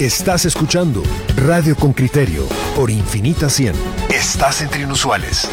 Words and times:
Estás 0.00 0.46
escuchando 0.46 1.02
Radio 1.36 1.76
con 1.76 1.92
Criterio 1.92 2.46
por 2.74 2.88
Infinita 2.88 3.50
100. 3.50 3.74
Estás 4.08 4.62
entre 4.62 4.80
inusuales. 4.80 5.46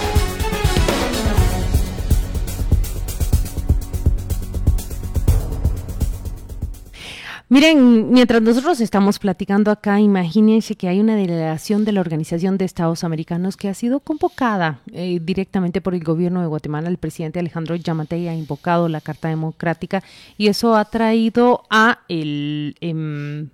Miren, 7.50 8.10
mientras 8.12 8.42
nosotros 8.42 8.80
estamos 8.80 9.20
platicando 9.20 9.70
acá, 9.70 10.00
imagínense 10.00 10.76
que 10.76 10.88
hay 10.88 11.02
una 11.02 11.18
delegación 11.18 11.84
de 11.84 11.92
la 11.92 12.00
Organización 12.00 12.58
de 12.58 12.64
Estados 12.64 13.04
Americanos 13.04 13.58
que 13.58 13.68
ha 13.68 13.74
sido 13.74 14.00
convocada 14.00 14.80
eh, 14.94 15.20
directamente 15.22 15.82
por 15.82 15.94
el 15.94 16.06
gobierno 16.06 16.40
de 16.40 16.48
Guatemala. 16.48 16.88
El 16.88 17.00
presidente 17.00 17.40
Alejandro 17.40 17.76
Yamatei 17.76 18.30
ha 18.30 18.34
invocado 18.34 18.88
la 18.88 19.02
Carta 19.02 19.28
Democrática 19.28 20.04
y 20.38 20.48
eso 20.48 20.78
ha 20.78 20.86
traído 20.86 21.64
a 21.70 22.00
el 22.08 22.78
em, 22.80 23.50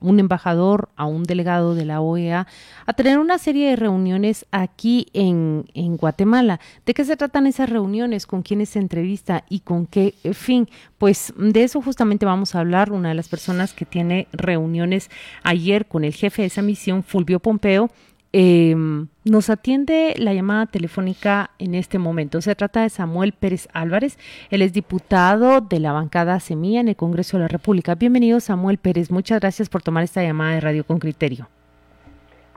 un 0.00 0.20
embajador, 0.20 0.88
a 0.96 1.06
un 1.06 1.24
delegado 1.24 1.74
de 1.74 1.84
la 1.84 2.00
OEA, 2.00 2.46
a 2.86 2.92
tener 2.92 3.18
una 3.18 3.38
serie 3.38 3.70
de 3.70 3.76
reuniones 3.76 4.46
aquí 4.50 5.08
en, 5.12 5.64
en 5.74 5.96
Guatemala. 5.96 6.60
¿De 6.84 6.94
qué 6.94 7.04
se 7.04 7.16
tratan 7.16 7.46
esas 7.46 7.70
reuniones? 7.70 8.26
¿Con 8.26 8.42
quiénes 8.42 8.70
se 8.70 8.78
entrevista? 8.78 9.44
¿Y 9.48 9.60
con 9.60 9.86
qué 9.86 10.14
fin? 10.32 10.68
Pues 10.98 11.32
de 11.36 11.64
eso 11.64 11.80
justamente 11.82 12.26
vamos 12.26 12.54
a 12.54 12.60
hablar. 12.60 12.92
Una 12.92 13.10
de 13.10 13.14
las 13.14 13.28
personas 13.28 13.72
que 13.72 13.84
tiene 13.84 14.28
reuniones 14.32 15.10
ayer 15.42 15.86
con 15.86 16.04
el 16.04 16.14
jefe 16.14 16.42
de 16.42 16.48
esa 16.48 16.62
misión, 16.62 17.02
Fulvio 17.02 17.40
Pompeo, 17.40 17.90
eh, 18.38 18.76
nos 19.24 19.48
atiende 19.48 20.12
la 20.18 20.34
llamada 20.34 20.66
telefónica 20.66 21.52
en 21.58 21.74
este 21.74 21.98
momento. 21.98 22.42
Se 22.42 22.54
trata 22.54 22.82
de 22.82 22.90
Samuel 22.90 23.32
Pérez 23.32 23.66
Álvarez. 23.72 24.18
Él 24.50 24.60
es 24.60 24.74
diputado 24.74 25.62
de 25.62 25.80
la 25.80 25.92
bancada 25.92 26.38
Semilla 26.38 26.80
en 26.80 26.88
el 26.88 26.96
Congreso 26.96 27.38
de 27.38 27.44
la 27.44 27.48
República. 27.48 27.94
Bienvenido, 27.94 28.38
Samuel 28.40 28.76
Pérez. 28.76 29.10
Muchas 29.10 29.40
gracias 29.40 29.70
por 29.70 29.82
tomar 29.82 30.04
esta 30.04 30.22
llamada 30.22 30.52
de 30.52 30.60
Radio 30.60 30.84
con 30.84 30.98
Criterio. 30.98 31.48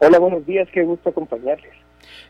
Hola, 0.02 0.20
buenos 0.20 0.46
días. 0.46 0.68
Qué 0.74 0.84
gusto 0.84 1.12
acompañarles. 1.12 1.72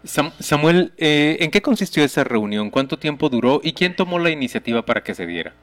Samuel, 0.03 0.91
eh, 0.99 1.37
¿en 1.39 1.49
qué 1.49 1.63
consistió 1.63 2.03
esa 2.03 2.23
reunión? 2.23 2.69
¿Cuánto 2.69 2.99
tiempo 2.99 3.29
duró? 3.29 3.61
¿Y 3.63 3.73
quién 3.73 3.95
tomó 3.95 4.19
la 4.19 4.29
iniciativa 4.29 4.83
para 4.83 5.01
que 5.01 5.15
se 5.15 5.25
diera? 5.25 5.53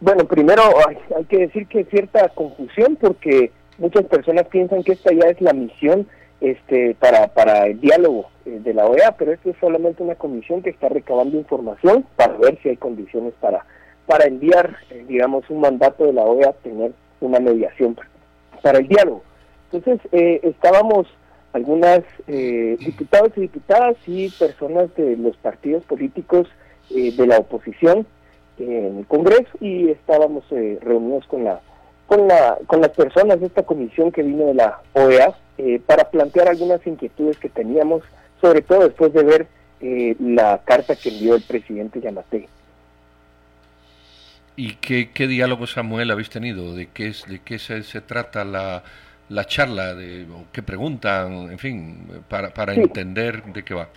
Bueno, 0.00 0.24
primero 0.24 0.62
hay, 0.88 0.96
hay 1.14 1.24
que 1.26 1.40
decir 1.40 1.66
que 1.66 1.80
hay 1.80 1.84
cierta 1.84 2.26
confusión 2.30 2.96
porque 2.98 3.52
muchas 3.76 4.06
personas 4.06 4.46
piensan 4.46 4.82
que 4.82 4.92
esta 4.92 5.12
ya 5.12 5.28
es 5.28 5.38
la 5.42 5.52
misión 5.52 6.08
este, 6.40 6.94
para, 6.94 7.28
para 7.28 7.66
el 7.66 7.80
diálogo 7.80 8.30
eh, 8.46 8.60
de 8.62 8.74
la 8.74 8.86
OEA, 8.86 9.12
pero 9.12 9.32
esto 9.32 9.50
es 9.50 9.56
solamente 9.60 10.02
una 10.02 10.14
comisión 10.14 10.62
que 10.62 10.70
está 10.70 10.88
recabando 10.88 11.36
información 11.36 12.04
para 12.16 12.36
ver 12.38 12.58
si 12.62 12.70
hay 12.70 12.76
condiciones 12.76 13.34
para, 13.40 13.64
para 14.06 14.24
enviar, 14.26 14.76
eh, 14.90 15.04
digamos, 15.06 15.48
un 15.50 15.60
mandato 15.60 16.04
de 16.04 16.14
la 16.14 16.22
OEA 16.22 16.52
tener 16.62 16.92
una 17.20 17.40
mediación 17.40 17.96
para, 18.62 18.78
el 18.78 18.88
diálogo. 18.88 19.22
Entonces, 19.70 20.00
eh, 20.12 20.40
estábamos 20.42 21.06
algunas 21.52 22.02
diputados 22.26 23.32
y 23.36 23.40
diputadas 23.40 23.96
y 24.06 24.30
personas 24.30 24.94
de 24.94 25.16
los 25.16 25.36
partidos 25.38 25.82
políticos 25.84 26.46
de 26.88 27.26
la 27.26 27.38
oposición 27.38 28.06
en 28.56 28.98
el 28.98 29.06
Congreso 29.06 29.50
y 29.60 29.90
estábamos 29.90 30.44
reunidos 30.48 31.26
con 31.26 31.42
la 31.42 31.60
con 32.10 32.26
la 32.26 32.58
con 32.66 32.80
las 32.80 32.90
personas 32.90 33.38
de 33.38 33.46
esta 33.46 33.62
comisión 33.62 34.10
que 34.10 34.24
vino 34.24 34.46
de 34.46 34.54
la 34.54 34.80
OEA 34.94 35.32
eh, 35.58 35.80
para 35.86 36.10
plantear 36.10 36.48
algunas 36.48 36.84
inquietudes 36.84 37.38
que 37.38 37.48
teníamos, 37.48 38.02
sobre 38.40 38.62
todo 38.62 38.80
después 38.80 39.12
de 39.12 39.22
ver 39.22 39.46
eh, 39.80 40.16
la 40.18 40.60
carta 40.64 40.96
que 40.96 41.10
envió 41.10 41.36
el 41.36 41.42
presidente 41.42 42.00
Yamate. 42.00 42.48
¿Y 44.56 44.74
qué, 44.74 45.10
qué, 45.14 45.28
diálogo, 45.28 45.68
Samuel, 45.68 46.10
habéis 46.10 46.30
tenido? 46.30 46.74
¿De 46.74 46.88
qué, 46.88 47.06
es, 47.06 47.24
de 47.28 47.38
qué 47.38 47.60
se, 47.60 47.84
se 47.84 48.00
trata 48.00 48.44
la, 48.44 48.82
la 49.28 49.44
charla? 49.46 49.94
De, 49.94 50.26
¿Qué 50.52 50.64
preguntan? 50.64 51.52
En 51.52 51.58
fin, 51.60 52.08
para, 52.28 52.50
para 52.50 52.74
entender 52.74 53.44
de 53.44 53.62
qué 53.62 53.72
va. 53.72 53.88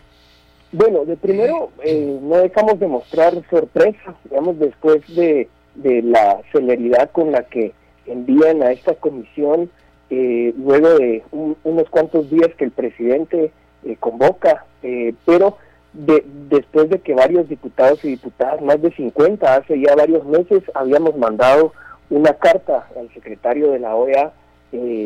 Bueno, 0.71 1.03
de 1.03 1.17
primero, 1.17 1.71
eh, 1.83 2.19
no 2.21 2.37
dejamos 2.37 2.79
de 2.79 2.87
mostrar 2.87 3.33
sorpresa, 3.49 4.13
digamos, 4.25 4.59
después 4.59 5.01
de, 5.15 5.49
de 5.73 6.03
la 6.03 6.41
celeridad 6.51 7.09
con 7.09 7.31
la 7.31 7.41
que 7.43 7.73
envían 8.05 8.61
a 8.63 8.71
esta 8.71 8.95
comisión 8.95 9.69
eh, 10.09 10.53
luego 10.57 10.89
de 10.99 11.23
unos 11.31 11.89
cuantos 11.89 12.29
días 12.29 12.49
que 12.55 12.65
el 12.65 12.71
presidente 12.71 13.51
eh, 13.83 13.97
convoca, 13.99 14.65
eh, 14.83 15.13
pero 15.25 15.57
de, 15.93 16.23
después 16.49 16.89
de 16.89 16.99
que 16.99 17.15
varios 17.15 17.49
diputados 17.49 18.03
y 18.05 18.09
diputadas, 18.09 18.61
más 18.61 18.81
de 18.81 18.91
50, 18.91 19.55
hace 19.55 19.79
ya 19.79 19.95
varios 19.95 20.25
meses, 20.25 20.63
habíamos 20.75 21.17
mandado 21.17 21.73
una 22.09 22.33
carta 22.33 22.87
al 22.95 23.11
secretario 23.13 23.71
de 23.71 23.79
la 23.79 23.95
OEA 23.95 24.33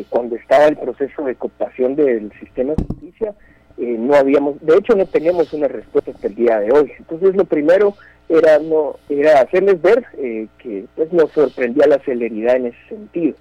cuando 0.08 0.34
estaba 0.36 0.64
el 0.64 0.78
proceso 0.78 1.24
de 1.24 1.34
cooptación 1.34 1.94
del 1.94 2.32
sistema 2.40 2.72
de 2.74 2.84
justicia, 2.84 3.34
no 3.76 4.14
habíamos, 4.14 4.58
de 4.62 4.76
hecho 4.76 4.94
no 4.96 5.04
teníamos 5.04 5.52
una 5.52 5.68
respuesta 5.68 6.10
hasta 6.10 6.26
el 6.26 6.34
día 6.34 6.58
de 6.58 6.72
hoy. 6.72 6.92
Entonces 6.98 7.36
lo 7.36 7.44
primero 7.44 7.94
era 8.28 8.58
no 8.58 8.96
era 9.08 9.40
hacerles 9.40 9.80
ver 9.80 10.04
que 10.58 10.84
pues 10.94 11.12
nos 11.12 11.30
sorprendía 11.32 11.86
la 11.86 11.98
celeridad 12.00 12.56
en 12.56 12.66
ese 12.66 12.88
sentido. 12.88 13.36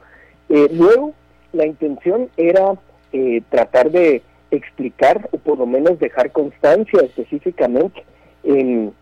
luego 0.49 1.13
la 1.53 1.65
intención 1.65 2.29
era 2.37 2.75
eh, 3.13 3.41
tratar 3.49 3.91
de 3.91 4.21
explicar 4.51 5.29
o 5.31 5.37
por 5.37 5.57
lo 5.57 5.65
menos 5.65 5.99
dejar 5.99 6.31
constancia 6.31 7.01
específicamente 7.01 8.03
en 8.43 8.93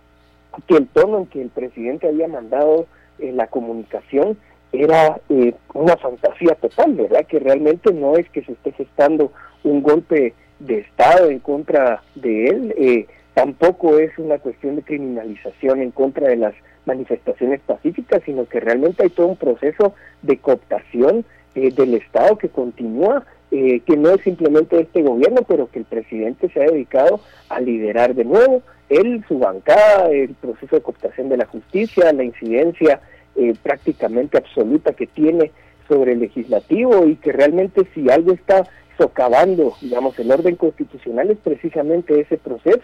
que 0.68 0.78
el 0.78 0.88
tono 0.88 1.20
en 1.20 1.26
que 1.28 1.42
el 1.42 1.50
presidente 1.50 2.08
había 2.08 2.28
mandado 2.28 2.88
eh, 3.20 3.32
la 3.32 3.48
comunicación 3.48 4.38
era 4.72 5.20
eh, 5.30 5.54
una 5.74 5.98
fantasía 5.98 6.56
total, 6.56 6.94
¿verdad? 6.94 7.26
Que 7.26 7.40
realmente 7.40 7.94
no 7.94 8.16
es 8.16 8.30
que 8.30 8.44
se 8.44 8.54
esté 8.54 8.72
gestando 8.74 9.32
un 9.64 9.82
golpe 9.82 10.34
de 10.60 10.80
Estado 10.80 11.30
en 11.30 11.40
contra 11.40 12.02
de 12.16 12.48
él, 12.48 13.08
tampoco 13.36 14.00
es 14.00 14.18
una 14.18 14.40
cuestión 14.40 14.78
de 14.78 14.82
criminalización 14.82 15.82
en 15.82 15.92
contra 15.92 16.30
de 16.30 16.38
las 16.38 16.56
manifestaciones 16.86 17.60
pacíficas, 17.60 18.24
sino 18.26 18.46
que 18.46 18.60
realmente 18.60 19.04
hay 19.04 19.10
todo 19.10 19.28
un 19.28 19.36
proceso 19.36 19.94
de 20.24 20.38
cooptación 20.38 21.26
eh, 21.54 21.72
del 21.72 21.96
Estado 21.96 22.38
que 22.38 22.50
continúa, 22.50 23.26
eh, 23.52 23.82
que 23.82 23.98
no 23.98 24.12
es 24.12 24.22
simplemente 24.22 24.80
este 24.80 25.04
gobierno, 25.04 25.42
pero 25.48 25.70
que 25.70 25.80
el 25.80 25.86
presidente 25.86 26.50
se 26.50 26.62
ha 26.64 26.72
dedicado 26.72 27.20
a 27.50 27.60
liderar 27.60 28.16
de 28.16 28.24
nuevo. 28.24 28.64
Él, 28.88 29.24
su 29.28 29.38
bancada, 29.38 30.10
el 30.10 30.34
proceso 30.36 30.78
de 30.78 30.82
cooptación 30.82 31.28
de 31.28 31.38
la 31.38 31.46
justicia, 31.46 32.14
la 32.14 32.24
incidencia 32.24 33.02
eh, 33.36 33.54
prácticamente 33.62 34.38
absoluta 34.38 34.94
que 34.94 35.08
tiene 35.08 35.52
sobre 35.90 36.14
el 36.14 36.20
legislativo 36.20 37.06
y 37.06 37.18
que 37.18 37.34
realmente 37.34 37.86
si 37.94 38.10
algo 38.10 38.32
está 38.32 38.66
socavando, 38.98 39.74
digamos, 39.82 40.18
el 40.20 40.32
orden 40.32 40.56
constitucional 40.56 41.32
es 41.32 41.38
precisamente 41.40 42.20
ese 42.22 42.38
proceso. 42.38 42.84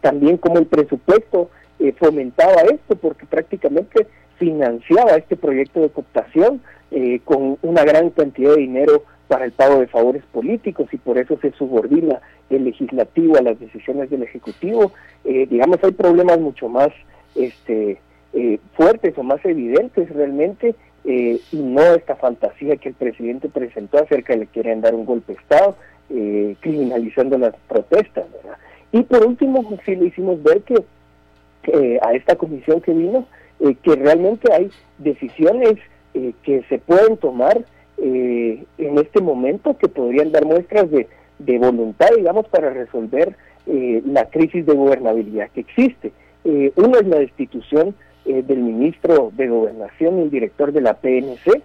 También 0.00 0.38
como 0.38 0.58
el 0.58 0.66
presupuesto 0.66 1.50
fomentaba 1.98 2.62
esto, 2.62 2.96
porque 2.96 3.26
prácticamente 3.26 4.06
financiaba 4.38 5.16
este 5.16 5.36
proyecto 5.36 5.80
de 5.80 5.90
cooptación 5.90 6.60
eh, 6.90 7.20
con 7.24 7.58
una 7.62 7.84
gran 7.84 8.10
cantidad 8.10 8.54
de 8.54 8.60
dinero 8.60 9.02
para 9.28 9.44
el 9.44 9.52
pago 9.52 9.80
de 9.80 9.88
favores 9.88 10.22
políticos 10.32 10.88
y 10.92 10.98
por 10.98 11.18
eso 11.18 11.36
se 11.40 11.50
subordina 11.52 12.20
el 12.48 12.64
legislativo 12.64 13.36
a 13.36 13.42
las 13.42 13.58
decisiones 13.58 14.08
del 14.08 14.22
ejecutivo. 14.22 14.92
Eh, 15.24 15.46
digamos, 15.50 15.82
hay 15.82 15.90
problemas 15.90 16.38
mucho 16.38 16.68
más 16.68 16.90
este, 17.34 17.98
eh, 18.34 18.60
fuertes 18.74 19.18
o 19.18 19.22
más 19.22 19.44
evidentes 19.44 20.08
realmente 20.10 20.74
y 21.08 21.40
no 21.52 21.82
esta 21.94 22.16
fantasía 22.16 22.76
que 22.78 22.88
el 22.88 22.96
presidente 22.96 23.48
presentó 23.48 23.98
acerca 23.98 24.32
de 24.32 24.40
que 24.40 24.46
quieren 24.46 24.80
dar 24.80 24.92
un 24.92 25.06
golpe 25.06 25.34
de 25.34 25.38
Estado, 25.38 25.76
criminalizando 26.60 27.38
las 27.38 27.54
protestas. 27.68 28.24
Y 28.96 29.02
por 29.02 29.26
último, 29.26 29.78
sí 29.84 29.94
le 29.94 30.06
hicimos 30.06 30.42
ver 30.42 30.62
que 30.62 30.82
a 32.00 32.14
esta 32.14 32.36
comisión 32.36 32.80
que 32.80 32.94
vino, 32.94 33.26
que 33.58 33.94
realmente 33.94 34.50
hay 34.50 34.70
decisiones 34.96 35.74
eh, 36.14 36.32
que 36.42 36.62
se 36.70 36.78
pueden 36.78 37.18
tomar 37.18 37.62
eh, 37.98 38.64
en 38.78 38.98
este 38.98 39.20
momento 39.20 39.76
que 39.76 39.88
podrían 39.88 40.32
dar 40.32 40.46
muestras 40.46 40.90
de, 40.90 41.08
voluntad, 41.58 42.08
digamos, 42.16 42.48
para 42.48 42.70
resolver 42.70 43.36
eh, 43.66 44.00
la 44.06 44.30
crisis 44.30 44.64
de 44.64 44.72
gobernabilidad 44.72 45.50
que 45.50 45.60
existe. 45.60 46.12
uno 46.76 46.98
es 46.98 47.06
la 47.06 47.18
destitución 47.18 47.94
del 48.24 48.58
ministro 48.58 49.30
de 49.36 49.48
Gobernación 49.48 50.18
y 50.18 50.22
el 50.22 50.30
director 50.30 50.72
de 50.72 50.80
la 50.80 50.94
PNC, 50.94 51.62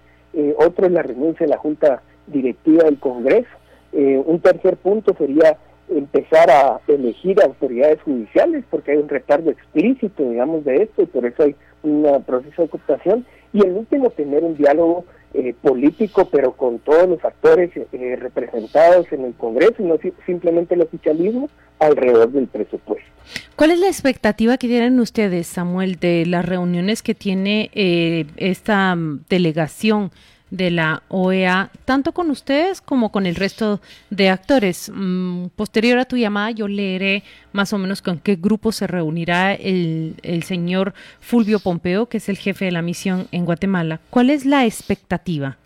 otro 0.58 0.86
es 0.86 0.92
la 0.92 1.02
renuncia 1.02 1.46
de 1.46 1.50
la 1.50 1.56
Junta 1.56 2.02
Directiva 2.26 2.84
del 2.84 2.98
Congreso, 2.98 3.48
un 3.92 4.38
tercer 4.40 4.76
punto 4.76 5.14
sería 5.16 5.56
empezar 5.98 6.50
a 6.50 6.80
elegir 6.88 7.40
autoridades 7.42 8.00
judiciales, 8.02 8.64
porque 8.70 8.92
hay 8.92 8.98
un 8.98 9.08
retardo 9.08 9.50
explícito, 9.50 10.28
digamos, 10.28 10.64
de 10.64 10.82
esto, 10.84 11.02
y 11.02 11.06
por 11.06 11.26
eso 11.26 11.44
hay 11.44 11.54
un 11.82 12.22
proceso 12.26 12.62
de 12.62 12.68
ocupación. 12.68 13.26
Y 13.52 13.64
el 13.64 13.72
último, 13.72 14.10
tener 14.10 14.42
un 14.42 14.56
diálogo 14.56 15.04
eh, 15.34 15.54
político, 15.62 16.28
pero 16.30 16.52
con 16.52 16.78
todos 16.78 17.08
los 17.08 17.24
actores 17.24 17.70
eh, 17.76 18.16
representados 18.16 19.10
en 19.12 19.24
el 19.24 19.34
Congreso, 19.34 19.76
y 19.78 19.84
no 19.84 19.96
simplemente 20.26 20.74
el 20.74 20.82
oficialismo, 20.82 21.48
alrededor 21.78 22.30
del 22.30 22.46
presupuesto. 22.46 23.10
¿Cuál 23.56 23.72
es 23.72 23.80
la 23.80 23.88
expectativa 23.88 24.56
que 24.56 24.68
tienen 24.68 24.98
ustedes, 25.00 25.46
Samuel, 25.46 25.96
de 25.96 26.26
las 26.26 26.44
reuniones 26.44 27.02
que 27.02 27.14
tiene 27.14 27.70
eh, 27.74 28.26
esta 28.36 28.94
mm, 28.94 29.24
delegación 29.28 30.10
de 30.52 30.70
la 30.70 31.02
OEA, 31.08 31.70
tanto 31.86 32.12
con 32.12 32.30
ustedes 32.30 32.82
como 32.82 33.10
con 33.10 33.24
el 33.24 33.34
resto 33.36 33.80
de 34.10 34.28
actores. 34.28 34.92
Mm, 34.94 35.46
posterior 35.56 35.98
a 35.98 36.04
tu 36.04 36.18
llamada, 36.18 36.50
yo 36.50 36.68
leeré 36.68 37.22
más 37.52 37.72
o 37.72 37.78
menos 37.78 38.02
con 38.02 38.18
qué 38.18 38.36
grupo 38.36 38.70
se 38.70 38.86
reunirá 38.86 39.54
el, 39.54 40.14
el 40.22 40.42
señor 40.42 40.92
Fulvio 41.20 41.58
Pompeo, 41.58 42.06
que 42.06 42.18
es 42.18 42.28
el 42.28 42.36
jefe 42.36 42.66
de 42.66 42.70
la 42.70 42.82
misión 42.82 43.28
en 43.32 43.46
Guatemala. 43.46 44.00
¿Cuál 44.10 44.28
es 44.28 44.44
la 44.44 44.66
expectativa? 44.66 45.56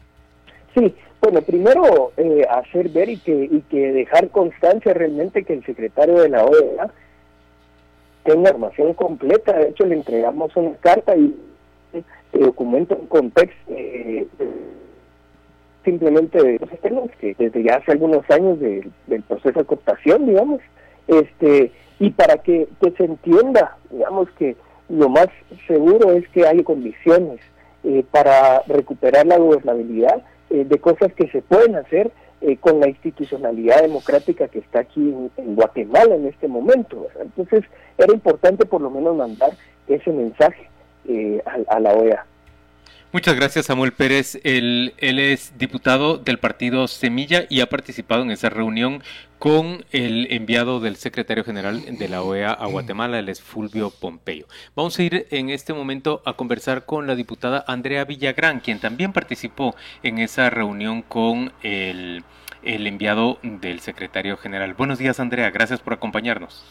Sí, 0.73 0.95
bueno, 1.21 1.43
primero 1.43 2.13
eh, 2.17 2.47
hacer 2.49 2.89
ver 2.91 3.09
y 3.09 3.17
que, 3.17 3.49
y 3.51 3.63
que 3.69 3.91
dejar 3.93 4.29
constancia 4.31 4.95
realmente 4.95 5.43
que 5.43 5.55
el 5.55 5.67
secretario 5.67 6.21
de 6.21 6.29
la 6.29 6.45
OEA 6.45 6.91
tenga 8.23 8.51
información 8.51 8.95
completa. 8.95 9.53
De 9.59 9.71
hecho, 9.71 9.85
le 9.85 9.97
entregamos 9.97 10.55
una 10.55 10.77
carta 10.77 11.17
y 11.17 11.35
el 12.33 12.41
documento 12.41 12.97
en 13.01 13.07
contexto 13.07 13.57
eh, 13.71 14.27
simplemente 15.87 16.59
los 16.59 17.11
que 17.19 17.35
desde 17.39 17.63
ya 17.63 17.77
hace 17.77 17.93
algunos 17.93 18.29
años 18.31 18.61
del 18.61 19.23
proceso 19.27 19.59
de 19.59 19.65
cooptación, 19.65 20.27
digamos, 20.27 20.61
este 21.09 21.73
y 21.99 22.11
para 22.11 22.37
que, 22.43 22.69
se 22.99 23.05
entienda, 23.05 23.79
digamos 23.91 24.29
que 24.33 24.55
lo 24.91 25.09
más 25.09 25.29
seguro 25.67 26.13
es 26.13 26.29
que 26.29 26.47
hay 26.47 26.63
condiciones 26.63 27.41
eh, 27.85 28.05
para 28.11 28.61
recuperar 28.67 29.27
la 29.27 29.39
gobernabilidad 29.39 30.23
eh, 30.51 30.65
de 30.65 30.79
cosas 30.79 31.15
que 31.15 31.29
se 31.29 31.41
pueden 31.41 31.75
hacer 31.77 32.11
eh, 32.43 32.59
con 32.59 32.81
la 32.81 32.89
institucionalidad 32.89 33.81
democrática 33.81 34.47
que 34.49 34.59
está 34.59 34.81
aquí 34.81 35.15
en, 35.39 35.57
Guatemala 35.57 36.17
en 36.17 36.27
este 36.27 36.49
momento. 36.49 37.09
Entonces 37.19 37.65
era 37.97 38.13
importante 38.13 38.67
por 38.67 38.83
lo 38.83 38.91
menos 38.91 39.17
mandar 39.17 39.53
ese 39.89 40.13
mensaje 40.13 40.69
eh, 41.09 41.43
a, 41.69 41.81
la 41.81 41.95
OEA. 41.95 42.27
Muchas 43.13 43.37
gracias 43.37 43.67
Samuel 43.67 43.93
Pérez. 43.93 44.39
Él, 44.43 44.93
él, 44.99 45.19
es 45.19 45.57
diputado 45.57 46.19
del 46.19 46.39
partido 46.39 46.89
Semilla 46.89 47.45
y 47.49 47.61
ha 47.61 47.69
participado 47.69 48.23
en 48.23 48.31
esa 48.31 48.51
reunión 48.51 49.03
con 49.39 49.85
el 49.93 50.27
enviado 50.31 50.81
del 50.81 50.97
secretario 50.97 51.45
general 51.45 51.99
de 51.99 52.09
la 52.09 52.23
OEA 52.23 52.51
a 52.51 52.67
Guatemala, 52.67 53.19
el 53.19 53.29
es 53.29 53.41
Fulvio 53.41 53.91
Pompeyo. 53.91 54.47
Vamos 54.75 54.99
a 54.99 55.03
ir 55.03 55.27
en 55.31 55.51
este 55.51 55.73
momento 55.73 56.21
a 56.25 56.35
conversar 56.35 56.85
con 56.85 57.07
la 57.07 57.15
diputada 57.15 57.65
Andrea 57.69 58.05
Villagrán, 58.05 58.61
quien 58.61 58.81
también 58.81 59.13
participó 59.13 59.77
en 60.03 60.19
esa 60.19 60.51
reunión 60.51 61.03
con 61.03 61.53
el, 61.63 62.25
el 62.63 62.87
enviado 62.87 63.39
del 63.43 63.81
secretario 63.81 64.37
general. 64.37 64.75
Buenos 64.75 64.99
días, 64.99 65.21
Andrea, 65.21 65.51
gracias 65.51 65.81
por 65.81 65.93
acompañarnos. 65.93 66.65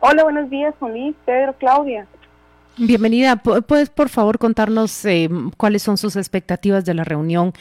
Hola, 0.00 0.24
buenos 0.24 0.50
días, 0.50 0.74
Juan 0.78 0.92
Luis, 0.92 1.16
Pedro, 1.24 1.54
Claudia. 1.58 2.06
Bienvenida. 2.78 3.36
¿Puedes, 3.36 3.88
por 3.88 4.10
favor, 4.10 4.38
contarnos 4.38 5.02
eh, 5.06 5.30
cuáles 5.56 5.82
son 5.82 5.96
sus 5.96 6.14
expectativas 6.14 6.84
de 6.84 6.92
la 6.92 7.04
reunión 7.04 7.54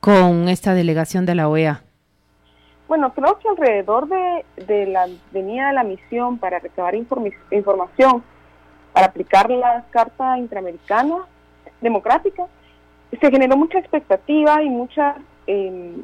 con 0.00 0.48
esta 0.48 0.74
delegación 0.74 1.24
de 1.24 1.36
la 1.36 1.48
OEA? 1.48 1.84
Bueno, 2.88 3.14
creo 3.14 3.38
que 3.38 3.48
alrededor 3.48 4.08
de, 4.08 4.86
la 4.86 5.06
venida 5.30 5.68
de 5.68 5.72
la 5.72 5.84
misión 5.84 6.38
para 6.38 6.58
recabar 6.58 6.96
información, 6.96 8.24
para 8.92 9.06
aplicar 9.06 9.48
la 9.50 9.84
Carta 9.90 10.36
Interamericana 10.36 11.18
Democrática, 11.80 12.46
se 13.20 13.30
generó 13.30 13.56
mucha 13.56 13.78
expectativa 13.78 14.64
y 14.64 14.68
mucha, 14.68 15.14
em, 15.46 16.02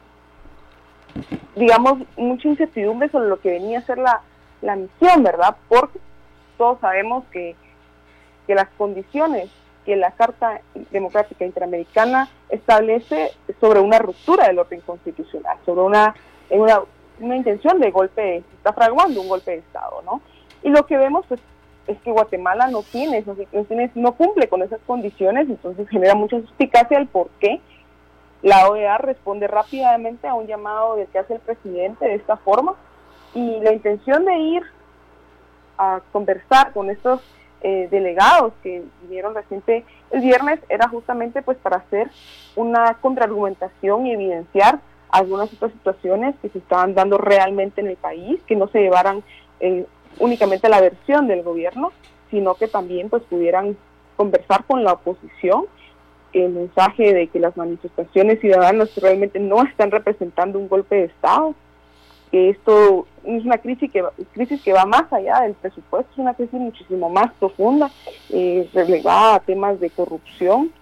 digamos, 1.56 1.98
mucha 2.16 2.46
incertidumbre 2.46 3.08
sobre 3.08 3.28
lo 3.28 3.40
que 3.40 3.50
venía 3.50 3.80
a 3.80 3.82
ser 3.82 3.98
la, 3.98 4.20
la 4.60 4.76
misión, 4.76 5.24
¿verdad? 5.24 5.56
Porque 5.68 5.98
todos 6.56 6.78
sabemos 6.78 7.24
que, 7.32 7.56
que 8.46 8.54
las 8.54 8.68
condiciones 8.76 9.50
que 9.84 9.96
la 9.96 10.12
Carta 10.12 10.60
Democrática 10.92 11.44
Interamericana 11.44 12.28
establece 12.48 13.32
sobre 13.60 13.80
una 13.80 13.98
ruptura 13.98 14.46
del 14.46 14.60
orden 14.60 14.80
constitucional, 14.80 15.58
sobre 15.64 15.82
una 15.82 16.14
una, 16.52 16.80
una 17.20 17.36
intención 17.36 17.80
de 17.80 17.90
golpe, 17.90 18.38
está 18.38 18.72
fraguando 18.72 19.20
un 19.20 19.28
golpe 19.28 19.52
de 19.52 19.56
Estado, 19.58 20.02
¿no? 20.04 20.20
Y 20.62 20.70
lo 20.70 20.86
que 20.86 20.96
vemos 20.96 21.24
pues, 21.28 21.40
es 21.86 21.98
que 22.02 22.12
Guatemala 22.12 22.68
no 22.68 22.82
tiene, 22.82 23.24
no, 23.26 23.34
tiene, 23.64 23.90
no 23.94 24.12
cumple 24.12 24.48
con 24.48 24.62
esas 24.62 24.80
condiciones, 24.86 25.48
entonces 25.48 25.88
genera 25.88 26.14
mucha 26.14 26.40
suspicacia 26.40 26.98
el 26.98 27.08
por 27.08 27.28
qué 27.40 27.60
la 28.42 28.68
OEA 28.68 28.98
responde 28.98 29.46
rápidamente 29.46 30.26
a 30.26 30.34
un 30.34 30.46
llamado 30.46 30.96
del 30.96 31.06
que 31.08 31.18
hace 31.18 31.34
el 31.34 31.40
presidente 31.40 32.04
de 32.04 32.14
esta 32.14 32.36
forma 32.36 32.74
y 33.34 33.60
la 33.60 33.72
intención 33.72 34.24
de 34.24 34.36
ir 34.36 34.62
a 35.78 36.00
conversar 36.12 36.72
con 36.72 36.90
estos 36.90 37.20
eh, 37.62 37.88
delegados 37.90 38.52
que 38.62 38.82
vinieron 39.02 39.34
reciente 39.34 39.84
el 40.10 40.20
viernes 40.20 40.60
era 40.68 40.88
justamente 40.88 41.42
pues 41.42 41.56
para 41.58 41.76
hacer 41.76 42.10
una 42.56 42.94
contraargumentación 43.00 44.06
y 44.06 44.12
evidenciar 44.12 44.80
algunas 45.10 45.52
otras 45.52 45.72
situaciones 45.72 46.34
que 46.42 46.48
se 46.48 46.58
estaban 46.58 46.94
dando 46.94 47.18
realmente 47.18 47.80
en 47.80 47.86
el 47.88 47.96
país, 47.96 48.40
que 48.46 48.56
no 48.56 48.66
se 48.68 48.80
llevaran 48.80 49.22
eh, 49.60 49.86
únicamente 50.18 50.68
la 50.68 50.80
versión 50.80 51.28
del 51.28 51.42
gobierno, 51.42 51.92
sino 52.30 52.54
que 52.54 52.66
también 52.66 53.10
pues 53.10 53.22
pudieran 53.24 53.76
conversar 54.16 54.64
con 54.64 54.82
la 54.82 54.94
oposición. 54.94 55.66
El 56.32 56.50
mensaje 56.50 57.12
de 57.12 57.28
que 57.28 57.38
las 57.38 57.56
manifestaciones 57.58 58.40
ciudadanas 58.40 58.90
realmente 58.96 59.38
no 59.38 59.62
están 59.62 59.90
representando 59.90 60.58
un 60.58 60.68
golpe 60.68 60.96
de 60.96 61.04
Estado, 61.04 61.54
que 62.32 62.48
esto 62.48 63.06
es 63.24 63.44
una 63.44 63.58
crisis 63.58 63.92
que, 63.92 64.02
crisis 64.32 64.60
que 64.62 64.72
va 64.72 64.86
más 64.86 65.12
allá 65.12 65.42
del 65.42 65.52
presupuesto, 65.52 66.10
es 66.12 66.18
una 66.18 66.34
crisis 66.34 66.58
muchísimo 66.58 67.10
más 67.10 67.30
profunda, 67.34 67.90
eh, 68.30 68.68
a 69.04 69.40
temas 69.44 69.78
de 69.78 69.90
corrupción, 69.90 70.72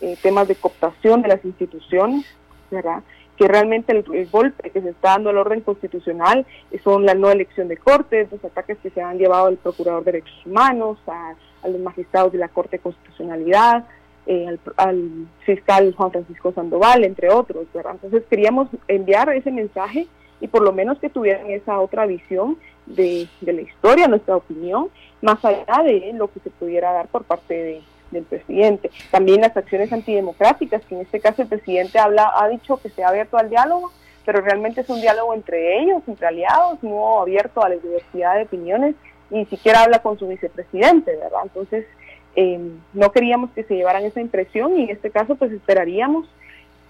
eh, 0.00 0.16
temas 0.22 0.48
de 0.48 0.56
cooptación 0.56 1.20
de 1.20 1.28
las 1.28 1.44
instituciones, 1.44 2.24
¿verdad? 2.70 3.02
que 3.36 3.46
realmente 3.46 3.92
el, 3.92 4.28
golpe 4.30 4.70
que 4.70 4.80
se 4.80 4.90
está 4.90 5.10
dando 5.10 5.30
al 5.30 5.38
orden 5.38 5.60
constitucional 5.60 6.44
son 6.82 7.06
la 7.06 7.14
no 7.14 7.30
elección 7.30 7.68
de 7.68 7.76
cortes, 7.76 8.32
los 8.32 8.44
ataques 8.44 8.78
que 8.78 8.90
se 8.90 9.00
han 9.00 9.16
llevado 9.16 9.46
al 9.46 9.58
Procurador 9.58 10.02
de 10.02 10.12
Derechos 10.12 10.44
Humanos, 10.44 10.98
a, 11.06 11.34
los 11.68 11.80
magistrados 11.80 12.32
de 12.32 12.38
la 12.38 12.48
Corte 12.48 12.78
de 12.78 12.82
Constitucionalidad, 12.82 13.84
eh, 14.26 14.58
al, 14.76 15.28
fiscal 15.46 15.94
Juan 15.96 16.10
Francisco 16.10 16.52
Sandoval, 16.52 17.04
entre 17.04 17.30
otros. 17.30 17.66
Entonces 17.72 18.24
queríamos 18.28 18.68
enviar 18.88 19.32
ese 19.32 19.52
mensaje 19.52 20.08
y 20.40 20.48
por 20.48 20.62
lo 20.62 20.72
menos 20.72 20.98
que 20.98 21.10
tuvieran 21.10 21.50
esa 21.50 21.80
otra 21.80 22.06
visión 22.06 22.56
de, 22.86 23.28
de 23.40 23.52
la 23.52 23.62
historia, 23.62 24.08
nuestra 24.08 24.36
opinión, 24.36 24.88
más 25.20 25.44
allá 25.44 25.82
de 25.84 26.12
lo 26.14 26.28
que 26.32 26.40
se 26.40 26.50
pudiera 26.50 26.92
dar 26.92 27.08
por 27.08 27.24
parte 27.24 27.54
de 27.54 27.82
del 28.10 28.24
presidente. 28.24 28.90
También 29.10 29.40
las 29.40 29.56
acciones 29.56 29.92
antidemocráticas, 29.92 30.84
que 30.84 30.94
en 30.94 31.02
este 31.02 31.20
caso 31.20 31.42
el 31.42 31.48
presidente 31.48 31.98
habla, 31.98 32.32
ha 32.34 32.48
dicho 32.48 32.76
que 32.78 32.90
se 32.90 33.02
ha 33.02 33.08
abierto 33.08 33.36
al 33.36 33.50
diálogo, 33.50 33.92
pero 34.24 34.40
realmente 34.40 34.82
es 34.82 34.88
un 34.88 35.00
diálogo 35.00 35.34
entre 35.34 35.80
ellos, 35.80 36.02
entre 36.06 36.26
aliados, 36.26 36.82
no 36.82 37.20
abierto 37.20 37.62
a 37.62 37.68
la 37.68 37.76
diversidad 37.76 38.36
de 38.36 38.42
opiniones, 38.42 38.94
ni 39.30 39.44
siquiera 39.46 39.82
habla 39.82 40.00
con 40.00 40.18
su 40.18 40.26
vicepresidente, 40.28 41.16
¿verdad? 41.16 41.40
Entonces, 41.44 41.86
em, 42.34 42.78
no 42.94 43.12
queríamos 43.12 43.50
que 43.50 43.64
se 43.64 43.74
llevaran 43.74 44.04
esa 44.04 44.20
impresión 44.20 44.78
y 44.78 44.84
en 44.84 44.90
este 44.90 45.10
caso 45.10 45.36
pues 45.36 45.52
esperaríamos 45.52 46.28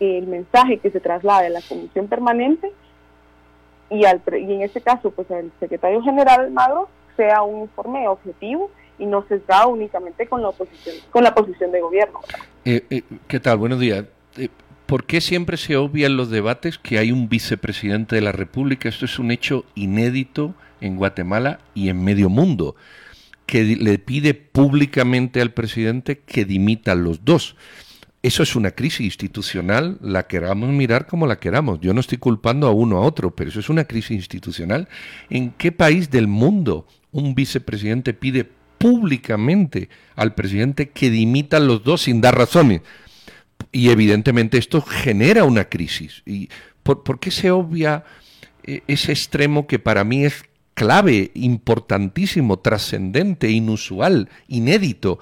el 0.01 0.27
mensaje 0.27 0.79
que 0.79 0.91
se 0.91 1.01
traslade 1.01 1.47
a 1.47 1.51
la 1.51 1.63
comisión 1.69 2.07
permanente 2.07 2.71
y, 3.91 4.05
al, 4.05 4.23
y 4.33 4.53
en 4.53 4.63
este 4.63 4.81
caso 4.81 5.11
pues 5.11 5.31
el 5.31 5.51
secretario 5.61 6.03
general 6.03 6.51
Magro 6.51 6.89
sea 7.17 7.43
un 7.43 7.63
informe 7.63 8.07
objetivo 8.09 8.71
y 8.99 9.07
no 9.07 9.25
sesgado 9.29 9.71
únicamente 9.71 10.27
con 10.27 10.43
la 10.43 10.49
oposición, 10.49 10.97
con 11.11 11.25
la 11.25 11.35
posición 11.35 11.71
de 11.73 11.81
gobierno. 11.81 12.21
Eh, 12.65 12.85
eh, 12.91 13.03
¿Qué 13.27 13.41
tal? 13.41 13.59
Buenos 13.59 13.81
días. 13.81 14.05
Eh, 14.37 14.49
¿Por 14.87 15.05
qué 15.05 15.21
siempre 15.21 15.57
se 15.57 15.77
obvia 15.77 16.07
en 16.07 16.17
los 16.17 16.31
debates 16.31 16.79
que 16.79 16.99
hay 16.99 17.13
un 17.13 17.29
vicepresidente 17.29 18.17
de 18.17 18.23
la 18.23 18.33
República? 18.33 18.89
Esto 18.89 19.05
es 19.05 19.19
un 19.19 19.31
hecho 19.31 19.65
inédito 19.75 20.55
en 20.81 20.97
Guatemala 20.97 21.59
y 21.75 21.89
en 21.89 22.03
medio 22.03 22.29
mundo, 22.29 22.75
que 23.47 23.65
le 23.65 23.99
pide 23.99 24.35
públicamente 24.35 25.41
al 25.41 25.51
presidente 25.53 26.21
que 26.21 26.45
dimita 26.45 26.95
los 26.95 27.25
dos. 27.25 27.57
Eso 28.29 28.43
es 28.43 28.57
una 28.57 28.73
crisis 28.73 29.01
institucional, 29.01 29.97
la 30.03 30.27
queramos 30.27 30.69
mirar 30.69 31.07
como 31.07 31.27
la 31.27 31.39
queramos. 31.39 31.81
Yo 31.81 31.95
no 31.95 32.01
estoy 32.01 32.19
culpando 32.19 32.67
a 32.67 32.73
uno 32.73 32.99
a 32.99 33.01
otro, 33.01 33.35
pero 33.35 33.49
eso 33.49 33.59
es 33.59 33.71
una 33.71 33.85
crisis 33.85 34.11
institucional. 34.11 34.87
¿En 35.31 35.51
qué 35.53 35.73
país 35.73 36.11
del 36.11 36.29
mundo 36.29 36.87
un 37.11 37.35
vicepresidente 37.35 38.13
pide 38.13 38.47
públicamente 38.77 39.89
al 40.15 40.35
presidente 40.35 40.91
que 40.91 41.11
dimita 41.11 41.59
los 41.59 41.83
dos 41.83 42.03
sin 42.03 42.21
dar 42.21 42.37
razones. 42.37 42.83
Y 43.73 43.89
evidentemente 43.89 44.59
esto 44.59 44.83
genera 44.83 45.45
una 45.45 45.65
crisis. 45.65 46.23
¿Y 46.27 46.51
por, 46.83 47.19
qué 47.19 47.31
se 47.31 47.51
obvia 47.51 48.05
eh, 48.63 48.83
ese 48.87 49.13
extremo 49.13 49.67
que 49.67 49.79
para 49.79 50.05
mí 50.05 50.27
es 50.27 50.45
clave, 50.79 51.33
importantísimo, 51.35 52.61
trascendente, 52.61 53.51
inusual, 53.51 54.29
inédito? 54.47 55.19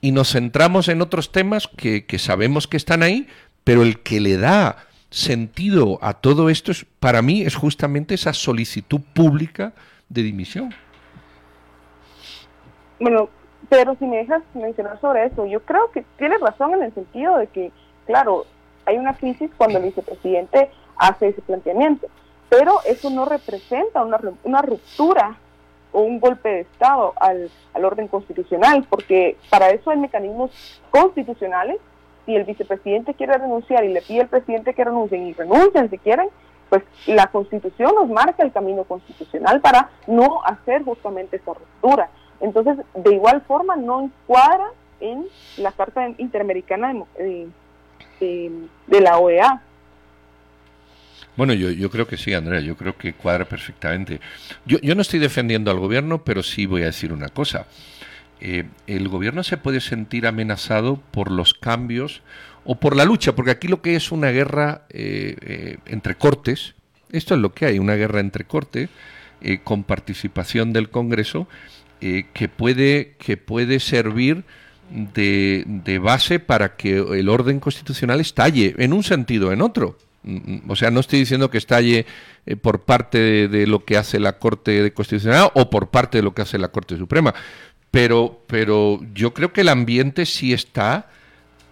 Y 0.00 0.10
nos 0.10 0.32
centramos 0.32 0.88
en 0.88 1.02
otros 1.02 1.30
temas 1.30 1.68
que, 1.68 2.04
que 2.04 2.18
sabemos 2.18 2.66
que 2.66 2.76
están 2.76 3.04
ahí, 3.04 3.28
pero 3.62 3.82
el 3.82 4.00
que 4.00 4.18
le 4.18 4.36
da 4.36 4.88
sentido 5.10 6.00
a 6.02 6.14
todo 6.14 6.50
esto 6.50 6.72
es, 6.72 6.84
para 6.98 7.22
mí 7.22 7.42
es 7.42 7.54
justamente 7.54 8.16
esa 8.16 8.32
solicitud 8.32 9.00
pública 9.14 9.72
de 10.08 10.24
dimisión. 10.24 10.74
Bueno, 12.98 13.30
pero 13.68 13.94
si 14.00 14.04
me 14.04 14.16
dejas 14.16 14.42
mencionar 14.54 15.00
sobre 15.00 15.26
eso, 15.26 15.46
yo 15.46 15.60
creo 15.60 15.92
que 15.92 16.04
tienes 16.18 16.40
razón 16.40 16.74
en 16.74 16.82
el 16.82 16.92
sentido 16.92 17.38
de 17.38 17.46
que, 17.46 17.70
claro, 18.04 18.46
hay 18.84 18.96
una 18.96 19.14
crisis 19.14 19.48
cuando 19.56 19.78
el 19.78 19.84
vicepresidente 19.84 20.70
hace 20.96 21.28
ese 21.28 21.42
planteamiento. 21.42 22.08
Pero 22.48 22.80
eso 22.86 23.10
no 23.10 23.24
representa 23.24 24.04
una, 24.04 24.18
una 24.44 24.62
ruptura 24.62 25.36
o 25.92 26.00
un 26.00 26.20
golpe 26.20 26.48
de 26.48 26.60
Estado 26.60 27.12
al, 27.20 27.50
al 27.74 27.84
orden 27.84 28.08
constitucional, 28.08 28.86
porque 28.88 29.36
para 29.50 29.70
eso 29.70 29.90
hay 29.90 29.98
mecanismos 29.98 30.50
constitucionales. 30.90 31.78
Si 32.26 32.36
el 32.36 32.44
vicepresidente 32.44 33.14
quiere 33.14 33.38
renunciar 33.38 33.84
y 33.84 33.92
le 33.92 34.02
pide 34.02 34.22
al 34.22 34.28
presidente 34.28 34.74
que 34.74 34.84
renuncien 34.84 35.26
y 35.26 35.32
renuncian 35.32 35.88
si 35.88 35.98
quieren, 35.98 36.28
pues 36.68 36.82
la 37.06 37.28
constitución 37.28 37.94
nos 37.94 38.08
marca 38.08 38.42
el 38.42 38.52
camino 38.52 38.84
constitucional 38.84 39.60
para 39.60 39.90
no 40.06 40.42
hacer 40.44 40.84
justamente 40.84 41.36
esa 41.36 41.54
ruptura. 41.54 42.10
Entonces, 42.40 42.76
de 42.94 43.14
igual 43.14 43.40
forma, 43.42 43.76
no 43.76 44.02
encuadra 44.02 44.70
en 45.00 45.26
la 45.56 45.72
Carta 45.72 46.08
Interamericana 46.18 46.94
de, 47.16 47.48
de, 48.20 49.00
la 49.00 49.18
OEA. 49.18 49.62
Bueno, 51.38 51.54
yo, 51.54 51.88
creo 51.88 52.08
que 52.08 52.16
sí, 52.16 52.34
Andrea, 52.34 52.58
yo 52.58 52.76
creo 52.76 52.98
que 52.98 53.12
cuadra 53.12 53.44
perfectamente. 53.44 54.20
Yo, 54.66 54.80
yo 54.80 54.96
no 54.96 55.02
estoy 55.02 55.20
defendiendo 55.20 55.70
al 55.70 55.78
gobierno, 55.78 56.24
pero 56.24 56.42
sí 56.42 56.66
voy 56.66 56.82
a 56.82 56.86
decir 56.86 57.12
una 57.12 57.28
cosa. 57.28 57.68
Eh, 58.40 58.64
el 58.88 59.06
gobierno 59.06 59.44
se 59.44 59.56
puede 59.56 59.80
sentir 59.80 60.26
amenazado 60.26 61.00
por 61.12 61.30
los 61.30 61.54
cambios 61.54 62.22
o 62.64 62.74
por 62.80 62.96
la 62.96 63.04
lucha, 63.04 63.36
porque 63.36 63.52
aquí 63.52 63.68
lo 63.68 63.82
que 63.82 63.94
es 63.94 64.10
una 64.10 64.30
guerra 64.30 64.82
eh, 64.90 65.36
eh, 65.40 65.76
entre 65.86 66.16
cortes, 66.16 66.74
esto 67.12 67.36
es 67.36 67.40
lo 67.40 67.54
que 67.54 67.66
hay, 67.66 67.78
una 67.78 67.94
guerra 67.94 68.18
entre 68.18 68.44
cortes, 68.44 68.88
con 69.62 69.84
participación 69.84 70.72
del 70.72 70.90
Congreso, 70.90 71.46
que, 72.00 72.48
puede, 72.48 73.14
que 73.16 73.36
puede 73.36 73.78
servir 73.78 74.42
de, 74.90 76.00
base 76.02 76.40
para 76.40 76.74
que 76.74 76.96
el 76.96 77.28
orden 77.28 77.60
constitucional 77.60 78.18
estalle, 78.18 78.74
en 78.78 78.92
un 78.92 79.04
sentido 79.04 79.50
o 79.50 79.52
en 79.52 79.62
otro. 79.62 79.96
O 80.68 80.76
sea, 80.76 80.90
no 80.90 81.00
estoy 81.00 81.20
diciendo 81.20 81.50
que 81.50 81.58
estalle 81.58 82.06
por 82.62 82.82
parte 82.82 83.48
de, 83.48 83.66
lo 83.66 83.84
que 83.84 83.96
hace 83.96 84.18
la 84.20 84.38
Corte 84.38 84.92
Constitucional 84.92 85.50
o 85.54 85.70
por 85.70 85.90
parte 85.90 86.18
de 86.18 86.22
lo 86.22 86.34
que 86.34 86.42
hace 86.42 86.58
la 86.58 86.68
Corte 86.68 86.96
Suprema, 86.96 87.34
pero, 87.90 88.42
pero 88.46 89.00
yo 89.14 89.34
creo 89.34 89.52
que 89.52 89.62
el 89.62 89.68
ambiente 89.68 90.26
sí 90.26 90.52
está 90.52 91.08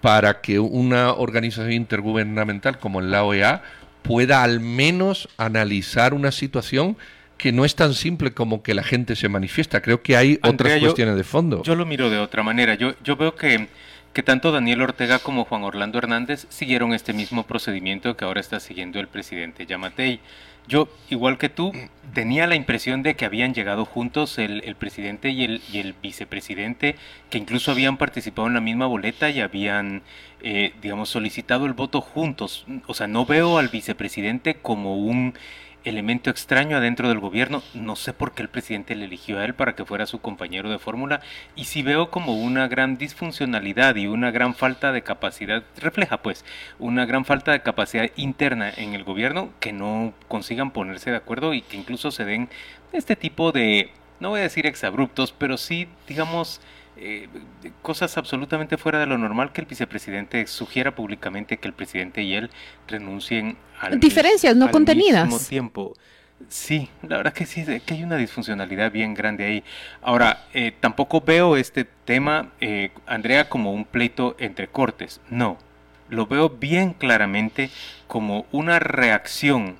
para 0.01 0.41
que 0.41 0.59
una 0.59 1.13
organización 1.13 1.73
intergubernamental 1.73 2.79
como 2.79 3.01
la 3.01 3.25
OEA 3.25 3.63
pueda 4.03 4.43
al 4.43 4.61
menos 4.61 5.29
analizar 5.37 6.15
una 6.15 6.31
situación 6.31 6.97
que 7.37 7.53
no 7.53 7.65
es 7.65 7.75
tan 7.75 7.93
simple 7.93 8.33
como 8.33 8.63
que 8.63 8.73
la 8.75 8.83
gente 8.83 9.15
se 9.17 9.29
manifiesta. 9.29 9.83
Creo 9.83 10.03
que 10.03 10.17
hay 10.17 10.39
otras 10.43 10.81
cuestiones 10.81 11.17
de 11.17 11.25
fondo. 11.25 11.63
Yo 11.63 11.75
lo 11.75 11.85
miro 11.85 12.09
de 12.09 12.19
otra 12.19 12.43
manera. 12.43 12.75
Yo, 12.75 12.95
yo 13.05 13.17
veo 13.17 13.35
que, 13.35 13.69
que 14.17 14.23
tanto 14.23 14.51
Daniel 14.51 14.81
Ortega 14.81 15.19
como 15.19 15.45
Juan 15.45 15.63
Orlando 15.63 15.99
Hernández 15.99 16.47
siguieron 16.49 16.95
este 16.95 17.13
mismo 17.13 17.43
procedimiento 17.43 18.17
que 18.17 18.25
ahora 18.25 18.41
está 18.41 18.61
siguiendo 18.61 18.99
el 18.99 19.09
presidente 19.09 19.67
Yamatei. 19.67 20.21
Yo, 20.67 20.89
igual 21.11 21.37
que 21.37 21.51
tú, 21.51 21.71
tenía 22.15 22.47
la 22.47 22.55
impresión 22.55 23.03
de 23.03 23.15
que 23.15 23.27
habían 23.27 23.53
llegado 23.53 23.85
juntos 23.85 24.39
el, 24.39 24.75
presidente 24.77 25.29
y 25.29 25.45
el, 25.45 25.61
y 25.71 25.81
el, 25.81 25.95
vicepresidente, 26.03 26.97
que 27.29 27.37
incluso 27.37 27.73
habían 27.73 27.99
participado 27.99 28.49
en 28.49 28.55
la 28.55 28.63
misma 28.63 28.87
boleta 28.87 29.29
y 29.29 29.41
habían, 29.43 30.01
eh, 30.41 30.73
digamos, 30.81 31.11
solicitado 31.11 31.67
el 31.67 31.75
voto 31.75 32.01
juntos. 32.01 32.65
O 32.87 32.95
sea, 32.95 33.09
no 33.09 33.27
veo 33.27 33.59
al 33.59 33.69
vicepresidente 33.69 34.55
como 34.55 34.97
un 34.97 35.35
elemento 35.87 36.31
extraño 36.31 36.77
adentro 36.77 37.09
del 37.09 37.21
gobierno. 37.21 37.63
No 37.73 37.95
sé 37.95 38.13
por 38.13 38.33
qué 38.33 38.43
el 38.43 38.49
presidente 38.49 38.97
le 38.97 39.05
eligió 39.05 39.39
a 39.39 39.45
él 39.45 39.55
para 39.55 39.75
que 39.77 39.85
fuera 39.85 40.05
su 40.07 40.21
compañero 40.21 40.69
de 40.69 40.81
fórmula. 40.81 41.21
Y 41.55 41.65
si 41.65 41.83
veo 41.83 42.11
como 42.11 42.35
una 42.35 42.67
gran 42.67 42.99
disfuncionalidad 42.99 43.95
y 43.95 44.09
una 44.09 44.33
gran 44.33 44.55
falta 44.55 44.91
de 44.91 45.03
capacidad, 45.03 45.63
refleja 45.79 46.23
pues 46.23 46.45
una 46.81 47.07
gran 47.07 47.25
falta 47.25 47.53
de 47.53 47.63
capacidad 47.63 48.11
interna 48.17 48.71
en 48.77 48.95
el 48.95 49.05
gobierno 49.05 49.51
que 49.61 49.73
no 49.73 50.13
consigan 50.27 50.73
ponerse 50.73 51.11
de 51.11 51.17
acuerdo 51.17 51.55
y 51.55 51.63
que 51.63 51.77
incluso 51.77 52.11
se 52.11 52.25
den 52.25 52.49
este 52.93 53.15
tipo 53.15 53.53
de, 53.53 53.91
no 54.19 54.31
voy 54.31 54.41
a 54.41 54.45
decir 54.45 54.67
exabruptos, 54.67 55.33
pero 55.33 55.57
sí, 55.57 55.89
digamos, 56.09 56.61
eh, 56.97 57.29
cosas 57.83 58.17
absolutamente 58.17 58.77
fuera 58.77 58.99
de 58.99 59.07
lo 59.07 59.19
normal 59.19 59.53
que 59.53 59.61
el 59.61 59.67
vicepresidente 59.67 60.47
sugiera 60.47 60.95
públicamente 60.95 61.59
que 61.59 61.69
el 61.69 61.75
presidente 61.75 62.23
y 62.23 62.35
él 62.35 62.51
renuncien 62.89 63.57
al 63.81 64.01
diferencias 64.01 64.57
no 64.57 64.71
contenidas 64.71 65.27
mismo 65.29 65.47
tiempo. 65.47 65.95
Sí, 66.49 66.91
la 67.03 67.17
verdad 67.17 67.33
que 67.33 67.47
sí, 67.47 67.65
que 67.65 67.95
hay 67.95 68.05
una 68.05 68.17
disfuncionalidad 68.17 68.93
bien 68.93 69.15
grande 69.15 69.45
ahí. 69.45 69.65
Ahora, 70.03 70.45
eh, 70.53 70.73
tampoco 70.79 71.23
veo 71.23 71.57
este 71.57 71.85
tema, 71.85 72.53
eh, 72.61 72.91
Andrea, 73.07 73.49
como 73.49 73.73
un 73.73 73.85
pleito 73.85 74.37
entre 74.39 74.69
cortes. 74.69 75.21
No, 75.31 75.57
lo 76.09 76.27
veo 76.27 76.51
bien 76.51 76.93
claramente 76.93 77.71
como 78.07 78.47
una 78.53 78.79
reacción 78.79 79.77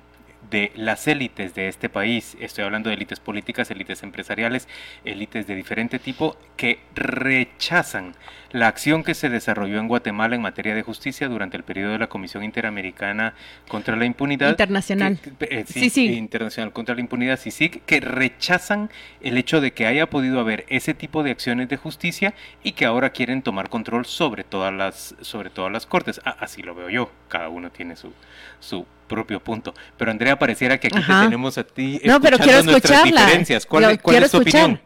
de 0.49 0.71
las 0.75 1.07
élites 1.07 1.53
de 1.55 1.67
este 1.67 1.89
país, 1.89 2.37
estoy 2.39 2.63
hablando 2.63 2.89
de 2.89 2.95
élites 2.95 3.19
políticas, 3.19 3.69
élites 3.71 4.03
empresariales, 4.03 4.67
élites 5.03 5.47
de 5.47 5.55
diferente 5.55 5.99
tipo, 5.99 6.37
que 6.55 6.79
rechazan 6.95 8.15
la 8.51 8.67
acción 8.67 9.03
que 9.03 9.13
se 9.13 9.29
desarrolló 9.29 9.79
en 9.79 9.87
Guatemala 9.87 10.35
en 10.35 10.41
materia 10.41 10.73
de 10.73 10.81
justicia 10.81 11.27
durante 11.27 11.57
el 11.57 11.63
periodo 11.63 11.91
de 11.91 11.99
la 11.99 12.07
Comisión 12.07 12.43
Interamericana 12.43 13.33
contra 13.67 13.95
la 13.95 14.05
Impunidad. 14.05 14.49
Internacional. 14.49 15.19
Eh, 15.41 15.65
sí, 15.67 15.89
sí, 15.89 16.05
Internacional 16.13 16.71
contra 16.71 16.95
la 16.95 17.01
Impunidad, 17.01 17.39
sí, 17.39 17.51
sí, 17.51 17.69
que 17.69 17.99
rechazan 17.99 18.89
el 19.21 19.37
hecho 19.37 19.61
de 19.61 19.71
que 19.71 19.85
haya 19.85 20.09
podido 20.09 20.39
haber 20.39 20.65
ese 20.69 20.93
tipo 20.93 21.23
de 21.23 21.31
acciones 21.31 21.67
de 21.69 21.77
justicia 21.77 22.33
y 22.63 22.71
que 22.71 22.85
ahora 22.85 23.09
quieren 23.09 23.41
tomar 23.41 23.69
control 23.69 24.05
sobre 24.05 24.43
todas 24.43 24.73
las, 24.73 25.15
sobre 25.21 25.49
todas 25.49 25.71
las 25.71 25.85
cortes. 25.85 26.21
Ah, 26.23 26.37
así 26.39 26.61
lo 26.61 26.73
veo 26.73 26.89
yo, 26.89 27.11
cada 27.27 27.49
uno 27.49 27.69
tiene 27.71 27.95
su, 27.95 28.13
su 28.59 28.85
propio 29.07 29.39
punto. 29.39 29.73
Pero 29.97 30.11
Andrea, 30.11 30.37
pareciera 30.37 30.77
que 30.77 30.87
aquí 30.87 30.99
te 30.99 31.13
tenemos 31.23 31.57
a 31.57 31.63
ti 31.63 31.99
no, 32.05 32.19
pero 32.19 32.37
quiero 32.37 32.59
escucharla. 32.59 33.21
diferencias. 33.21 33.65
¿Cuál, 33.65 34.01
cuál 34.01 34.23
es 34.23 34.31
tu 34.31 34.37
opinión? 34.37 34.79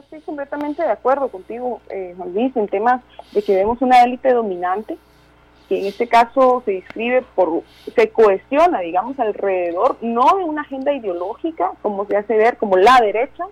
estoy 0.00 0.20
completamente 0.22 0.82
de 0.82 0.90
acuerdo 0.90 1.28
contigo, 1.28 1.80
eh, 1.88 2.14
Juan 2.16 2.34
Luis, 2.34 2.56
en 2.56 2.66
temas 2.68 3.02
de 3.32 3.42
que 3.42 3.54
vemos 3.54 3.80
una 3.80 4.02
élite 4.02 4.32
dominante 4.32 4.98
que 5.68 5.78
en 5.78 5.86
este 5.86 6.08
caso 6.08 6.62
se 6.64 6.72
describe 6.72 7.22
por, 7.36 7.62
se 7.94 8.10
cohesiona, 8.10 8.80
digamos, 8.80 9.20
alrededor, 9.20 9.98
no 10.00 10.36
de 10.36 10.42
una 10.42 10.62
agenda 10.62 10.92
ideológica, 10.92 11.74
como 11.80 12.06
se 12.06 12.16
hace 12.16 12.36
ver, 12.36 12.56
como 12.56 12.76
la 12.76 12.98
derecha, 13.00 13.44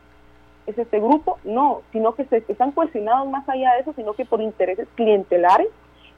es 0.67 0.77
este 0.77 0.99
grupo, 0.99 1.39
no, 1.45 1.83
sino 1.93 2.17
que 2.17 2.25
se 2.25 2.39
están 2.49 2.73
cohesionados 2.73 3.31
más 3.31 3.49
allá 3.49 3.73
de 3.75 3.83
eso, 3.83 3.93
sino 3.95 4.15
que 4.15 4.25
por 4.25 4.43
intereses 4.43 4.89
clientelares, 4.97 5.69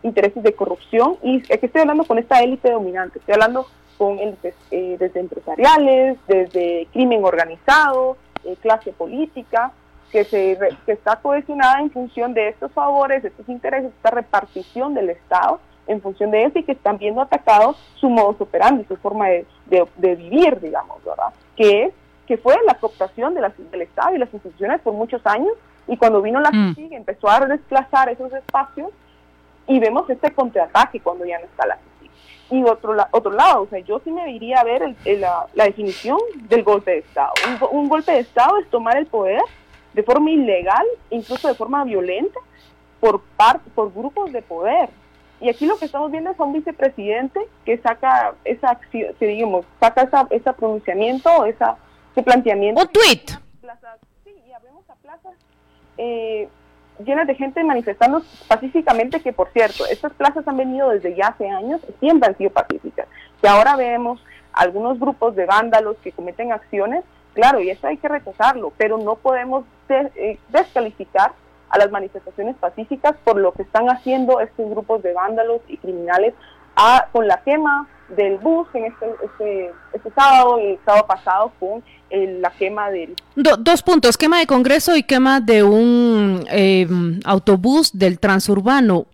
intereses 0.03 0.43
de 0.43 0.55
corrupción, 0.55 1.17
y 1.23 1.39
aquí 1.53 1.67
estoy 1.67 1.83
hablando 1.83 2.05
con 2.05 2.19
esta 2.19 2.43
élite 2.43 2.71
dominante, 2.71 3.19
estoy 3.19 3.35
hablando 3.35 3.67
con 3.99 4.19
élites 4.19 4.55
eh, 4.71 4.97
desde 4.99 5.21
empresariales, 5.21 6.19
desde 6.27 6.89
crimen 6.93 7.25
organizado, 7.25 8.17
eh, 8.45 8.57
clase 8.61 8.93
política, 8.93 9.73
que, 10.11 10.25
se, 10.25 10.59
que 10.87 10.93
está 10.93 11.17
cohesionada 11.17 11.81
en 11.81 11.91
función 11.91 12.35
de 12.35 12.49
estos 12.49 12.73
favores, 12.73 13.25
estos 13.25 13.49
intereses, 13.49 13.93
esta 13.95 14.11
repartición 14.11 14.95
del 14.95 15.11
Estado 15.11 15.61
en 15.87 16.01
función 16.01 16.31
de 16.31 16.45
eso 16.45 16.59
y 16.59 16.63
que 16.63 16.73
están 16.73 16.99
viendo 16.99 17.21
atacados 17.21 17.77
su 17.97 18.09
modo 18.09 18.37
operandi, 18.39 18.85
su 18.85 18.97
forma 18.97 19.29
de, 19.29 19.47
de, 19.67 20.15
vivir, 20.15 20.61
digamos, 20.61 21.03
¿verdad? 21.05 21.33
Que 21.57 21.85
es 21.85 21.95
que 22.27 22.37
fue 22.37 22.57
la 22.65 22.75
cooptación 22.75 23.35
de 23.35 23.41
del 23.41 23.83
Estado 23.83 24.15
y 24.15 24.19
las 24.19 24.33
instituciones 24.33 24.81
por 24.83 24.93
muchos 24.93 25.21
años 25.27 25.53
y 25.89 25.97
cuando 25.97 26.23
vino 26.23 26.41
la 26.41 26.51
mm. 26.53 26.77
empezó 26.93 27.29
a 27.29 27.41
desplazar 27.41 28.09
esos 28.09 28.33
espacios 28.33 28.91
y 29.71 29.79
vemos 29.79 30.09
este 30.11 30.31
contraataque 30.33 31.01
cuando 31.01 31.25
ya 31.25 31.39
no 31.39 31.47
está 31.47 31.67
la 31.67 31.79
y 32.51 32.65
otro, 32.65 32.97
otro 33.13 33.31
lado, 33.31 33.63
o 33.63 33.67
sea, 33.69 33.79
yo 33.79 34.01
sí 34.03 34.11
me 34.11 34.27
diría 34.27 34.59
a 34.59 34.65
ver 34.65 34.97
la, 35.05 35.47
la, 35.55 35.65
definición 35.65 36.19
del 36.49 36.65
golpe 36.65 36.91
de 36.91 36.99
Estado. 36.99 37.33
Un, 37.71 37.79
un, 37.79 37.89
golpe 37.89 38.11
de 38.11 38.19
Estado 38.19 38.59
es 38.59 38.69
tomar 38.71 38.97
el 38.97 39.07
poder 39.07 39.41
de 39.93 40.03
forma 40.03 40.31
ilegal, 40.31 40.85
incluso 41.11 41.47
de 41.47 41.55
forma 41.55 41.85
violenta, 41.85 42.41
por, 42.99 43.23
por 43.75 43.95
grupos 43.95 44.33
de 44.33 44.43
poder. 44.43 44.91
Y 45.41 45.49
aquí 45.49 45.65
lo 45.65 45.79
que 45.79 45.85
estamos 45.85 46.11
viendo 46.11 46.31
es 46.31 46.39
un 46.41 46.53
vicepresidente 46.53 47.41
que 47.65 47.79
saca 47.79 48.35
esa 48.45 48.71
acción, 48.71 49.15
que 49.21 49.27
digamos, 49.27 49.65
saca 49.79 50.03
esa, 50.03 50.27
ese 50.31 50.53
pronunciamiento, 50.53 51.45
esa, 51.45 51.77
ese 52.13 52.23
planteamiento. 52.23 52.83
Un 52.83 52.89
tweet. 52.89 53.27
sí, 54.25 54.35
y 54.47 54.53
abrimos 54.53 54.91
a 54.91 54.95
plazas 54.97 55.35
eh, 55.99 56.49
llenas 57.05 57.27
de 57.27 57.35
gente 57.35 57.63
manifestando 57.65 58.23
pacíficamente, 58.49 59.21
que 59.21 59.33
por 59.33 59.49
cierto, 59.53 59.87
estas 59.87 60.13
plazas 60.13 60.47
han 60.47 60.57
venido 60.57 60.91
desde 60.91 61.15
ya 61.15 61.29
hace 61.29 61.49
años 61.49 61.81
siempre 61.99 62.29
han 62.29 62.37
sido 62.37 62.51
pacíficas. 62.51 63.07
Y 63.43 63.47
ahora 63.47 63.77
vemos 63.77 64.23
algunos 64.53 64.99
grupos 64.99 65.37
de 65.37 65.47
vándalos 65.47 65.97
que 66.03 66.13
cometen 66.13 66.53
acciones 66.53 67.05
Claro, 67.35 67.61
y 67.61 67.71
eso 67.71 67.87
hay 67.87 67.97
que 67.97 68.09
rechazarlo, 68.09 68.73
pero 68.77 68.99
no 68.99 69.17
podemos 69.17 69.65
eh, 69.89 70.39
descalificar 70.49 71.33
a 71.69 71.79
las 71.79 71.91
manifestaciones 71.91 72.57
pacíficas 72.57 73.15
por 73.23 73.37
lo 73.37 73.53
que 73.53 73.63
están 73.63 73.89
haciendo 73.89 74.41
estos 74.41 74.69
grupos 74.69 75.03
de 75.03 75.13
vándalos 75.13 75.61
y 75.69 75.77
criminales 75.77 76.35
a, 76.75 77.07
con 77.13 77.29
la 77.29 77.43
quema 77.43 77.89
del 78.17 78.39
bus 78.39 78.69
en 78.75 78.87
este, 78.87 79.07
este, 79.25 79.73
este 79.93 80.11
sábado 80.13 80.59
y 80.61 80.73
el 80.73 80.79
sábado 80.85 81.07
pasado 81.07 81.53
con 81.61 81.83
la 82.11 82.51
quema 82.51 82.91
del... 82.91 83.15
dos 83.37 83.83
puntos, 83.83 84.17
quema 84.17 84.41
de 84.41 84.47
Congreso 84.47 84.97
y 84.97 85.03
quema 85.05 85.41
de 85.41 85.63
un 85.63 86.45
em, 86.49 87.21
autobús 87.25 87.91
del 87.97 88.19
transurbano 88.19 89.07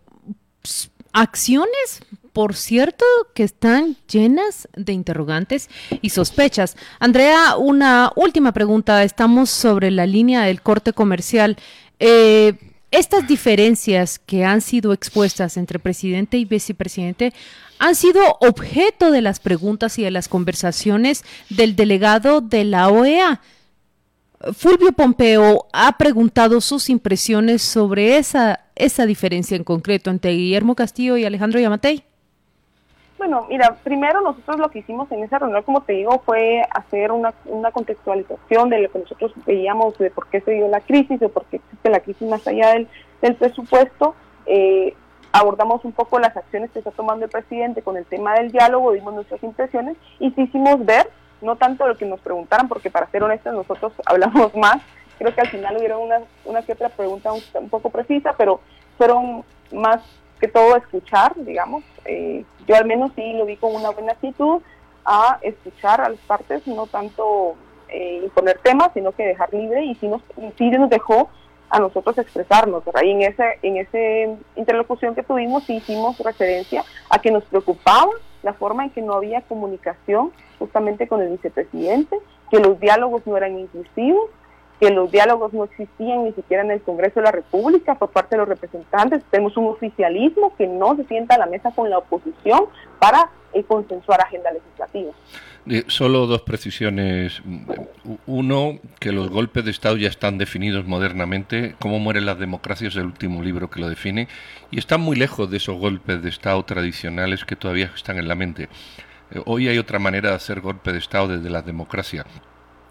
acciones, 1.12 2.00
por 2.32 2.54
cierto, 2.54 3.06
que 3.34 3.42
están 3.42 3.96
llenas 4.06 4.68
de 4.76 4.92
interrogantes 4.92 5.70
y 6.02 6.10
sospechas. 6.10 6.76
Andrea, 7.00 7.56
una 7.56 8.12
última 8.16 8.52
pregunta. 8.52 9.02
Estamos 9.02 9.48
sobre 9.48 9.90
la 9.90 10.04
línea 10.04 10.42
del 10.42 10.60
corte 10.60 10.92
comercial. 10.92 11.56
Eh, 11.98 12.75
estas 12.90 13.26
diferencias 13.26 14.18
que 14.18 14.44
han 14.44 14.60
sido 14.60 14.92
expuestas 14.92 15.56
entre 15.56 15.78
presidente 15.78 16.38
y 16.38 16.44
vicepresidente 16.44 17.32
han 17.78 17.94
sido 17.94 18.20
objeto 18.40 19.10
de 19.10 19.22
las 19.22 19.40
preguntas 19.40 19.98
y 19.98 20.02
de 20.02 20.10
las 20.10 20.28
conversaciones 20.28 21.24
del 21.50 21.76
delegado 21.76 22.40
de 22.40 22.64
la 22.64 22.88
OEA. 22.88 23.40
Fulvio 24.52 24.92
Pompeo 24.92 25.66
ha 25.72 25.96
preguntado 25.98 26.60
sus 26.60 26.88
impresiones 26.88 27.62
sobre 27.62 28.18
esa, 28.18 28.60
esa 28.76 29.06
diferencia 29.06 29.56
en 29.56 29.64
concreto 29.64 30.10
entre 30.10 30.32
Guillermo 30.32 30.74
Castillo 30.74 31.16
y 31.16 31.24
Alejandro 31.24 31.58
Yamatei. 31.58 32.04
Bueno, 33.18 33.46
mira, 33.48 33.76
primero 33.82 34.20
nosotros 34.20 34.58
lo 34.58 34.70
que 34.70 34.80
hicimos 34.80 35.10
en 35.10 35.22
esa 35.22 35.38
reunión, 35.38 35.62
como 35.62 35.80
te 35.82 35.94
digo, 35.94 36.22
fue 36.26 36.62
hacer 36.70 37.12
una, 37.12 37.32
una 37.46 37.70
contextualización 37.72 38.68
de 38.68 38.80
lo 38.80 38.90
que 38.90 38.98
nosotros 38.98 39.32
veíamos, 39.46 39.96
de 39.98 40.10
por 40.10 40.28
qué 40.28 40.40
se 40.42 40.52
dio 40.52 40.68
la 40.68 40.80
crisis, 40.80 41.18
de 41.18 41.28
por 41.28 41.46
qué 41.46 41.56
existe 41.56 41.90
la 41.90 42.00
crisis 42.00 42.28
más 42.28 42.46
allá 42.46 42.74
del, 42.74 42.88
del 43.22 43.34
presupuesto. 43.36 44.14
Eh, 44.44 44.94
abordamos 45.32 45.84
un 45.84 45.92
poco 45.92 46.18
las 46.18 46.36
acciones 46.36 46.70
que 46.70 46.78
está 46.78 46.90
tomando 46.90 47.24
el 47.24 47.30
presidente 47.30 47.82
con 47.82 47.96
el 47.96 48.04
tema 48.04 48.34
del 48.34 48.52
diálogo, 48.52 48.92
dimos 48.92 49.14
nuestras 49.14 49.42
impresiones 49.42 49.96
y 50.18 50.30
sí 50.32 50.42
hicimos 50.42 50.84
ver 50.84 51.08
no 51.42 51.56
tanto 51.56 51.86
lo 51.86 51.96
que 51.96 52.06
nos 52.06 52.20
preguntaran, 52.20 52.68
porque 52.68 52.90
para 52.90 53.10
ser 53.10 53.22
honestos 53.22 53.52
nosotros 53.52 53.92
hablamos 54.06 54.54
más, 54.54 54.78
creo 55.18 55.34
que 55.34 55.40
al 55.40 55.48
final 55.48 55.76
hubieron 55.76 56.02
una, 56.02 56.20
una 56.44 56.62
que 56.62 56.72
otra 56.72 56.88
pregunta 56.88 57.32
un, 57.32 57.68
poco 57.68 57.90
precisa, 57.90 58.34
pero 58.36 58.60
fueron 58.96 59.44
más 59.72 60.02
que 60.40 60.48
todo 60.48 60.76
escuchar, 60.76 61.32
digamos. 61.36 61.84
Eh, 62.04 62.44
yo 62.66 62.76
al 62.76 62.86
menos 62.86 63.12
sí 63.14 63.32
lo 63.32 63.46
vi 63.46 63.56
con 63.56 63.74
una 63.74 63.90
buena 63.90 64.12
actitud 64.12 64.60
a 65.04 65.38
escuchar 65.42 66.00
a 66.00 66.08
las 66.08 66.20
partes, 66.20 66.66
no 66.66 66.86
tanto 66.86 67.54
eh, 67.88 68.20
imponer 68.24 68.58
temas, 68.58 68.90
sino 68.94 69.12
que 69.12 69.24
dejar 69.24 69.52
libre 69.52 69.84
y 69.84 69.94
sí 69.94 70.08
nos, 70.08 70.22
sí 70.58 70.70
nos 70.70 70.90
dejó 70.90 71.28
a 71.68 71.80
nosotros 71.80 72.16
expresarnos, 72.18 72.84
Y 73.02 73.10
en 73.10 73.22
ese, 73.22 73.58
en 73.62 73.76
ese 73.76 74.36
interlocución 74.54 75.14
que 75.14 75.22
tuvimos 75.22 75.64
sí 75.64 75.76
hicimos 75.76 76.18
referencia 76.18 76.84
a 77.10 77.18
que 77.18 77.30
nos 77.30 77.44
preocupaba 77.44 78.10
la 78.42 78.52
forma 78.52 78.84
en 78.84 78.90
que 78.90 79.02
no 79.02 79.14
había 79.14 79.40
comunicación 79.42 80.32
justamente 80.58 81.08
con 81.08 81.20
el 81.22 81.30
vicepresidente, 81.30 82.16
que 82.50 82.60
los 82.60 82.78
diálogos 82.78 83.26
no 83.26 83.36
eran 83.36 83.58
inclusivos, 83.58 84.30
que 84.80 84.90
los 84.90 85.10
diálogos 85.10 85.52
no 85.52 85.64
existían 85.64 86.24
ni 86.24 86.32
siquiera 86.32 86.62
en 86.62 86.70
el 86.70 86.82
Congreso 86.82 87.20
de 87.20 87.24
la 87.24 87.32
República 87.32 87.94
por 87.94 88.10
parte 88.10 88.36
de 88.36 88.40
los 88.40 88.48
representantes. 88.48 89.22
Tenemos 89.30 89.56
un 89.56 89.66
oficialismo 89.66 90.54
que 90.56 90.66
no 90.66 90.96
se 90.96 91.04
sienta 91.04 91.36
a 91.36 91.38
la 91.38 91.46
mesa 91.46 91.70
con 91.70 91.88
la 91.88 91.98
oposición 91.98 92.66
para 92.98 93.30
eh, 93.54 93.64
consensuar 93.64 94.20
agenda 94.20 94.50
legislativa. 94.52 95.12
Eh, 95.68 95.84
solo 95.88 96.26
dos 96.26 96.42
precisiones. 96.42 97.42
Uno, 98.26 98.78
que 99.00 99.12
los 99.12 99.30
golpes 99.30 99.64
de 99.64 99.70
Estado 99.70 99.96
ya 99.96 100.08
están 100.08 100.38
definidos 100.38 100.86
modernamente, 100.86 101.74
cómo 101.80 101.98
mueren 101.98 102.26
las 102.26 102.38
democracias, 102.38 102.94
el 102.96 103.06
último 103.06 103.42
libro 103.42 103.70
que 103.70 103.80
lo 103.80 103.88
define, 103.88 104.28
y 104.70 104.78
están 104.78 105.00
muy 105.00 105.16
lejos 105.16 105.50
de 105.50 105.56
esos 105.56 105.76
golpes 105.76 106.22
de 106.22 106.28
Estado 106.28 106.62
tradicionales 106.64 107.44
que 107.44 107.56
todavía 107.56 107.90
están 107.94 108.18
en 108.18 108.28
la 108.28 108.34
mente. 108.34 108.68
Eh, 109.30 109.40
hoy 109.46 109.68
hay 109.68 109.78
otra 109.78 109.98
manera 109.98 110.30
de 110.30 110.36
hacer 110.36 110.60
golpe 110.60 110.92
de 110.92 110.98
Estado 110.98 111.28
desde 111.28 111.50
la 111.50 111.62
democracia. 111.62 112.24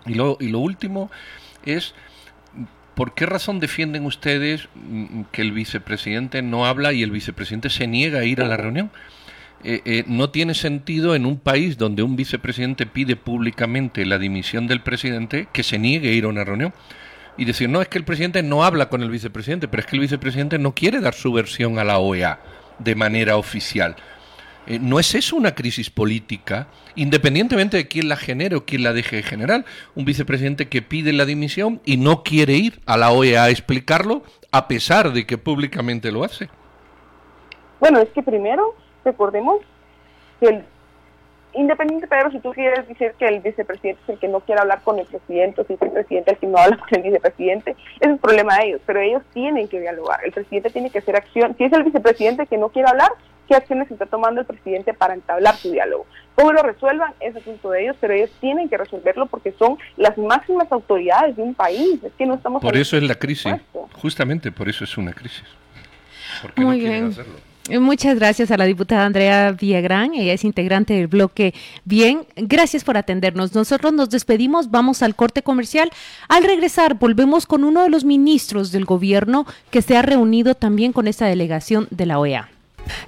Y 0.06 0.15
lo, 0.15 0.38
y 0.39 0.50
lo 0.50 0.60
último 0.60 1.10
es, 1.66 1.94
¿por 2.96 3.14
qué 3.14 3.26
razón 3.26 3.60
defienden 3.60 4.06
ustedes 4.06 4.68
mm, 4.76 5.24
que 5.32 5.42
el 5.42 5.52
vicepresidente 5.52 6.42
no 6.42 6.66
habla 6.66 6.94
y 6.94 7.04
el 7.04 7.12
vicepresidente 7.12 7.70
se 7.70 7.88
niega 7.88 8.20
a 8.20 8.26
ir 8.26 8.42
a 8.42 8.48
la 8.48 8.58
reunión? 8.58 8.92
Eh, 9.64 9.82
eh, 9.86 10.04
no 10.06 10.30
tiene 10.30 10.54
sentido 10.54 11.16
en 11.16 11.26
un 11.26 11.40
país 11.40 11.78
donde 11.78 12.04
un 12.04 12.16
vicepresidente 12.16 12.86
pide 12.86 13.16
públicamente 13.16 14.06
la 14.06 14.20
dimisión 14.20 14.68
del 14.68 14.82
presidente 14.82 15.48
que 15.51 15.64
se 15.64 15.80
niegue 15.80 16.10
a 16.10 16.14
ir 16.14 16.25
a 16.25 16.28
una 16.28 16.44
reunión 16.44 16.74
y 17.38 17.46
decir, 17.46 17.70
no, 17.70 17.82
es 17.82 17.88
que 17.88 17.98
el 17.98 18.04
presidente 18.04 18.44
no 18.44 18.64
habla 18.64 18.90
con 18.90 19.01
el 19.01 19.10
vicepresidente, 19.10 19.68
pero 19.68 19.82
es 19.82 19.88
que 19.88 19.96
el 19.96 20.01
vicepresidente 20.01 20.60
no 20.60 20.74
quiere 20.74 21.00
dar 21.01 21.14
su 21.14 21.34
versión 21.34 21.80
a 21.80 21.84
la 21.84 21.98
OEA 21.98 22.40
de 22.80 22.96
manera 22.96 23.38
oficial. 23.38 23.96
Eh, 24.68 24.80
¿No 24.82 25.00
es 25.00 25.14
eso 25.16 25.36
una 25.36 25.54
crisis 25.54 25.90
política? 25.90 26.68
Independientemente 26.96 27.78
de 27.78 27.88
quién 27.88 28.10
la 28.10 28.16
genere 28.16 28.56
o 28.56 28.66
quién 28.66 28.84
la 28.84 28.94
deje 28.94 29.18
de 29.18 29.24
generar, 29.24 29.66
un 29.96 30.06
vicepresidente 30.06 30.68
que 30.68 30.82
pide 30.82 31.14
la 31.14 31.25
dimisión 31.25 31.82
y 31.86 31.98
no 31.98 32.24
quiere 32.24 32.54
ir 32.54 32.80
a 32.86 32.98
la 32.98 33.12
OEA 33.12 33.44
a 33.44 33.50
explicarlo, 33.50 34.24
a 34.51 34.68
pesar 34.68 35.12
de 35.14 35.25
que 35.25 35.38
públicamente 35.38 36.12
lo 36.12 36.24
hace. 36.24 36.50
Bueno, 37.80 38.00
es 38.00 38.10
que 38.10 38.24
primero 38.24 38.74
recordemos 39.04 39.60
que 40.40 40.48
el 40.48 40.64
independiente, 41.54 42.08
Pedro, 42.08 42.32
si 42.32 42.40
tú 42.40 42.51
quieres 42.51 42.88
decir 42.88 43.14
que 43.18 43.28
el 43.28 43.40
vicepresidente 43.40 44.01
es 44.04 44.10
el 44.10 44.20
que 44.20 44.28
no 44.28 44.42
quiere 44.42 44.62
hablar 44.62 44.82
con 44.84 45.00
el 45.00 45.06
presidente, 45.06 45.62
o 45.62 45.66
si 45.66 45.74
es 45.74 45.82
el 45.82 45.92
presidente 45.92 46.32
el 46.32 46.38
que 46.38 46.48
no 46.48 46.58
habla 46.58 46.78
con 46.78 47.00
el 47.00 47.04
vicepresidente, 47.04 47.75
es 48.00 48.10
el 48.10 48.18
problema 48.18 48.58
de 48.58 48.68
ellos, 48.68 48.82
pero 48.86 49.00
ellos 49.00 49.22
tienen 49.34 49.68
que 49.68 49.80
dialogar. 49.80 50.20
El 50.24 50.32
presidente 50.32 50.70
tiene 50.70 50.90
que 50.90 51.00
hacer 51.00 51.16
acción. 51.16 51.56
Si 51.58 51.64
es 51.64 51.74
el 51.74 51.84
vicepresidente 51.84 52.48
que 52.48 52.58
no 52.58 52.70
quiere 52.70 52.90
hablar, 52.90 53.12
¿qué 53.48 53.55
acciones 53.55 53.90
está 53.92 54.05
tomando 54.05 54.42
el 54.42 54.48
presidente 54.48 54.94
para 54.94 55.14
entablar 55.14 55.55
su 55.55 55.72
diálogo? 55.72 56.05
¿Cómo 56.36 56.51
lo 56.51 56.62
resuelvan? 56.62 57.14
Es 57.20 57.36
asunto 57.36 57.70
de 57.72 57.84
ellos, 57.84 57.96
pero 58.01 58.14
ellos 58.14 58.29
tienen 58.42 58.68
que 58.68 58.77
resolverlo 58.77 59.25
porque 59.27 59.53
son 59.58 59.77
las 59.96 60.18
máximas 60.18 60.70
autoridades 60.72 61.36
de 61.36 61.44
un 61.44 61.53
país. 61.53 62.03
Es 62.03 62.12
que 62.18 62.25
no 62.25 62.36
estamos. 62.36 62.62
Por 62.62 62.75
eso 62.75 62.98
es 62.98 63.03
la 63.03 63.16
crisis. 63.16 63.53
Justamente 63.94 64.51
por 64.51 64.68
eso 64.68 64.84
es 64.84 64.98
una 64.98 65.14
crisis. 65.14 65.46
Porque 66.42 66.62
Muy 66.62 66.77
no 66.77 66.90
bien. 66.90 67.05
hacerlo. 67.05 67.36
Muchas 67.70 68.16
gracias 68.16 68.51
a 68.51 68.58
la 68.58 68.66
diputada 68.66 69.05
Andrea 69.05 69.51
Villagrán, 69.51 70.14
ella 70.14 70.34
es 70.34 70.44
integrante 70.44 70.94
del 70.94 71.08
bloque 71.08 71.55
Bien. 71.84 72.27
Gracias 72.36 72.84
por 72.84 72.96
atendernos. 72.96 73.55
Nosotros 73.55 73.92
nos 73.92 74.12
despedimos, 74.12 74.70
vamos 74.70 75.01
al 75.01 75.16
corte 75.16 75.42
comercial. 75.42 75.90
Al 76.27 76.44
regresar, 76.44 76.94
volvemos 76.96 77.48
con 77.48 77.64
uno 77.64 77.81
de 77.81 77.90
los 77.90 78.03
ministros 78.03 78.72
del 78.72 78.86
gobierno 78.86 79.48
que 79.72 79.81
se 79.81 79.98
ha 79.98 80.03
reunido 80.03 80.53
también 80.53 80.94
con 80.94 81.08
esta 81.08 81.25
delegación 81.25 81.88
de 81.90 82.05
la 82.05 82.20
OEA. 82.20 82.50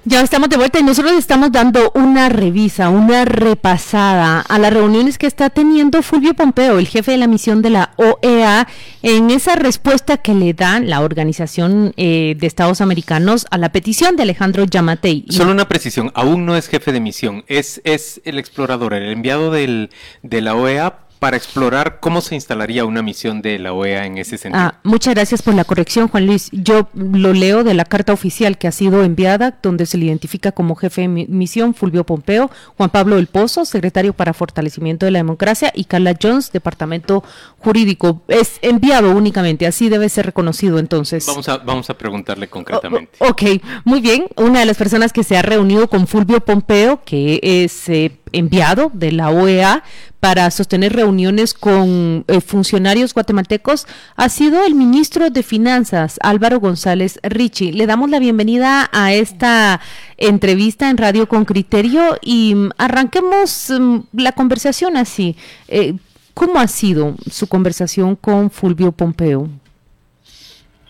Ya 0.04 0.22
estamos 0.22 0.48
de 0.48 0.56
vuelta 0.56 0.78
y 0.78 0.82
nosotros 0.82 1.12
estamos 1.12 1.52
dando 1.52 1.92
una 1.94 2.28
revisa, 2.28 2.88
una 2.88 3.24
repasada 3.24 4.40
a 4.40 4.58
las 4.58 4.72
reuniones 4.72 5.18
que 5.18 5.26
está 5.26 5.50
teniendo 5.50 6.02
Fulvio 6.02 6.34
Pompeo, 6.34 6.78
el 6.78 6.88
jefe 6.88 7.12
de 7.12 7.18
la 7.18 7.26
misión 7.26 7.62
de 7.62 7.70
la 7.70 7.92
OEA, 7.96 8.66
en 9.02 9.30
esa 9.30 9.56
respuesta 9.56 10.16
que 10.16 10.34
le 10.34 10.54
da 10.54 10.80
la 10.80 11.00
Organización 11.00 11.92
eh, 11.96 12.36
de 12.38 12.46
Estados 12.46 12.80
Americanos 12.80 13.46
a 13.50 13.58
la 13.58 13.70
petición 13.70 14.16
de 14.16 14.22
Alejandro 14.22 14.64
Yamatei. 14.64 15.26
Solo 15.28 15.52
una 15.52 15.68
precisión, 15.68 16.10
aún 16.14 16.46
no 16.46 16.56
es 16.56 16.68
jefe 16.68 16.92
de 16.92 17.00
misión, 17.00 17.44
es, 17.46 17.80
es 17.84 18.20
el 18.24 18.38
explorador, 18.38 18.94
el 18.94 19.10
enviado 19.10 19.50
del, 19.50 19.90
de 20.22 20.40
la 20.40 20.54
OEA 20.54 21.07
para 21.18 21.36
explorar 21.36 21.98
cómo 22.00 22.20
se 22.20 22.34
instalaría 22.34 22.84
una 22.84 23.02
misión 23.02 23.42
de 23.42 23.58
la 23.58 23.72
OEA 23.72 24.06
en 24.06 24.18
ese 24.18 24.38
sentido. 24.38 24.64
Ah, 24.64 24.80
muchas 24.84 25.14
gracias 25.14 25.42
por 25.42 25.54
la 25.54 25.64
corrección, 25.64 26.08
Juan 26.08 26.26
Luis. 26.26 26.48
Yo 26.52 26.88
lo 26.94 27.32
leo 27.32 27.64
de 27.64 27.74
la 27.74 27.84
carta 27.84 28.12
oficial 28.12 28.58
que 28.58 28.68
ha 28.68 28.72
sido 28.72 29.02
enviada, 29.02 29.58
donde 29.62 29.86
se 29.86 29.98
le 29.98 30.06
identifica 30.06 30.52
como 30.52 30.74
jefe 30.76 31.02
de 31.02 31.08
misión 31.08 31.74
Fulvio 31.74 32.04
Pompeo, 32.04 32.50
Juan 32.76 32.90
Pablo 32.90 33.16
del 33.16 33.26
Pozo, 33.26 33.64
secretario 33.64 34.12
para 34.12 34.32
fortalecimiento 34.32 35.06
de 35.06 35.12
la 35.12 35.18
democracia, 35.18 35.72
y 35.74 35.84
Carla 35.84 36.14
Jones, 36.20 36.52
departamento 36.52 37.24
jurídico. 37.58 38.22
Es 38.28 38.58
enviado 38.62 39.10
únicamente, 39.10 39.66
así 39.66 39.88
debe 39.88 40.08
ser 40.08 40.26
reconocido 40.26 40.78
entonces. 40.78 41.26
Vamos 41.26 41.48
a, 41.48 41.58
vamos 41.58 41.90
a 41.90 41.94
preguntarle 41.94 42.48
concretamente. 42.48 43.12
ok, 43.18 43.42
muy 43.84 44.00
bien. 44.00 44.26
Una 44.36 44.60
de 44.60 44.66
las 44.66 44.76
personas 44.76 45.12
que 45.12 45.24
se 45.24 45.36
ha 45.36 45.42
reunido 45.42 45.88
con 45.88 46.06
Fulvio 46.06 46.40
Pompeo, 46.40 47.02
que 47.04 47.40
es 47.42 47.88
eh, 47.88 48.12
enviado 48.32 48.90
de 48.94 49.12
la 49.12 49.30
OEA 49.30 49.82
para 50.20 50.50
sostener 50.50 50.92
reuniones 50.94 51.54
con 51.54 52.24
eh, 52.26 52.40
funcionarios 52.40 53.14
guatemaltecos 53.14 53.86
ha 54.16 54.28
sido 54.28 54.64
el 54.64 54.74
ministro 54.74 55.30
de 55.30 55.42
Finanzas, 55.42 56.18
Álvaro 56.22 56.60
González 56.60 57.20
Richi. 57.22 57.72
Le 57.72 57.86
damos 57.86 58.10
la 58.10 58.18
bienvenida 58.18 58.88
a 58.92 59.12
esta 59.12 59.80
entrevista 60.16 60.90
en 60.90 60.98
Radio 60.98 61.28
con 61.28 61.44
Criterio 61.44 62.16
y 62.20 62.54
mm, 62.54 62.70
arranquemos 62.78 63.70
mm, 63.70 63.98
la 64.14 64.32
conversación 64.32 64.96
así. 64.96 65.36
Eh, 65.68 65.94
¿Cómo 66.34 66.58
ha 66.58 66.68
sido 66.68 67.14
su 67.30 67.48
conversación 67.48 68.14
con 68.16 68.50
Fulvio 68.50 68.92
Pompeo? 68.92 69.48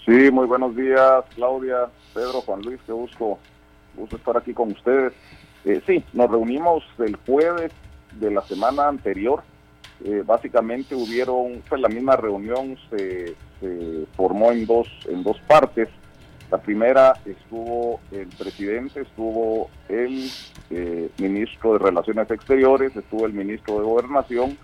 Sí, 0.04 0.30
muy 0.30 0.46
buenos 0.46 0.74
días, 0.74 1.24
Claudia, 1.34 1.88
Pedro, 2.14 2.40
Juan 2.42 2.62
Luis, 2.62 2.80
qué 2.86 2.92
gusto, 2.92 3.38
gusto 3.94 4.16
estar 4.16 4.36
aquí 4.36 4.54
con 4.54 4.72
ustedes. 4.72 5.12
Eh, 5.64 5.82
sí, 5.86 6.02
nos 6.14 6.30
reunimos 6.30 6.82
el 6.98 7.16
jueves 7.26 7.72
de 8.18 8.30
la 8.30 8.42
semana 8.42 8.88
anterior. 8.88 9.42
Eh, 10.04 10.22
básicamente 10.24 10.94
hubieron, 10.94 11.62
fue 11.64 11.78
la 11.78 11.88
misma 11.88 12.16
reunión, 12.16 12.76
se, 12.90 13.34
formó 14.16 14.52
en 14.52 14.66
dos, 14.66 14.88
en 15.08 15.24
dos 15.24 15.38
partes. 15.46 15.88
La 16.50 16.58
primera 16.58 17.14
estuvo 17.24 18.00
el 18.12 18.28
presidente, 18.28 19.00
estuvo 19.00 19.68
el 19.88 20.30
eh, 20.70 21.10
ministro 21.18 21.72
de 21.74 21.78
Relaciones 21.80 22.30
Exteriores, 22.30 22.94
estuvo 22.94 23.26
el 23.26 23.32
ministro 23.32 23.78
de 23.78 23.84
Gobernación 23.84 24.56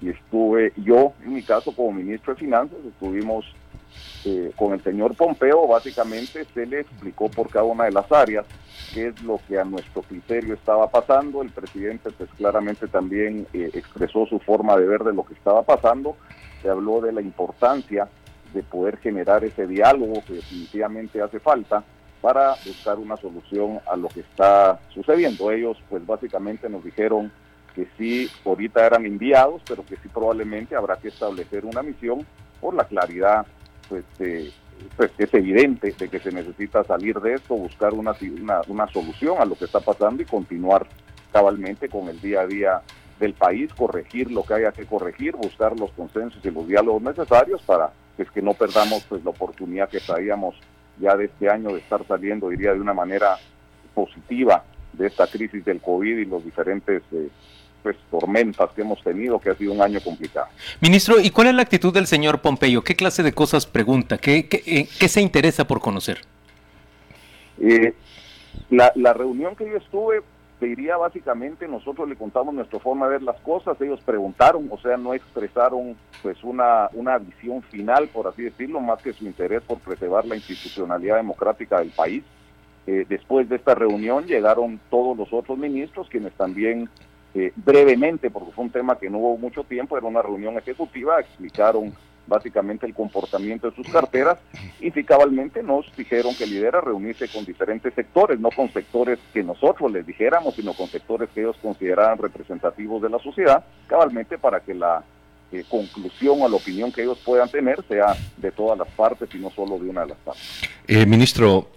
y 0.00 0.10
estuve 0.10 0.72
yo, 0.76 1.14
en 1.24 1.34
mi 1.34 1.42
caso, 1.42 1.72
como 1.72 1.92
ministro 1.92 2.34
de 2.34 2.40
Finanzas, 2.40 2.78
estuvimos 2.86 3.46
eh, 4.24 4.52
con 4.56 4.72
el 4.72 4.82
señor 4.82 5.14
Pompeo 5.14 5.66
básicamente 5.66 6.44
se 6.52 6.66
le 6.66 6.80
explicó 6.80 7.30
por 7.30 7.48
cada 7.48 7.64
una 7.64 7.84
de 7.84 7.92
las 7.92 8.10
áreas 8.12 8.44
qué 8.92 9.08
es 9.08 9.22
lo 9.22 9.40
que 9.48 9.58
a 9.58 9.64
nuestro 9.64 10.02
criterio 10.02 10.54
estaba 10.54 10.90
pasando. 10.90 11.42
El 11.42 11.50
presidente 11.50 12.10
pues 12.10 12.28
claramente 12.36 12.86
también 12.88 13.46
eh, 13.52 13.70
expresó 13.74 14.26
su 14.26 14.38
forma 14.40 14.76
de 14.76 14.86
ver 14.86 15.04
de 15.04 15.14
lo 15.14 15.24
que 15.24 15.34
estaba 15.34 15.62
pasando. 15.62 16.16
Se 16.62 16.68
habló 16.68 17.00
de 17.00 17.12
la 17.12 17.22
importancia 17.22 18.08
de 18.52 18.62
poder 18.62 18.98
generar 18.98 19.44
ese 19.44 19.66
diálogo 19.66 20.22
que 20.26 20.34
definitivamente 20.34 21.22
hace 21.22 21.38
falta 21.38 21.84
para 22.20 22.54
buscar 22.66 22.98
una 22.98 23.16
solución 23.16 23.80
a 23.90 23.96
lo 23.96 24.08
que 24.08 24.20
está 24.20 24.80
sucediendo. 24.92 25.50
Ellos 25.50 25.78
pues 25.88 26.04
básicamente 26.04 26.68
nos 26.68 26.84
dijeron 26.84 27.32
que 27.74 27.86
sí, 27.96 28.28
ahorita 28.44 28.84
eran 28.84 29.06
enviados, 29.06 29.62
pero 29.66 29.84
que 29.86 29.96
sí 29.96 30.08
probablemente 30.12 30.76
habrá 30.76 30.96
que 30.96 31.08
establecer 31.08 31.64
una 31.64 31.82
misión 31.82 32.26
por 32.60 32.74
la 32.74 32.84
claridad, 32.84 33.46
pues, 33.90 34.04
pues 34.96 35.10
es 35.18 35.34
evidente 35.34 35.92
de 35.98 36.08
que 36.08 36.18
se 36.20 36.32
necesita 36.32 36.82
salir 36.84 37.20
de 37.20 37.34
esto, 37.34 37.54
buscar 37.54 37.92
una, 37.92 38.12
una, 38.40 38.62
una 38.68 38.86
solución 38.88 39.36
a 39.38 39.44
lo 39.44 39.56
que 39.56 39.66
está 39.66 39.80
pasando 39.80 40.22
y 40.22 40.26
continuar 40.26 40.86
cabalmente 41.32 41.88
con 41.88 42.08
el 42.08 42.20
día 42.20 42.40
a 42.40 42.46
día 42.46 42.82
del 43.18 43.34
país, 43.34 43.72
corregir 43.74 44.30
lo 44.30 44.42
que 44.42 44.54
haya 44.54 44.72
que 44.72 44.86
corregir, 44.86 45.36
buscar 45.36 45.78
los 45.78 45.92
consensos 45.92 46.42
y 46.42 46.50
los 46.50 46.66
diálogos 46.66 47.02
necesarios 47.02 47.60
para 47.62 47.92
pues, 48.16 48.30
que 48.30 48.40
no 48.40 48.54
perdamos 48.54 49.04
pues, 49.08 49.22
la 49.22 49.30
oportunidad 49.30 49.88
que 49.88 50.00
traíamos 50.00 50.56
ya 50.98 51.16
de 51.16 51.26
este 51.26 51.50
año 51.50 51.70
de 51.70 51.80
estar 51.80 52.06
saliendo, 52.06 52.48
diría, 52.48 52.72
de 52.72 52.80
una 52.80 52.94
manera 52.94 53.36
positiva 53.94 54.64
de 54.92 55.06
esta 55.06 55.26
crisis 55.26 55.64
del 55.64 55.80
COVID 55.80 56.18
y 56.18 56.24
los 56.24 56.44
diferentes 56.44 57.02
eh, 57.12 57.28
pues, 57.82 57.96
tormentas 58.10 58.70
que 58.74 58.82
hemos 58.82 59.02
tenido, 59.02 59.38
que 59.38 59.50
ha 59.50 59.54
sido 59.54 59.72
un 59.72 59.82
año 59.82 60.00
complicado. 60.00 60.48
Ministro, 60.80 61.20
¿y 61.20 61.30
cuál 61.30 61.48
es 61.48 61.54
la 61.54 61.62
actitud 61.62 61.92
del 61.92 62.06
señor 62.06 62.40
Pompeyo? 62.40 62.82
¿Qué 62.82 62.94
clase 62.94 63.22
de 63.22 63.32
cosas 63.32 63.66
pregunta? 63.66 64.18
¿Qué, 64.18 64.48
qué, 64.48 64.62
eh, 64.66 65.08
se 65.08 65.20
interesa 65.20 65.66
por 65.66 65.80
conocer? 65.80 66.20
Eh, 67.60 67.94
la, 68.70 68.92
la 68.94 69.12
reunión 69.12 69.56
que 69.56 69.68
yo 69.68 69.76
estuve, 69.76 70.22
te 70.58 70.66
diría 70.66 70.96
básicamente, 70.96 71.66
nosotros 71.66 72.08
le 72.08 72.16
contamos 72.16 72.54
nuestra 72.54 72.78
forma 72.78 73.06
de 73.06 73.12
ver 73.12 73.22
las 73.22 73.40
cosas, 73.40 73.80
ellos 73.80 74.00
preguntaron, 74.04 74.68
o 74.70 74.78
sea, 74.78 74.96
no 74.96 75.14
expresaron 75.14 75.96
pues 76.22 76.36
una, 76.44 76.90
una 76.92 77.18
visión 77.18 77.62
final, 77.62 78.08
por 78.08 78.26
así 78.28 78.42
decirlo, 78.42 78.80
más 78.80 79.02
que 79.02 79.12
su 79.12 79.24
interés 79.24 79.62
por 79.62 79.78
preservar 79.78 80.26
la 80.26 80.36
institucionalidad 80.36 81.16
democrática 81.16 81.78
del 81.78 81.90
país. 81.90 82.22
Eh, 82.86 83.04
después 83.08 83.48
de 83.48 83.56
esta 83.56 83.74
reunión 83.74 84.26
llegaron 84.26 84.80
todos 84.90 85.16
los 85.16 85.32
otros 85.32 85.58
ministros, 85.58 86.08
quienes 86.08 86.32
también 86.32 86.88
eh, 87.34 87.52
brevemente, 87.54 88.30
porque 88.30 88.52
fue 88.52 88.64
un 88.64 88.70
tema 88.70 88.98
que 88.98 89.08
no 89.08 89.18
hubo 89.18 89.38
mucho 89.38 89.62
tiempo, 89.62 89.96
era 89.96 90.06
una 90.06 90.22
reunión 90.22 90.58
ejecutiva, 90.58 91.20
explicaron 91.20 91.94
básicamente 92.26 92.86
el 92.86 92.94
comportamiento 92.94 93.70
de 93.70 93.76
sus 93.76 93.88
carteras 93.88 94.38
y 94.80 94.90
si 94.90 95.04
cabalmente 95.04 95.62
nos 95.62 95.84
dijeron 95.96 96.34
que 96.34 96.46
lidera 96.46 96.80
reunirse 96.80 97.28
con 97.28 97.44
diferentes 97.44 97.92
sectores, 97.94 98.38
no 98.38 98.50
con 98.50 98.72
sectores 98.72 99.18
que 99.32 99.42
nosotros 99.42 99.92
les 99.92 100.06
dijéramos, 100.06 100.54
sino 100.54 100.72
con 100.74 100.88
sectores 100.88 101.28
que 101.30 101.40
ellos 101.40 101.56
consideraran 101.60 102.18
representativos 102.18 103.02
de 103.02 103.10
la 103.10 103.18
sociedad, 103.18 103.64
cabalmente 103.86 104.38
para 104.38 104.60
que 104.60 104.74
la 104.74 105.02
eh, 105.52 105.64
conclusión 105.68 106.42
o 106.42 106.48
la 106.48 106.56
opinión 106.56 106.92
que 106.92 107.02
ellos 107.02 107.18
puedan 107.24 107.48
tener 107.48 107.82
sea 107.88 108.16
de 108.36 108.52
todas 108.52 108.78
las 108.78 108.88
partes 108.88 109.28
y 109.34 109.38
no 109.38 109.50
solo 109.50 109.78
de 109.78 109.88
una 109.88 110.02
de 110.02 110.08
las 110.08 110.18
partes. 110.18 110.68
Eh, 110.86 111.06
ministro, 111.06 111.70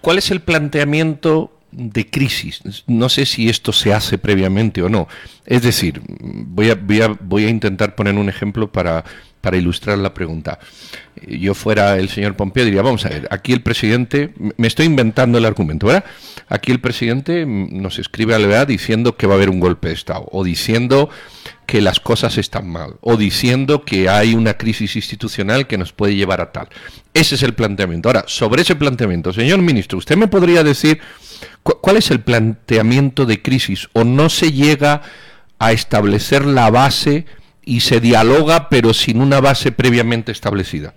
¿cuál 0.00 0.18
es 0.18 0.30
el 0.30 0.40
planteamiento 0.40 1.50
de 1.72 2.08
crisis? 2.08 2.62
No 2.86 3.08
sé 3.08 3.26
si 3.26 3.48
esto 3.48 3.72
se 3.72 3.92
hace 3.92 4.18
previamente 4.18 4.82
o 4.82 4.88
no. 4.88 5.08
Es 5.44 5.62
decir, 5.62 6.00
voy 6.06 6.70
a, 6.70 6.74
voy 6.76 7.02
a, 7.02 7.08
voy 7.08 7.44
a 7.46 7.48
intentar 7.48 7.94
poner 7.94 8.14
un 8.14 8.28
ejemplo 8.28 8.70
para, 8.70 9.04
para 9.42 9.58
ilustrar 9.58 9.98
la 9.98 10.14
pregunta. 10.14 10.58
Yo 11.26 11.52
fuera 11.52 11.98
el 11.98 12.08
señor 12.08 12.36
Pompeo 12.36 12.64
diría, 12.64 12.80
vamos 12.80 13.04
a 13.04 13.10
ver, 13.10 13.28
aquí 13.30 13.52
el 13.52 13.60
presidente, 13.60 14.32
me 14.56 14.66
estoy 14.66 14.86
inventando 14.86 15.36
el 15.36 15.44
argumento, 15.44 15.88
¿verdad? 15.88 16.04
Aquí 16.48 16.72
el 16.72 16.80
presidente 16.80 17.44
nos 17.44 17.98
escribe 17.98 18.34
a 18.34 18.38
la 18.38 18.46
verdad 18.46 18.68
diciendo 18.68 19.16
que 19.16 19.26
va 19.26 19.34
a 19.34 19.36
haber 19.36 19.50
un 19.50 19.60
golpe 19.60 19.88
de 19.88 19.94
Estado 19.94 20.26
o 20.32 20.44
diciendo 20.44 21.10
que 21.66 21.82
las 21.82 22.00
cosas 22.00 22.38
están 22.38 22.68
mal 22.68 22.96
o 23.00 23.16
diciendo 23.16 23.84
que 23.84 24.08
hay 24.08 24.34
una 24.34 24.54
crisis 24.54 24.96
institucional 24.96 25.66
que 25.66 25.78
nos 25.78 25.92
puede 25.92 26.14
llevar 26.14 26.40
a 26.40 26.52
tal. 26.52 26.68
Ese 27.12 27.34
es 27.34 27.42
el 27.42 27.54
planteamiento. 27.54 28.08
Ahora, 28.08 28.24
sobre 28.28 28.62
ese 28.62 28.76
planteamiento, 28.76 29.32
señor 29.32 29.60
ministro, 29.60 29.98
¿usted 29.98 30.16
me 30.16 30.28
podría 30.28 30.62
decir 30.62 31.00
cuál 31.62 31.96
es 31.96 32.10
el 32.10 32.20
planteamiento 32.20 33.26
de 33.26 33.42
crisis 33.42 33.88
o 33.92 34.04
no 34.04 34.28
se 34.28 34.52
llega 34.52 35.02
a 35.58 35.72
establecer 35.72 36.44
la 36.44 36.70
base 36.70 37.26
y 37.64 37.80
se 37.80 38.00
dialoga 38.00 38.68
pero 38.68 38.92
sin 38.92 39.20
una 39.20 39.40
base 39.40 39.72
previamente 39.72 40.32
establecida? 40.32 40.94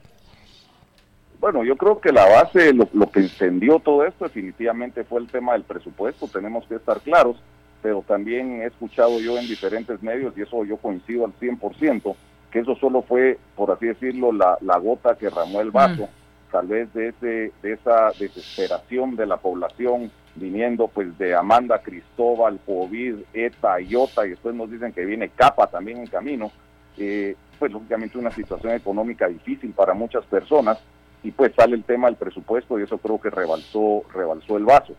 Bueno, 1.40 1.64
yo 1.64 1.76
creo 1.76 2.00
que 2.00 2.12
la 2.12 2.26
base, 2.26 2.74
lo, 2.74 2.90
lo 2.94 3.12
que 3.12 3.20
encendió 3.20 3.80
todo 3.80 4.06
esto 4.06 4.26
definitivamente 4.26 5.04
fue 5.04 5.22
el 5.22 5.28
tema 5.28 5.54
del 5.54 5.64
presupuesto, 5.64 6.28
tenemos 6.28 6.66
que 6.68 6.76
estar 6.76 7.00
claros 7.02 7.38
pero 7.86 8.04
también 8.08 8.64
he 8.64 8.66
escuchado 8.66 9.20
yo 9.20 9.38
en 9.38 9.46
diferentes 9.48 10.02
medios, 10.02 10.36
y 10.36 10.42
eso 10.42 10.66
yo 10.66 10.78
coincido 10.78 11.24
al 11.24 11.34
100%, 11.40 12.16
que 12.50 12.58
eso 12.58 12.76
solo 12.78 13.04
fue, 13.04 13.38
por 13.56 13.70
así 13.70 13.86
decirlo, 13.86 14.32
la, 14.32 14.58
la 14.62 14.80
gota 14.80 15.16
que 15.16 15.30
ramó 15.30 15.62
el 15.62 15.70
vaso, 15.70 16.06
mm. 16.06 16.52
tal 16.52 16.66
vez 16.66 16.92
de, 16.96 17.10
ese, 17.10 17.52
de 17.62 17.74
esa 17.74 18.10
desesperación 18.18 19.16
de 19.16 19.28
la 19.28 19.38
población 19.38 20.10
viniendo 20.36 20.88
pues 20.88 21.18
de 21.18 21.36
Amanda, 21.36 21.82
Cristóbal, 21.82 22.60
COVID, 22.66 23.16
ETA, 23.34 23.82
IOTA, 23.82 24.26
y 24.26 24.32
después 24.32 24.54
nos 24.56 24.70
dicen 24.70 24.92
que 24.92 25.06
viene 25.06 25.30
Capa 25.30 25.68
también 25.68 25.98
en 26.00 26.08
camino, 26.08 26.52
eh, 26.98 27.36
pues 27.58 27.72
lógicamente 27.72 28.18
una 28.18 28.32
situación 28.32 28.74
económica 28.74 29.28
difícil 29.28 29.72
para 29.72 29.94
muchas 29.94 30.26
personas, 30.26 30.78
y 31.24 31.32
pues 31.32 31.54
sale 31.56 31.76
el 31.76 31.84
tema 31.84 32.08
del 32.08 32.18
presupuesto 32.18 32.78
y 32.78 32.84
eso 32.84 32.98
creo 33.00 33.20
que 33.20 33.30
rebalsó, 33.32 34.04
rebalsó 34.14 34.58
el 34.58 34.66
vaso. 34.66 34.94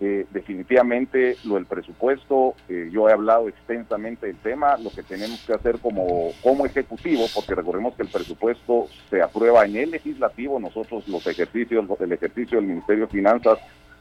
Eh, 0.00 0.26
definitivamente 0.30 1.36
lo 1.44 1.54
del 1.56 1.66
presupuesto, 1.66 2.54
eh, 2.68 2.88
yo 2.92 3.08
he 3.08 3.12
hablado 3.12 3.48
extensamente 3.48 4.26
del 4.28 4.36
tema, 4.36 4.76
lo 4.76 4.90
que 4.90 5.02
tenemos 5.02 5.44
que 5.44 5.54
hacer 5.54 5.80
como, 5.80 6.30
como 6.40 6.66
ejecutivo, 6.66 7.24
porque 7.34 7.56
recordemos 7.56 7.94
que 7.94 8.02
el 8.02 8.08
presupuesto 8.08 8.86
se 9.10 9.20
aprueba 9.20 9.64
en 9.64 9.76
el 9.76 9.90
legislativo, 9.90 10.60
nosotros 10.60 11.06
los 11.08 11.26
ejercicios, 11.26 11.84
el 11.98 12.12
ejercicio 12.12 12.58
del 12.58 12.68
Ministerio 12.68 13.06
de 13.06 13.12
Finanzas 13.12 13.58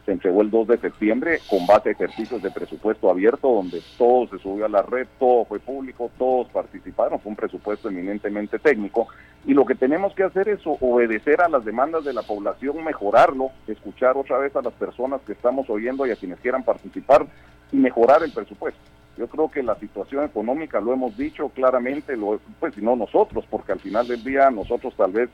se 0.08 0.14
entregó 0.14 0.42
el 0.42 0.50
2 0.50 0.70
de 0.70 0.78
septiembre 0.78 1.40
con 1.50 1.68
base 1.68 1.90
a 1.90 1.92
ejercicios 1.92 2.42
de 2.42 2.50
presupuesto 2.50 3.10
abierto, 3.10 3.52
donde 3.52 3.82
todo 3.98 4.26
se 4.30 4.42
subió 4.42 4.66
a 4.66 4.70
la 4.70 4.82
red, 4.82 5.06
todo 5.20 5.44
fue 5.44 5.60
público, 5.60 6.10
todos 6.18 6.48
participaron, 6.48 7.20
fue 7.20 7.32
un 7.32 7.36
presupuesto 7.36 7.90
eminentemente 7.90 8.58
técnico. 8.58 9.10
Y 9.46 9.54
lo 9.54 9.66
que 9.66 9.76
tenemos 9.76 10.16
que 10.16 10.24
hacer 10.24 10.48
es 10.48 10.62
obedecer 10.64 11.42
a 11.42 11.50
las 11.50 11.66
demandas 11.66 12.06
de 12.06 12.14
la 12.14 12.22
población, 12.22 12.86
mejorarlo, 12.86 13.52
escuchar 13.68 14.16
otra 14.16 14.38
vez 14.38 14.56
a 14.56 14.62
las 14.62 14.74
personas 14.76 15.20
que 15.24 15.34
estamos 15.34 15.70
oyendo 15.70 16.08
y 16.08 16.12
a 16.12 16.16
quienes 16.16 16.40
quieran 16.40 16.64
participar 16.64 17.28
y 17.74 17.76
mejorar 17.76 18.24
el 18.24 18.32
presupuesto. 18.32 18.80
Yo 19.18 19.28
creo 19.28 19.50
que 19.50 19.64
la 19.64 19.76
situación 19.80 20.24
económica, 20.26 20.80
lo 20.80 20.94
hemos 20.94 21.18
dicho 21.18 21.50
claramente, 21.50 22.16
lo, 22.16 22.40
pues 22.60 22.76
si 22.76 22.82
no 22.82 22.96
nosotros, 22.96 23.46
porque 23.50 23.72
al 23.72 23.80
final 23.80 24.08
del 24.08 24.24
día 24.24 24.52
nosotros 24.52 24.94
tal 24.96 25.12
vez 25.12 25.30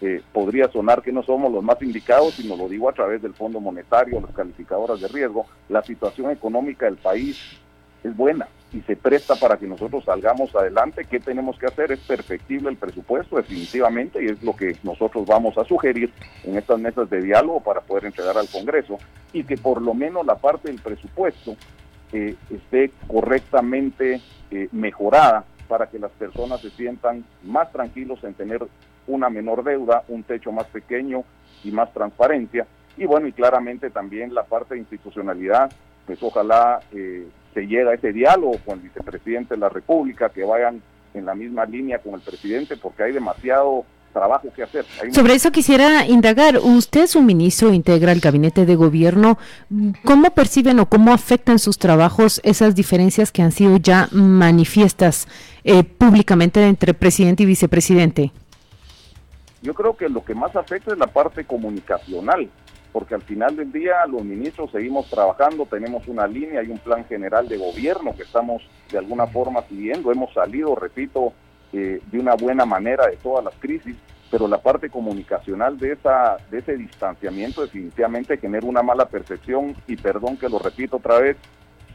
eh, 0.00 0.22
podría 0.32 0.68
sonar 0.68 1.02
que 1.02 1.12
no 1.12 1.22
somos 1.22 1.52
los 1.52 1.62
más 1.62 1.80
indicados, 1.82 2.40
y 2.40 2.48
nos 2.48 2.58
lo 2.58 2.68
digo 2.68 2.88
a 2.88 2.94
través 2.94 3.20
del 3.20 3.34
Fondo 3.34 3.60
Monetario, 3.60 4.20
las 4.20 4.34
calificadoras 4.34 5.00
de 5.00 5.08
riesgo, 5.08 5.46
la 5.68 5.82
situación 5.82 6.30
económica 6.30 6.86
del 6.86 6.96
país 6.96 7.58
es 8.02 8.16
buena 8.16 8.48
y 8.72 8.80
se 8.82 8.96
presta 8.96 9.36
para 9.36 9.56
que 9.56 9.66
nosotros 9.66 10.04
salgamos 10.04 10.54
adelante. 10.54 11.04
¿Qué 11.04 11.20
tenemos 11.20 11.58
que 11.58 11.66
hacer? 11.66 11.92
Es 11.92 12.00
perfectible 12.00 12.70
el 12.70 12.76
presupuesto, 12.76 13.36
definitivamente, 13.36 14.22
y 14.22 14.26
es 14.26 14.42
lo 14.42 14.56
que 14.56 14.76
nosotros 14.82 15.26
vamos 15.26 15.56
a 15.58 15.64
sugerir 15.64 16.10
en 16.44 16.56
estas 16.56 16.78
mesas 16.78 17.08
de 17.08 17.20
diálogo 17.20 17.60
para 17.60 17.80
poder 17.80 18.06
entregar 18.06 18.36
al 18.36 18.48
Congreso, 18.48 18.98
y 19.32 19.44
que 19.44 19.56
por 19.56 19.82
lo 19.82 19.94
menos 19.94 20.24
la 20.26 20.36
parte 20.36 20.68
del 20.68 20.80
presupuesto 20.80 21.56
eh, 22.12 22.36
esté 22.50 22.90
correctamente 23.06 24.20
eh, 24.50 24.68
mejorada 24.72 25.44
para 25.68 25.88
que 25.88 25.98
las 25.98 26.12
personas 26.12 26.60
se 26.60 26.70
sientan 26.70 27.24
más 27.42 27.72
tranquilos 27.72 28.22
en 28.24 28.34
tener 28.34 28.66
una 29.06 29.28
menor 29.28 29.64
deuda, 29.64 30.04
un 30.08 30.22
techo 30.22 30.52
más 30.52 30.66
pequeño 30.66 31.24
y 31.64 31.70
más 31.70 31.92
transparencia. 31.92 32.66
Y 32.96 33.06
bueno, 33.06 33.26
y 33.26 33.32
claramente 33.32 33.90
también 33.90 34.34
la 34.34 34.44
parte 34.44 34.74
de 34.74 34.80
institucionalidad, 34.80 35.70
pues 36.06 36.22
ojalá 36.22 36.80
eh, 36.92 37.26
se 37.52 37.66
llegue 37.66 37.90
a 37.90 37.94
ese 37.94 38.12
diálogo 38.12 38.58
con 38.64 38.78
el 38.78 38.84
vicepresidente 38.84 39.54
de 39.54 39.60
la 39.60 39.68
República, 39.68 40.28
que 40.28 40.44
vayan 40.44 40.80
en 41.14 41.24
la 41.24 41.34
misma 41.34 41.64
línea 41.64 41.98
con 41.98 42.14
el 42.14 42.20
presidente, 42.20 42.76
porque 42.76 43.04
hay 43.04 43.12
demasiado 43.12 43.84
trabajo 44.16 44.48
que 44.50 44.62
hacer. 44.62 44.86
Sobre 45.12 45.34
eso 45.34 45.52
quisiera 45.52 46.06
indagar. 46.06 46.56
Usted 46.56 47.02
es 47.02 47.16
un 47.16 47.26
ministro, 47.26 47.74
integra 47.74 48.12
el 48.12 48.20
gabinete 48.20 48.64
de 48.64 48.74
gobierno. 48.74 49.36
¿Cómo 50.04 50.30
perciben 50.30 50.80
o 50.80 50.86
cómo 50.86 51.12
afectan 51.12 51.58
sus 51.58 51.78
trabajos 51.78 52.40
esas 52.42 52.74
diferencias 52.74 53.30
que 53.30 53.42
han 53.42 53.52
sido 53.52 53.76
ya 53.76 54.08
manifiestas 54.12 55.28
eh, 55.64 55.84
públicamente 55.84 56.66
entre 56.66 56.94
presidente 56.94 57.42
y 57.42 57.46
vicepresidente? 57.46 58.32
Yo 59.60 59.74
creo 59.74 59.94
que 59.94 60.08
lo 60.08 60.24
que 60.24 60.34
más 60.34 60.56
afecta 60.56 60.92
es 60.92 60.98
la 60.98 61.08
parte 61.08 61.44
comunicacional, 61.44 62.48
porque 62.92 63.14
al 63.14 63.22
final 63.22 63.54
del 63.54 63.70
día 63.70 64.06
los 64.08 64.24
ministros 64.24 64.70
seguimos 64.70 65.10
trabajando, 65.10 65.66
tenemos 65.66 66.08
una 66.08 66.26
línea 66.26 66.62
y 66.62 66.70
un 66.70 66.78
plan 66.78 67.04
general 67.04 67.48
de 67.48 67.58
gobierno 67.58 68.16
que 68.16 68.22
estamos 68.22 68.62
de 68.90 68.96
alguna 68.96 69.26
forma 69.26 69.60
siguiendo. 69.68 70.10
Hemos 70.10 70.32
salido, 70.32 70.74
repito, 70.74 71.34
eh, 71.76 72.00
de 72.10 72.18
una 72.18 72.34
buena 72.34 72.64
manera 72.64 73.06
de 73.06 73.16
todas 73.16 73.44
las 73.44 73.54
crisis 73.56 73.96
pero 74.30 74.48
la 74.48 74.58
parte 74.58 74.90
comunicacional 74.90 75.78
de, 75.78 75.92
esa, 75.92 76.36
de 76.50 76.58
ese 76.58 76.76
distanciamiento 76.76 77.62
definitivamente 77.62 78.36
genera 78.38 78.66
una 78.66 78.82
mala 78.82 79.06
percepción 79.06 79.76
y 79.86 79.96
perdón 79.96 80.36
que 80.36 80.48
lo 80.48 80.58
repito 80.58 80.96
otra 80.96 81.20
vez, 81.20 81.36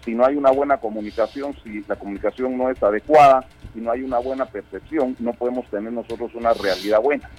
si 0.03 0.15
no 0.15 0.25
hay 0.25 0.35
una 0.35 0.51
buena 0.51 0.77
comunicación, 0.77 1.55
si 1.63 1.83
la 1.87 1.95
comunicación 1.95 2.57
no 2.57 2.69
es 2.69 2.81
adecuada, 2.81 3.45
si 3.73 3.81
no 3.81 3.91
hay 3.91 4.01
una 4.01 4.19
buena 4.19 4.45
percepción, 4.45 5.15
no 5.19 5.33
podemos 5.33 5.69
tener 5.69 5.91
nosotros 5.91 6.33
una 6.33 6.53
realidad 6.53 7.01
buena. 7.01 7.29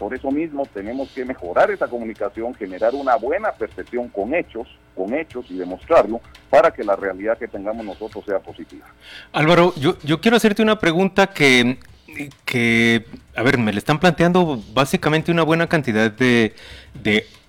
Por 0.00 0.14
eso 0.14 0.30
mismo 0.30 0.64
tenemos 0.72 1.10
que 1.10 1.26
mejorar 1.26 1.70
esa 1.70 1.86
comunicación, 1.86 2.54
generar 2.54 2.94
una 2.94 3.16
buena 3.16 3.52
percepción 3.52 4.08
con 4.08 4.34
hechos, 4.34 4.66
con 4.96 5.12
hechos 5.12 5.44
y 5.50 5.58
demostrarlo 5.58 6.22
para 6.48 6.70
que 6.70 6.82
la 6.82 6.96
realidad 6.96 7.36
que 7.36 7.46
tengamos 7.46 7.84
nosotros 7.84 8.24
sea 8.24 8.38
positiva. 8.38 8.86
Álvaro, 9.30 9.74
yo, 9.76 10.20
quiero 10.22 10.38
hacerte 10.38 10.62
una 10.62 10.78
pregunta 10.78 11.26
que, 11.26 11.76
a 13.36 13.42
ver, 13.42 13.58
me 13.58 13.74
le 13.74 13.78
están 13.78 14.00
planteando 14.00 14.62
básicamente 14.72 15.30
una 15.30 15.42
buena 15.42 15.66
cantidad 15.66 16.10
de, 16.10 16.54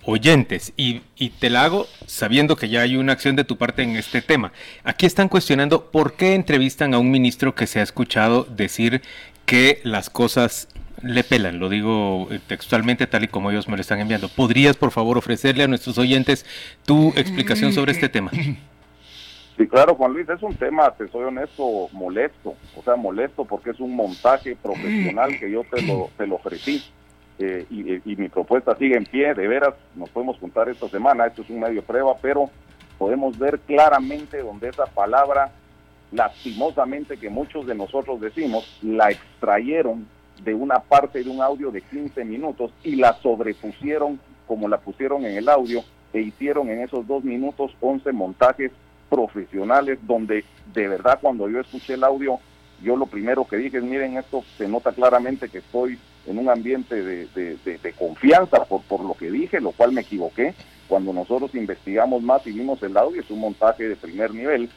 oyentes 0.04 0.74
y, 0.76 1.00
te 1.38 1.48
la 1.48 1.64
hago 1.64 1.86
sabiendo 2.06 2.56
que 2.56 2.68
ya 2.68 2.82
hay 2.82 2.96
una 2.96 3.14
acción 3.14 3.34
de 3.34 3.44
tu 3.44 3.56
parte 3.56 3.82
en 3.82 3.96
este 3.96 4.20
tema. 4.20 4.52
Aquí 4.84 5.06
están 5.06 5.30
cuestionando 5.30 5.90
por 5.90 6.16
qué 6.16 6.34
entrevistan 6.34 6.92
a 6.92 6.98
un 6.98 7.10
ministro 7.10 7.54
que 7.54 7.66
se 7.66 7.80
ha 7.80 7.82
escuchado 7.82 8.44
decir 8.44 9.00
que 9.46 9.80
las 9.84 10.10
cosas 10.10 10.68
le 11.02 11.24
pelan, 11.24 11.58
lo 11.58 11.68
digo 11.68 12.28
eh, 12.30 12.40
textualmente 12.46 13.06
tal 13.06 13.24
y 13.24 13.28
como 13.28 13.50
ellos 13.50 13.68
me 13.68 13.76
lo 13.76 13.80
están 13.80 14.00
enviando. 14.00 14.28
¿Podrías, 14.28 14.76
por 14.76 14.90
favor, 14.90 15.18
ofrecerle 15.18 15.64
a 15.64 15.68
nuestros 15.68 15.98
oyentes 15.98 16.46
tu 16.84 17.08
explicación 17.16 17.72
sobre 17.72 17.92
este 17.92 18.08
tema? 18.08 18.30
Sí, 19.56 19.68
claro, 19.68 19.94
Juan 19.94 20.14
Luis, 20.14 20.26
es 20.30 20.42
un 20.42 20.54
tema, 20.54 20.90
te 20.92 21.06
soy 21.08 21.24
honesto, 21.24 21.88
molesto. 21.92 22.54
O 22.74 22.82
sea, 22.82 22.96
molesto 22.96 23.44
porque 23.44 23.70
es 23.70 23.80
un 23.80 23.94
montaje 23.94 24.56
profesional 24.56 25.38
que 25.38 25.50
yo 25.50 25.62
te 25.64 25.82
lo, 25.82 26.08
te 26.16 26.26
lo 26.26 26.36
ofrecí. 26.36 26.82
Eh, 27.38 27.66
y, 27.70 28.10
y, 28.10 28.16
mi 28.16 28.28
propuesta 28.28 28.74
sigue 28.76 28.96
en 28.96 29.04
pie, 29.04 29.34
de 29.34 29.48
veras, 29.48 29.74
nos 29.94 30.08
podemos 30.10 30.38
juntar 30.38 30.68
esta 30.68 30.88
semana, 30.88 31.26
esto 31.26 31.42
es 31.42 31.50
un 31.50 31.60
medio 31.60 31.82
prueba, 31.82 32.14
pero 32.20 32.50
podemos 32.98 33.38
ver 33.38 33.58
claramente 33.60 34.38
donde 34.38 34.68
esa 34.68 34.86
palabra, 34.86 35.50
lastimosamente 36.12 37.16
que 37.16 37.30
muchos 37.30 37.66
de 37.66 37.74
nosotros 37.74 38.20
decimos, 38.20 38.78
la 38.82 39.10
extrayeron 39.10 40.06
de 40.44 40.54
una 40.54 40.80
parte 40.80 41.22
de 41.22 41.30
un 41.30 41.40
audio 41.40 41.70
de 41.70 41.82
15 41.82 42.24
minutos 42.24 42.72
y 42.82 42.96
la 42.96 43.14
sobrepusieron 43.14 44.20
como 44.46 44.68
la 44.68 44.78
pusieron 44.78 45.24
en 45.24 45.36
el 45.36 45.48
audio 45.48 45.82
e 46.12 46.20
hicieron 46.20 46.68
en 46.68 46.80
esos 46.80 47.06
dos 47.06 47.24
minutos 47.24 47.72
11 47.80 48.12
montajes 48.12 48.72
profesionales 49.08 49.98
donde 50.02 50.44
de 50.74 50.88
verdad 50.88 51.18
cuando 51.20 51.48
yo 51.48 51.60
escuché 51.60 51.94
el 51.94 52.04
audio 52.04 52.38
yo 52.82 52.96
lo 52.96 53.06
primero 53.06 53.46
que 53.46 53.56
dije 53.56 53.78
es 53.78 53.84
miren 53.84 54.16
esto 54.16 54.42
se 54.58 54.68
nota 54.68 54.92
claramente 54.92 55.48
que 55.48 55.58
estoy 55.58 55.98
en 56.26 56.38
un 56.38 56.48
ambiente 56.48 57.02
de, 57.02 57.26
de, 57.34 57.92
confianza 57.98 58.64
por, 58.64 58.82
por 58.82 59.04
lo 59.04 59.14
que 59.14 59.30
dije, 59.30 59.60
lo 59.60 59.72
cual 59.72 59.92
me 59.92 60.02
equivoqué. 60.02 60.54
Cuando 60.88 61.12
nosotros 61.12 61.54
investigamos 61.54 62.22
más 62.22 62.46
y 62.46 62.52
vimos 62.52 62.82
el 62.82 62.96
audio, 62.96 63.20
es 63.20 63.30
un 63.30 63.40
montaje 63.40 63.88
de 63.88 63.96
primer 63.96 64.34
nivel. 64.34 64.68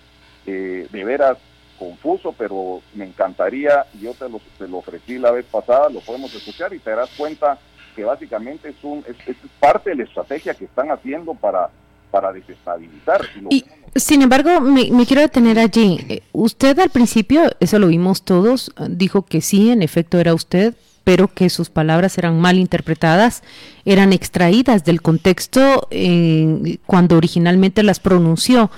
Eh, 0.47 0.88
de 0.91 1.04
veras, 1.04 1.38
confuso, 1.77 2.33
pero 2.38 2.81
me 2.93 3.05
encantaría, 3.05 3.85
yo 4.01 4.13
te 4.13 4.29
lo, 4.29 4.39
te 4.57 4.67
lo 4.67 4.77
ofrecí 4.77 5.17
la 5.17 5.31
vez 5.31 5.45
pasada, 5.45 5.89
lo 5.89 5.99
podemos 6.01 6.33
escuchar 6.33 6.73
y 6.73 6.79
te 6.79 6.89
darás 6.89 7.09
cuenta 7.17 7.57
que 7.95 8.03
básicamente 8.03 8.69
es, 8.69 8.83
un, 8.83 9.03
es, 9.07 9.35
parte 9.59 9.91
de 9.91 9.97
la 9.97 10.03
estrategia 10.03 10.53
que 10.53 10.65
están 10.65 10.91
haciendo 10.91 11.33
para, 11.33 11.69
para 12.11 12.33
desestabilizar. 12.33 13.21
Y, 13.49 13.65
sin 13.95 14.21
embargo, 14.21 14.59
me, 14.59 14.91
me, 14.91 15.05
quiero 15.05 15.21
detener 15.21 15.57
allí. 15.59 16.05
Eh, 16.09 16.23
usted 16.33 16.77
al 16.79 16.89
principio, 16.89 17.43
eso 17.59 17.79
lo 17.79 17.88
vimos 17.88 18.23
todos, 18.23 18.73
dijo 18.89 19.23
que 19.23 19.41
sí, 19.41 19.71
en 19.71 19.81
efecto 19.81 20.19
era 20.19 20.33
usted, 20.33 20.75
pero 21.05 21.27
que 21.33 21.49
sus 21.49 21.69
palabras 21.69 22.17
eran 22.17 22.41
mal 22.41 22.57
interpretadas, 22.57 23.43
eran 23.85 24.11
extraídas 24.11 24.83
del 24.83 25.01
contexto 25.01 25.88
eh, 25.91 26.79
cuando 26.85 27.15
originalmente 27.15 27.83
las 27.83 27.99
pronunció. 27.99 28.71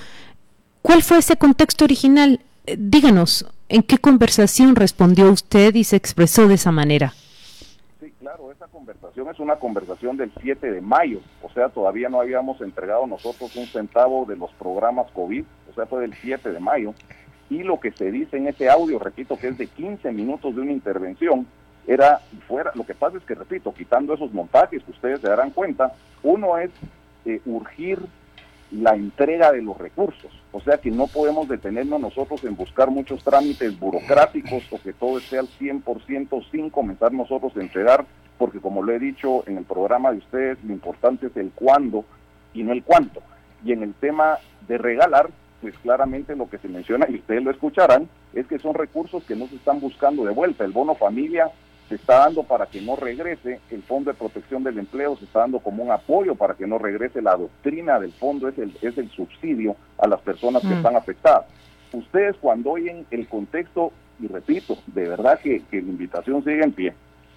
¿Cuál 0.81 1.03
fue 1.03 1.19
ese 1.19 1.37
contexto 1.37 1.85
original? 1.85 2.41
Díganos, 2.77 3.45
¿en 3.69 3.83
qué 3.83 3.97
conversación 3.97 4.75
respondió 4.75 5.31
usted 5.31 5.75
y 5.75 5.83
se 5.83 5.95
expresó 5.95 6.47
de 6.47 6.55
esa 6.55 6.71
manera? 6.71 7.13
Sí, 7.99 8.11
claro, 8.19 8.51
esa 8.51 8.67
conversación 8.67 9.29
es 9.29 9.39
una 9.39 9.55
conversación 9.57 10.17
del 10.17 10.31
7 10.41 10.71
de 10.71 10.81
mayo, 10.81 11.21
o 11.41 11.49
sea, 11.51 11.69
todavía 11.69 12.09
no 12.09 12.19
habíamos 12.19 12.59
entregado 12.61 13.07
nosotros 13.07 13.55
un 13.55 13.65
centavo 13.67 14.25
de 14.25 14.35
los 14.35 14.51
programas 14.53 15.09
COVID, 15.11 15.43
o 15.71 15.73
sea, 15.73 15.85
fue 15.85 16.01
del 16.01 16.13
7 16.13 16.51
de 16.51 16.59
mayo, 16.59 16.93
y 17.49 17.63
lo 17.63 17.79
que 17.79 17.91
se 17.91 18.11
dice 18.11 18.37
en 18.37 18.47
ese 18.47 18.69
audio, 18.69 18.99
repito, 18.99 19.37
que 19.37 19.47
es 19.47 19.57
de 19.57 19.67
15 19.67 20.11
minutos 20.11 20.55
de 20.55 20.61
una 20.61 20.71
intervención, 20.71 21.47
era 21.87 22.19
fuera, 22.47 22.71
lo 22.75 22.85
que 22.85 22.93
pasa 22.93 23.17
es 23.17 23.23
que, 23.23 23.33
repito, 23.33 23.73
quitando 23.73 24.13
esos 24.13 24.33
montajes, 24.33 24.83
que 24.83 24.91
ustedes 24.91 25.21
se 25.21 25.29
darán 25.29 25.51
cuenta, 25.51 25.93
uno 26.21 26.57
es 26.57 26.69
eh, 27.25 27.39
urgir 27.45 27.99
la 28.71 28.95
entrega 28.95 29.51
de 29.51 29.61
los 29.61 29.77
recursos. 29.77 30.31
O 30.51 30.61
sea 30.61 30.77
que 30.77 30.91
no 30.91 31.07
podemos 31.07 31.47
detenernos 31.47 31.99
nosotros 31.99 32.43
en 32.43 32.55
buscar 32.55 32.89
muchos 32.89 33.23
trámites 33.23 33.79
burocráticos 33.79 34.63
o 34.71 34.81
que 34.81 34.93
todo 34.93 35.17
esté 35.17 35.39
al 35.39 35.47
100% 35.47 36.49
sin 36.51 36.69
comenzar 36.69 37.13
nosotros 37.13 37.55
a 37.55 37.61
entregar, 37.61 38.05
porque 38.37 38.59
como 38.59 38.83
lo 38.83 38.91
he 38.91 38.99
dicho 38.99 39.47
en 39.47 39.57
el 39.57 39.63
programa 39.63 40.11
de 40.11 40.17
ustedes, 40.17 40.63
lo 40.63 40.73
importante 40.73 41.27
es 41.27 41.37
el 41.37 41.51
cuándo 41.51 42.05
y 42.53 42.63
no 42.63 42.73
el 42.73 42.83
cuánto. 42.83 43.21
Y 43.63 43.71
en 43.71 43.83
el 43.83 43.93
tema 43.93 44.37
de 44.67 44.77
regalar, 44.77 45.29
pues 45.61 45.77
claramente 45.79 46.35
lo 46.35 46.49
que 46.49 46.57
se 46.57 46.67
menciona, 46.67 47.07
y 47.09 47.15
ustedes 47.15 47.43
lo 47.43 47.51
escucharán, 47.51 48.07
es 48.33 48.45
que 48.47 48.59
son 48.59 48.75
recursos 48.75 49.23
que 49.23 49.35
no 49.35 49.47
se 49.47 49.55
están 49.55 49.79
buscando 49.79 50.23
de 50.25 50.33
vuelta. 50.33 50.63
El 50.63 50.71
bono 50.71 50.93
familia 50.93 51.51
se 51.87 51.95
está 51.95 52.19
dando 52.19 52.43
para 52.43 52.65
que 52.65 52.81
no 52.81 52.95
regrese, 52.95 53.59
el 53.71 53.81
Fondo 53.83 54.11
de 54.11 54.17
Protección 54.17 54.63
del 54.63 54.77
Empleo 54.77 55.15
se 55.17 55.25
está 55.25 55.39
dando 55.41 55.59
como 55.59 55.83
un 55.83 55.91
apoyo 55.91 56.35
para 56.35 56.53
que 56.53 56.67
no 56.67 56.77
regrese, 56.77 57.21
la 57.21 57.35
doctrina 57.35 57.99
del 57.99 58.11
fondo 58.11 58.49
es 58.49 58.57
el, 58.57 58.75
es 58.81 58.97
el 58.97 59.09
subsidio 59.11 59.75
a 59.97 60.07
las 60.07 60.19
personas 60.21 60.61
que 60.61 60.69
mm. 60.69 60.77
están 60.77 60.95
afectadas. 60.95 61.45
Ustedes 61.93 62.35
cuando 62.41 62.71
oyen 62.71 63.05
el 63.11 63.27
contexto, 63.27 63.93
y 64.19 64.27
repito, 64.27 64.77
de 64.87 65.07
verdad 65.07 65.39
que, 65.39 65.63
la 65.71 65.77
invitación 65.77 66.43
sigue 66.43 66.63
en 66.63 66.73
pie, 66.73 66.93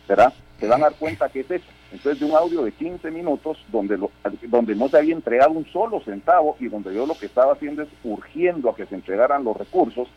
¿verdad? 0.08 0.32
Se 0.58 0.66
van 0.66 0.80
a 0.80 0.90
dar 0.90 0.94
cuenta 0.94 1.28
que 1.28 1.40
es 1.40 1.50
eso. 1.50 1.66
Entonces, 1.92 2.20
de 2.20 2.26
un 2.26 2.36
audio 2.36 2.62
de 2.64 2.72
15 2.72 3.10
minutos 3.10 3.58
donde, 3.70 3.98
lo, 3.98 4.10
donde 4.48 4.74
no 4.74 4.88
se 4.88 4.98
había 4.98 5.14
entregado 5.14 5.52
un 5.52 5.66
solo 5.66 6.00
centavo 6.00 6.56
y 6.60 6.68
donde 6.68 6.94
yo 6.94 7.06
lo 7.06 7.14
que 7.14 7.26
estaba 7.26 7.52
haciendo 7.52 7.82
es 7.82 7.88
urgiendo 8.04 8.70
a 8.70 8.76
que 8.76 8.86
se 8.86 8.94
entregaran 8.94 9.44
los 9.44 9.56
recursos, 9.56 10.08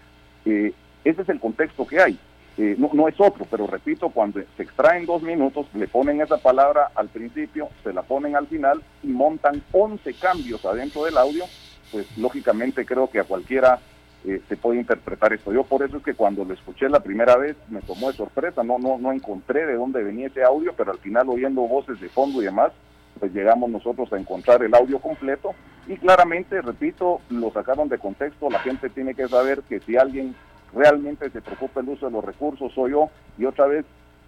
eh, 0.45 0.73
ese 1.03 1.21
es 1.21 1.29
el 1.29 1.39
contexto 1.39 1.85
que 1.85 1.99
hay. 1.99 2.19
Eh, 2.55 2.75
no, 2.77 3.07
es 3.07 3.19
otro, 3.19 3.47
pero 3.49 3.65
repito, 3.65 4.09
cuando 4.09 4.39
se 4.55 4.63
extraen 4.63 5.07
dos 5.07 5.23
minutos, 5.23 5.65
le 5.73 5.87
ponen 5.87 6.21
esa 6.21 6.37
palabra 6.37 6.91
al 6.93 7.09
principio, 7.09 7.69
se 7.83 7.91
la 7.91 8.03
ponen 8.03 8.35
al 8.35 8.45
final 8.45 8.83
y 9.01 9.07
montan 9.07 9.63
11 9.71 10.13
cambios 10.13 10.63
adentro 10.63 11.05
del 11.05 11.17
audio, 11.17 11.45
pues 11.91 12.15
lógicamente 12.15 12.85
creo 12.85 13.09
que 13.09 13.19
a 13.19 13.23
cualquiera 13.23 13.79
eh, 14.25 14.39
se 14.47 14.55
puede 14.55 14.79
interpretar 14.79 15.33
esto. 15.33 15.51
Yo 15.51 15.63
por 15.63 15.81
eso 15.81 15.97
es 15.97 16.03
que 16.03 16.13
cuando 16.13 16.45
lo 16.45 16.53
escuché 16.53 16.87
la 16.89 16.99
primera 16.99 17.37
vez 17.37 17.57
me 17.69 17.81
tomó 17.81 18.11
de 18.11 18.17
sorpresa, 18.17 18.63
no, 18.63 18.77
no, 18.77 18.99
no 18.99 19.11
encontré 19.11 19.65
de 19.65 19.73
dónde 19.73 20.03
venía 20.03 20.27
ese 20.27 20.43
audio, 20.43 20.73
pero 20.77 20.91
al 20.91 20.99
final 20.99 21.29
oyendo 21.29 21.61
voces 21.61 21.99
de 21.99 22.09
fondo 22.09 22.39
y 22.39 22.45
demás, 22.45 22.71
pues 23.19 23.33
llegamos 23.33 23.71
nosotros 23.71 24.13
a 24.13 24.19
encontrar 24.19 24.61
el 24.61 24.75
audio 24.75 24.99
completo 24.99 25.55
y 25.87 25.97
claramente, 25.97 26.61
repito, 26.61 27.19
lo 27.29 27.51
sacaron 27.51 27.89
de 27.89 27.97
contexto, 27.97 28.49
la 28.49 28.59
gente 28.59 28.89
tiene 28.89 29.15
que 29.15 29.27
saber 29.27 29.63
que 29.63 29.79
si 29.79 29.97
alguien 29.97 30.35
realmente 30.75 31.29
se 31.29 31.41
preocupa 31.41 31.81
el 31.81 31.89
uso 31.89 32.05
de 32.07 32.11
los 32.11 32.23
recursos 32.23 32.71
soy 32.73 32.91
yo 32.91 33.09
y 33.37 33.45
otra 33.45 33.67
vez, 33.67 33.85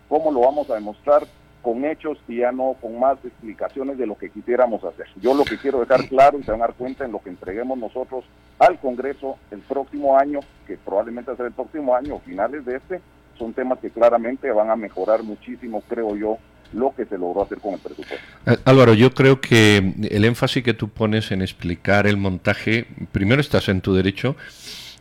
¿cómo 0.07 0.31
lo 0.31 0.41
vamos 0.41 0.69
a 0.69 0.75
demostrar? 0.75 1.23
Con 1.61 1.83
hechos 1.83 2.19
y 2.27 2.37
ya 2.37 2.51
no 2.51 2.75
con 2.79 2.99
más 2.99 3.17
explicaciones 3.23 3.97
de 3.97 4.05
lo 4.05 4.17
que 4.17 4.29
quisiéramos 4.29 4.83
hacer. 4.83 5.07
Yo 5.15 5.33
lo 5.33 5.45
que 5.45 5.57
quiero 5.57 5.79
dejar 5.79 6.07
claro 6.07 6.37
y 6.37 6.43
se 6.43 6.51
van 6.51 6.61
a 6.61 6.67
dar 6.67 6.75
cuenta 6.75 7.05
en 7.05 7.11
lo 7.11 7.19
que 7.19 7.29
entreguemos 7.29 7.77
nosotros 7.77 8.23
al 8.59 8.79
Congreso 8.79 9.37
el 9.51 9.59
próximo 9.59 10.17
año, 10.17 10.41
que 10.67 10.77
probablemente 10.77 11.35
será 11.35 11.47
el 11.47 11.53
próximo 11.53 11.95
año, 11.95 12.19
finales 12.19 12.65
de 12.65 12.77
este, 12.77 13.01
son 13.37 13.53
temas 13.53 13.79
que 13.79 13.89
claramente 13.89 14.49
van 14.51 14.69
a 14.69 14.75
mejorar 14.75 15.23
muchísimo, 15.23 15.81
creo 15.87 16.15
yo, 16.15 16.37
lo 16.73 16.93
que 16.95 17.05
se 17.05 17.17
logró 17.17 17.43
hacer 17.43 17.59
con 17.59 17.73
el 17.73 17.79
presupuesto. 17.79 18.25
Eh, 18.45 18.57
Álvaro, 18.65 18.93
yo 18.93 19.13
creo 19.13 19.41
que 19.41 19.93
el 20.09 20.25
énfasis 20.25 20.63
que 20.63 20.73
tú 20.73 20.89
pones 20.89 21.31
en 21.31 21.41
explicar 21.41 22.07
el 22.07 22.17
montaje, 22.17 22.85
primero 23.11 23.41
estás 23.41 23.69
en 23.69 23.81
tu 23.81 23.93
derecho, 23.93 24.35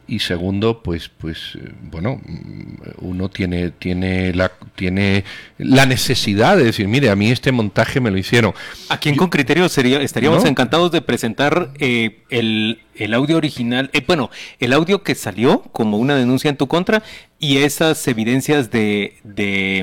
y 0.07 0.19
segundo 0.19 0.83
pues 0.83 1.09
pues 1.09 1.57
eh, 1.57 1.73
bueno 1.91 2.21
mm, 2.25 2.75
uno 2.99 3.29
tiene 3.29 3.71
tiene 3.71 4.35
la 4.35 4.53
tiene 4.75 5.25
la 5.59 5.87
necesidad 5.87 6.57
de 6.57 6.65
decir 6.65 6.89
mire 6.89 7.11
a 7.11 7.17
mí 7.17 7.31
este 7.31 7.53
montaje 7.53 8.01
me 8.01 8.11
lo 8.11 8.19
hicieron 8.19 8.53
aquí 8.89 9.09
en 9.09 9.17
con 9.17 9.31
criterio 9.31 9.69
sería 9.69 10.01
estaríamos 10.01 10.45
encantados 10.45 10.91
de 10.93 11.01
presentar 11.01 11.71
eh, 11.79 12.23
el, 12.31 12.83
el 12.95 13.15
audio 13.15 13.37
original 13.37 13.91
eh, 13.93 14.03
bueno 14.07 14.31
el 14.61 14.73
audio 14.73 15.03
que 15.03 15.15
salió 15.15 15.63
como 15.73 15.97
una 15.99 16.17
denuncia 16.17 16.51
en 16.51 16.57
tu 16.57 16.69
contra 16.69 17.03
y 17.45 17.59
esas 17.59 18.09
evidencias 18.09 18.71
de, 18.71 19.13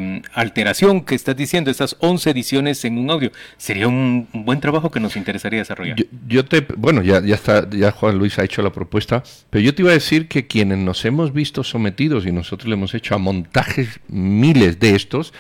mm, 0.02 0.26
alteración 0.34 1.02
que 1.02 1.14
estás 1.14 1.36
diciendo, 1.36 1.70
esas 1.70 1.96
11 2.00 2.32
ediciones 2.32 2.84
en 2.86 2.98
un 2.98 3.12
audio, 3.12 3.32
sería 3.58 3.88
un, 3.88 4.28
buen 4.34 4.60
trabajo 4.60 4.90
que 4.90 5.00
nos 5.00 5.16
interesaría 5.16 5.60
desarrollar. 5.60 5.96
Yo, 6.28 6.44
te, 6.46 6.66
bueno, 6.76 7.04
ya, 7.04 7.20
está, 7.20 7.70
ya 7.70 7.92
Juan 7.92 8.18
Luis 8.18 8.40
ha 8.40 8.44
hecho 8.44 8.64
la 8.64 8.72
propuesta, 8.72 9.22
pero 9.52 9.64
yo 9.64 9.76
te 9.76 9.84
iba 9.84 9.92
a 9.92 9.94
decir 9.94 10.28
que 10.28 10.48
quienes 10.48 10.80
nos 10.80 11.06
hemos 11.06 11.34
visto 11.34 11.64
sometidos 11.64 12.26
y 12.26 12.32
nosotros 12.32 12.68
le 12.68 12.74
hemos 12.74 12.96
hecho 12.96 13.14
a 13.14 13.20
montajes 13.20 14.00
miles 14.08 14.80
de 14.80 14.96
estos, 14.96 15.32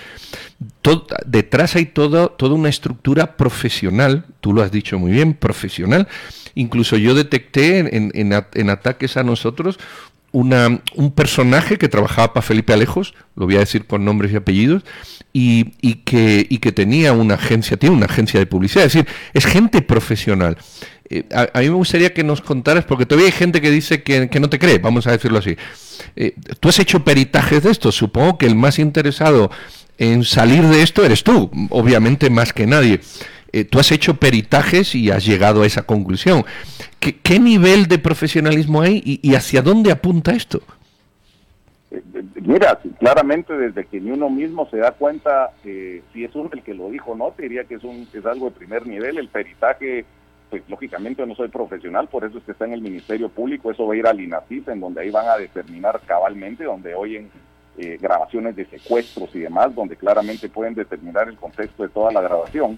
detrás 1.25 1.75
hay 1.75 1.86
todo, 1.86 2.29
toda 2.29 2.53
una 2.53 2.69
estructura 2.69 3.36
profesional, 3.36 4.25
tú 4.41 4.53
lo 4.53 4.62
has 4.62 4.71
dicho 4.71 4.99
muy 4.99 5.12
bien, 5.12 5.34
profesional. 5.34 6.07
Incluso 6.53 6.97
yo 6.97 7.15
detecté 7.15 7.79
en 7.95 8.69
ataques 8.69 9.17
a 9.17 9.23
nosotros 9.23 9.79
una, 10.32 10.82
un 10.96 11.12
personaje 11.12 11.78
que 11.78 11.89
trabajaba 11.89 12.34
para 12.34 12.46
Felipe 12.46 12.74
Alejos, 12.74 13.13
lo 13.36 13.46
voy 13.46 13.56
a 13.56 13.60
decir 13.60 13.86
con 13.86 14.06
nombres 14.06 14.32
y 14.32 14.38
apellidos, 14.38 14.84
y, 15.34 15.74
y, 15.82 15.96
que, 15.96 16.46
y 16.50 16.58
que 16.60 16.72
tenía 16.72 17.13
una 17.13 17.36
agencia, 17.36 17.78
tiene 17.78 17.96
una 17.96 18.06
agencia 18.06 18.39
de 18.39 18.46
publicidad, 18.46 18.86
es 18.86 18.94
decir, 18.94 19.08
es 19.34 19.46
gente 19.46 19.82
profesional. 19.82 20.58
Eh, 21.10 21.26
a, 21.34 21.60
mí 21.60 21.70
me 21.70 21.76
gustaría 21.76 22.13
que 22.13 22.24
nos 22.24 22.41
contaras, 22.41 22.86
porque 22.86 23.06
todavía 23.06 23.28
hay 23.28 23.38
gente 23.38 23.60
que 23.60 23.70
dice 23.70 24.02
que, 24.02 24.39
no 24.39 24.50
te 24.50 24.60
cree, 24.60 24.80
vamos 24.80 25.08
a 25.08 25.12
decirlo 25.12 25.39
así. 25.39 25.58
Eh, 26.15 26.36
tú 26.60 26.70
has 26.70 26.80
hecho 26.80 27.04
peritajes 27.04 27.63
de 27.63 27.72
esto, 27.72 27.91
supongo 27.91 28.38
que 28.38 28.46
el 28.46 28.56
más 28.56 28.80
interesado 28.80 29.52
en 29.98 30.24
salir 30.24 30.63
de 30.63 30.82
esto 30.82 31.04
eres 31.04 31.24
tú, 31.24 31.52
obviamente 31.70 32.30
más 32.30 32.54
que 32.54 32.65
nadie. 32.65 33.02
Eh, 33.53 33.65
tú 33.65 33.79
has 33.79 33.91
hecho 33.91 34.15
peritajes 34.15 34.95
y 34.95 35.11
has 35.11 35.25
llegado 35.25 35.63
a 35.63 35.65
esa 35.65 35.83
conclusión. 35.83 36.45
¿Qué, 36.99 37.39
nivel 37.39 37.87
de 37.87 37.97
profesionalismo 37.97 38.81
hay 38.81 39.01
y, 39.03 39.35
hacia 39.35 39.61
dónde 39.61 39.91
apunta 39.91 40.31
esto? 40.31 40.61
Eh, 41.89 42.01
eh, 42.13 42.23
mira, 42.41 42.79
claramente 42.99 43.57
desde 43.57 43.85
que 43.85 43.99
ni 43.99 44.11
uno 44.11 44.29
mismo 44.29 44.69
se 44.69 44.77
da 44.77 44.91
cuenta 44.91 45.51
si 45.63 46.23
es 46.23 46.35
uno 46.35 46.49
el 46.53 46.61
que 46.61 46.73
lo 46.73 46.89
dijo 46.89 47.15
no, 47.15 47.31
te 47.31 47.43
diría 47.43 47.65
que 47.65 47.75
es, 47.75 47.83
un, 47.83 48.07
es 48.13 48.25
algo 48.25 48.49
de 48.49 48.55
primer 48.55 48.87
nivel. 48.87 49.17
El 49.17 49.27
peritaje, 49.27 50.05
pues 50.49 50.61
lógicamente 50.69 51.25
no 51.25 51.35
soy 51.35 51.49
profesional, 51.49 52.07
por 52.07 52.23
eso 52.23 52.37
es 52.37 52.43
que 52.45 52.53
está 52.53 52.65
en 52.65 52.73
el 52.73 52.81
Ministerio 52.81 53.27
Público, 53.27 53.71
eso 53.71 53.85
va 53.85 53.95
a 53.95 53.97
ir 53.97 54.07
al 54.07 54.21
INACIF, 54.21 54.69
en 54.69 54.79
donde 54.79 55.01
ahí 55.01 55.09
van 55.09 55.27
a 55.27 55.37
determinar 55.37 55.99
cabalmente, 56.05 56.63
donde 56.63 56.95
oyen 56.95 57.29
grabaciones 57.99 58.55
de 58.55 58.65
secuestros 58.65 59.33
y 59.33 59.39
demás, 59.39 59.73
donde 59.73 59.95
claramente 59.95 60.49
pueden 60.49 60.75
determinar 60.75 61.27
el 61.27 61.37
contexto 61.37 61.81
de 61.81 61.89
toda 61.89 62.11
la 62.11 62.21
grabación 62.21 62.77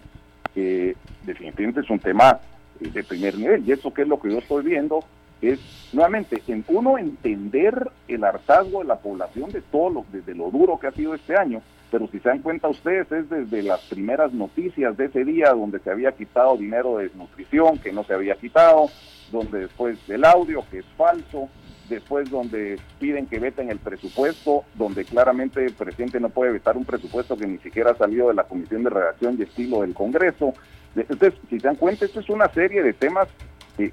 que 0.54 0.96
definitivamente 1.26 1.82
es 1.82 1.90
un 1.90 2.00
tema 2.00 2.40
eh, 2.80 2.90
de 2.90 3.04
primer 3.04 3.38
nivel. 3.38 3.64
Y 3.68 3.72
eso 3.72 3.94
que 3.94 4.04
es 4.04 4.08
lo 4.08 4.20
que 4.20 4.32
yo 4.32 4.40
estoy 4.40 4.64
viendo 4.64 5.04
es, 5.42 5.60
nuevamente, 5.92 6.42
en 6.48 6.64
uno 6.68 6.98
entender 6.98 7.90
el 8.08 8.24
hartazgo 8.24 8.80
de 8.80 8.86
la 8.86 8.98
población 8.98 9.52
de 9.52 9.62
todo 9.62 9.90
lo, 9.90 10.06
desde 10.12 10.36
lo 10.36 10.50
duro 10.50 10.80
que 10.80 10.88
ha 10.88 10.92
sido 10.92 11.14
este 11.14 11.36
año, 11.36 11.62
pero 11.92 12.08
si 12.08 12.20
se 12.20 12.30
dan 12.30 12.40
cuenta 12.40 12.70
ustedes 12.70 13.12
es 13.12 13.30
desde 13.30 13.62
las 13.62 13.82
primeras 13.82 14.34
noticias 14.34 14.98
de 14.98 15.06
ese 15.06 15.24
día 15.26 15.52
donde 15.52 15.80
se 15.80 15.92
había 15.92 16.12
quitado 16.12 16.58
dinero 16.58 16.98
de 16.98 17.04
desnutrición, 17.04 17.78
que 17.78 17.92
no 17.92 18.04
se 18.04 18.14
había 18.14 18.36
quitado, 18.36 18.88
donde 19.32 19.60
después 19.60 20.06
del 20.08 20.26
audio, 20.26 20.64
que 20.72 20.80
es 20.80 20.86
falso, 20.98 21.50
después 21.90 22.30
donde 22.30 22.80
piden 23.00 23.28
que 23.28 23.40
veten 23.40 23.70
el 23.70 23.80
presupuesto, 23.80 24.64
donde 24.76 25.06
claramente 25.06 25.66
el 25.66 25.74
presidente 25.74 26.20
no 26.20 26.30
puede 26.30 26.54
vetar 26.54 26.78
un 26.78 26.86
presupuesto 26.86 27.38
que 27.38 27.48
ni 27.48 27.58
siquiera 27.60 27.92
ha 27.92 27.98
salido 27.98 28.30
de 28.30 28.36
la 28.36 28.44
Comisión 28.44 28.84
de 28.84 28.90
Redacción 28.90 29.36
y 29.38 29.44
Estilo 29.44 29.82
del 29.82 29.94
Congreso. 29.94 30.54
Entonces, 30.96 31.34
si 31.50 31.60
se 31.60 31.68
dan 31.68 31.76
cuenta, 31.76 32.06
esto 32.06 32.20
es 32.20 32.30
una 32.30 32.48
serie 32.50 32.84
de 32.84 32.94
temas 32.94 33.28
que, 33.76 33.92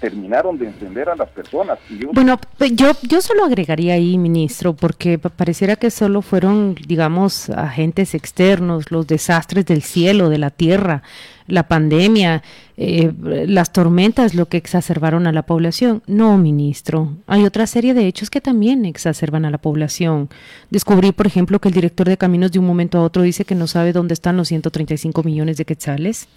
terminaron 0.00 0.56
de 0.56 0.66
encender 0.66 1.08
a 1.10 1.16
las 1.16 1.28
personas. 1.28 1.78
Bueno, 2.12 2.38
yo, 2.72 2.92
yo 3.02 3.20
solo 3.20 3.44
agregaría 3.44 3.94
ahí, 3.94 4.16
ministro, 4.16 4.74
porque 4.74 5.18
pareciera 5.18 5.76
que 5.76 5.90
solo 5.90 6.22
fueron, 6.22 6.74
digamos, 6.74 7.50
agentes 7.50 8.14
externos, 8.14 8.90
los 8.90 9.06
desastres 9.06 9.66
del 9.66 9.82
cielo, 9.82 10.30
de 10.30 10.38
la 10.38 10.50
tierra, 10.50 11.02
la 11.46 11.68
pandemia, 11.68 12.42
eh, 12.76 13.12
las 13.46 13.72
tormentas 13.72 14.34
lo 14.34 14.46
que 14.46 14.56
exacerbaron 14.56 15.26
a 15.26 15.32
la 15.32 15.42
población. 15.42 16.02
No, 16.06 16.36
ministro. 16.38 17.12
Hay 17.26 17.44
otra 17.44 17.66
serie 17.66 17.94
de 17.94 18.06
hechos 18.06 18.30
que 18.30 18.40
también 18.40 18.84
exacerban 18.84 19.44
a 19.44 19.50
la 19.50 19.58
población. 19.58 20.30
Descubrí, 20.70 21.12
por 21.12 21.26
ejemplo, 21.26 21.60
que 21.60 21.68
el 21.68 21.74
director 21.74 22.08
de 22.08 22.16
caminos 22.16 22.52
de 22.52 22.58
un 22.58 22.66
momento 22.66 22.98
a 22.98 23.02
otro 23.02 23.22
dice 23.22 23.44
que 23.44 23.54
no 23.54 23.66
sabe 23.66 23.92
dónde 23.92 24.14
están 24.14 24.36
los 24.36 24.48
135 24.48 25.22
millones 25.22 25.56
de 25.56 25.64
quetzales. 25.64 26.28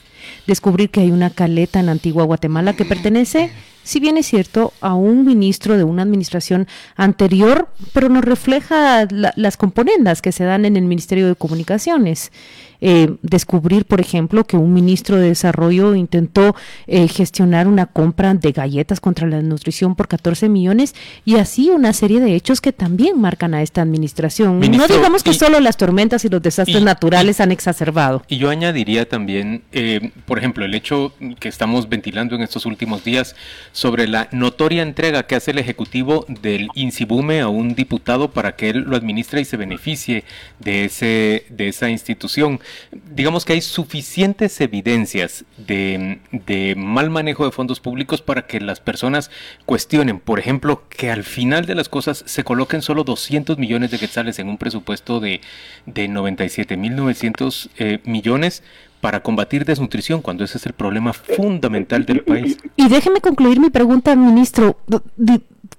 Descubrir 0.46 0.90
que 0.90 1.02
hay 1.02 1.12
una 1.12 1.30
caleta 1.30 1.80
en 1.80 1.90
Antigua 1.90 2.26
Guatemala 2.26 2.74
que 2.74 2.86
pertenece 2.86 3.52
si 3.88 4.00
bien 4.00 4.18
es 4.18 4.26
cierto, 4.28 4.74
a 4.82 4.96
un 4.96 5.26
ministro 5.26 5.78
de 5.78 5.86
una 5.86 6.02
administración 6.02 6.68
anterior, 6.96 7.70
pero 7.94 8.10
nos 8.10 8.24
refleja 8.24 9.08
las 9.10 9.56
componendas 9.56 10.22
que 10.22 10.34
se 10.34 10.44
dan 10.44 10.66
en 10.66 10.76
el 10.76 10.84
Ministerio 10.84 11.28
de 11.28 11.36
Comunicaciones. 11.36 12.32
Eh, 12.80 13.16
descubrir, 13.24 13.86
por 13.86 14.00
ejemplo, 14.00 14.44
que 14.44 14.56
un 14.56 14.74
ministro 14.74 15.18
de 15.18 15.30
Desarrollo 15.30 15.96
intentó 15.96 16.56
eh, 16.86 17.08
gestionar 17.08 17.68
una 17.68 17.88
compra 17.88 18.34
de 18.36 18.52
galletas 18.52 19.00
contra 19.00 19.28
la 19.28 19.38
desnutrición 19.38 19.96
por 19.96 20.08
14 20.08 20.48
millones 20.48 20.94
y 21.26 21.38
así 21.38 21.70
una 21.70 21.94
serie 21.94 22.20
de 22.20 22.36
hechos 22.36 22.62
que 22.62 22.74
también 22.74 23.20
marcan 23.20 23.56
a 23.56 23.64
esta 23.64 23.82
administración. 23.82 24.60
no 24.60 24.88
digamos 24.88 25.24
que 25.24 25.34
solo 25.34 25.60
las 25.60 25.78
tormentas 25.78 26.24
y 26.26 26.30
los 26.30 26.42
desastres 26.42 26.84
naturales 26.84 27.40
han 27.42 27.52
exacerbado. 27.52 28.22
Y 28.28 28.38
yo 28.38 28.50
añadiría 28.50 29.10
también, 29.10 29.64
eh, 29.72 30.12
por 30.26 30.38
ejemplo, 30.38 30.64
el 30.64 30.76
hecho 30.76 31.14
que 31.40 31.50
estamos 31.50 31.90
ventilando 31.90 32.36
en 32.36 32.42
estos 32.42 32.66
últimos 32.66 33.04
días 33.04 33.36
sobre 33.78 34.08
la 34.08 34.28
notoria 34.32 34.82
entrega 34.82 35.28
que 35.28 35.36
hace 35.36 35.52
el 35.52 35.60
Ejecutivo 35.60 36.26
del 36.28 36.68
INSIBUME 36.74 37.42
a 37.42 37.48
un 37.48 37.76
diputado 37.76 38.32
para 38.32 38.56
que 38.56 38.72
él 38.72 38.86
lo 38.88 38.96
administre 38.98 39.40
y 39.40 39.46
se 39.46 39.56
beneficie 39.56 40.24
de, 40.58 40.86
ese, 40.86 41.46
de 41.50 41.68
esa 41.68 41.88
institución. 41.88 42.60
Digamos 42.92 43.46
que 43.46 43.54
hay 43.54 43.62
suficientes 43.62 44.60
evidencias 44.62 45.46
de, 45.58 46.74
mal 46.76 47.12
manejo 47.12 47.46
de 47.46 47.52
fondos 47.52 47.80
públicos 47.80 48.24
para 48.24 48.48
que 48.48 48.60
las 48.60 48.80
personas 48.80 49.30
cuestionen, 49.68 50.20
por 50.22 50.40
ejemplo, 50.40 50.82
que 50.90 51.12
al 51.12 51.24
final 51.24 51.68
de 51.68 51.76
las 51.76 51.88
cosas 51.88 52.24
se 52.26 52.44
coloquen 52.44 52.82
solo 52.82 53.04
200 53.04 53.60
millones 53.60 53.92
de 53.92 54.00
quetzales 54.00 54.40
en 54.40 54.50
un 54.50 54.58
presupuesto 54.58 55.20
de, 55.20 55.40
de 55.86 56.10
97.900 56.10 57.70
eh, 57.78 58.00
millones 58.06 58.64
para 59.02 59.22
combatir 59.22 59.66
desnutrición, 59.66 60.22
cuando 60.22 60.44
ese 60.44 60.58
es 60.58 60.66
el 60.66 60.74
problema 60.74 61.14
fundamental 61.14 62.06
del 62.06 62.24
país. 62.24 62.58
Y 62.76 62.90
déjeme 62.90 63.22
concluir 63.22 63.60
mi 63.60 63.70
pregunta, 63.70 64.16
ministro. 64.16 64.78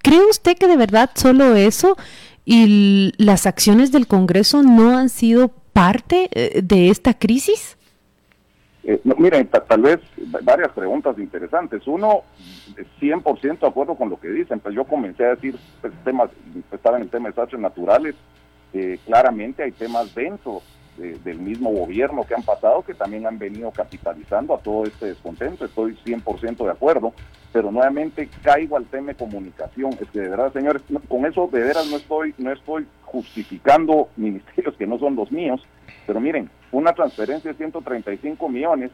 ¿Cree 0.03 0.25
usted 0.31 0.57
que 0.57 0.69
de 0.69 0.77
verdad 0.77 1.11
solo 1.15 1.57
eso 1.57 1.97
y 2.45 3.13
las 3.19 3.47
acciones 3.47 3.93
del 3.93 4.07
Congreso 4.07 4.63
no 4.63 4.97
han 4.97 5.09
sido 5.09 5.49
parte 5.73 6.29
eh, 6.33 6.63
de 6.63 6.91
esta 6.91 7.15
crisis? 7.15 7.77
Eh, 8.85 9.01
miren, 9.19 9.49
tal 9.49 9.83
vez 9.83 9.99
varias 10.43 10.73
preguntas 10.73 11.19
interesantes. 11.19 11.87
Uno, 11.87 12.23
100% 13.01 13.59
de 13.59 13.67
acuerdo 13.67 13.95
con 13.97 14.09
lo 14.09 14.19
que 14.19 14.29
dicen. 14.29 14.61
Pues 14.61 14.75
yo 14.75 14.85
comencé 14.85 15.25
a 15.27 15.35
decir 15.35 15.57
pues, 15.81 15.93
temas, 16.05 16.31
estaba 16.73 16.97
en 16.97 17.03
el 17.03 17.11
tema 17.11 17.29
de 17.29 17.33
desastres 17.33 17.61
naturales. 17.61 18.15
Eh, 18.73 18.99
claramente 19.05 19.63
hay 19.63 19.73
temas 19.73 20.15
densos 20.15 20.63
del 20.99 21.39
mismo 21.39 21.71
gobierno 21.71 22.25
que 22.25 22.35
han 22.35 22.43
pasado 22.43 22.83
que 22.83 22.95
también 22.95 23.27
han 23.27 23.39
venido 23.39 23.71
capitalizando 23.71 24.55
a 24.55 24.59
todo 24.59 24.85
este 24.85 25.07
descontento. 25.07 25.65
Estoy 25.65 25.97
100% 26.05 26.65
de 26.65 26.71
acuerdo, 26.71 27.13
pero 27.53 27.71
nuevamente 27.71 28.29
caigo 28.43 28.77
al 28.77 28.87
tema 28.87 29.09
de 29.09 29.15
comunicación. 29.15 29.93
Es 30.01 30.11
que 30.11 30.21
de 30.21 30.29
verdad, 30.29 30.53
señores, 30.53 30.83
con 31.09 31.25
eso 31.27 31.49
de 31.53 31.61
veras 31.61 31.87
no 31.89 31.97
estoy, 31.97 32.35
no 32.39 32.53
estoy 32.53 32.87
justificando 33.03 34.09
ministerios 34.17 34.77
que 34.77 34.87
no 34.87 34.99
son 34.99 35.17
los 35.17 35.31
míos, 35.31 35.61
pero 36.07 36.21
miren, 36.21 36.51
una 36.73 36.93
transferencia 36.93 37.51
de 37.51 37.57
135 37.57 38.49
millones 38.49 38.91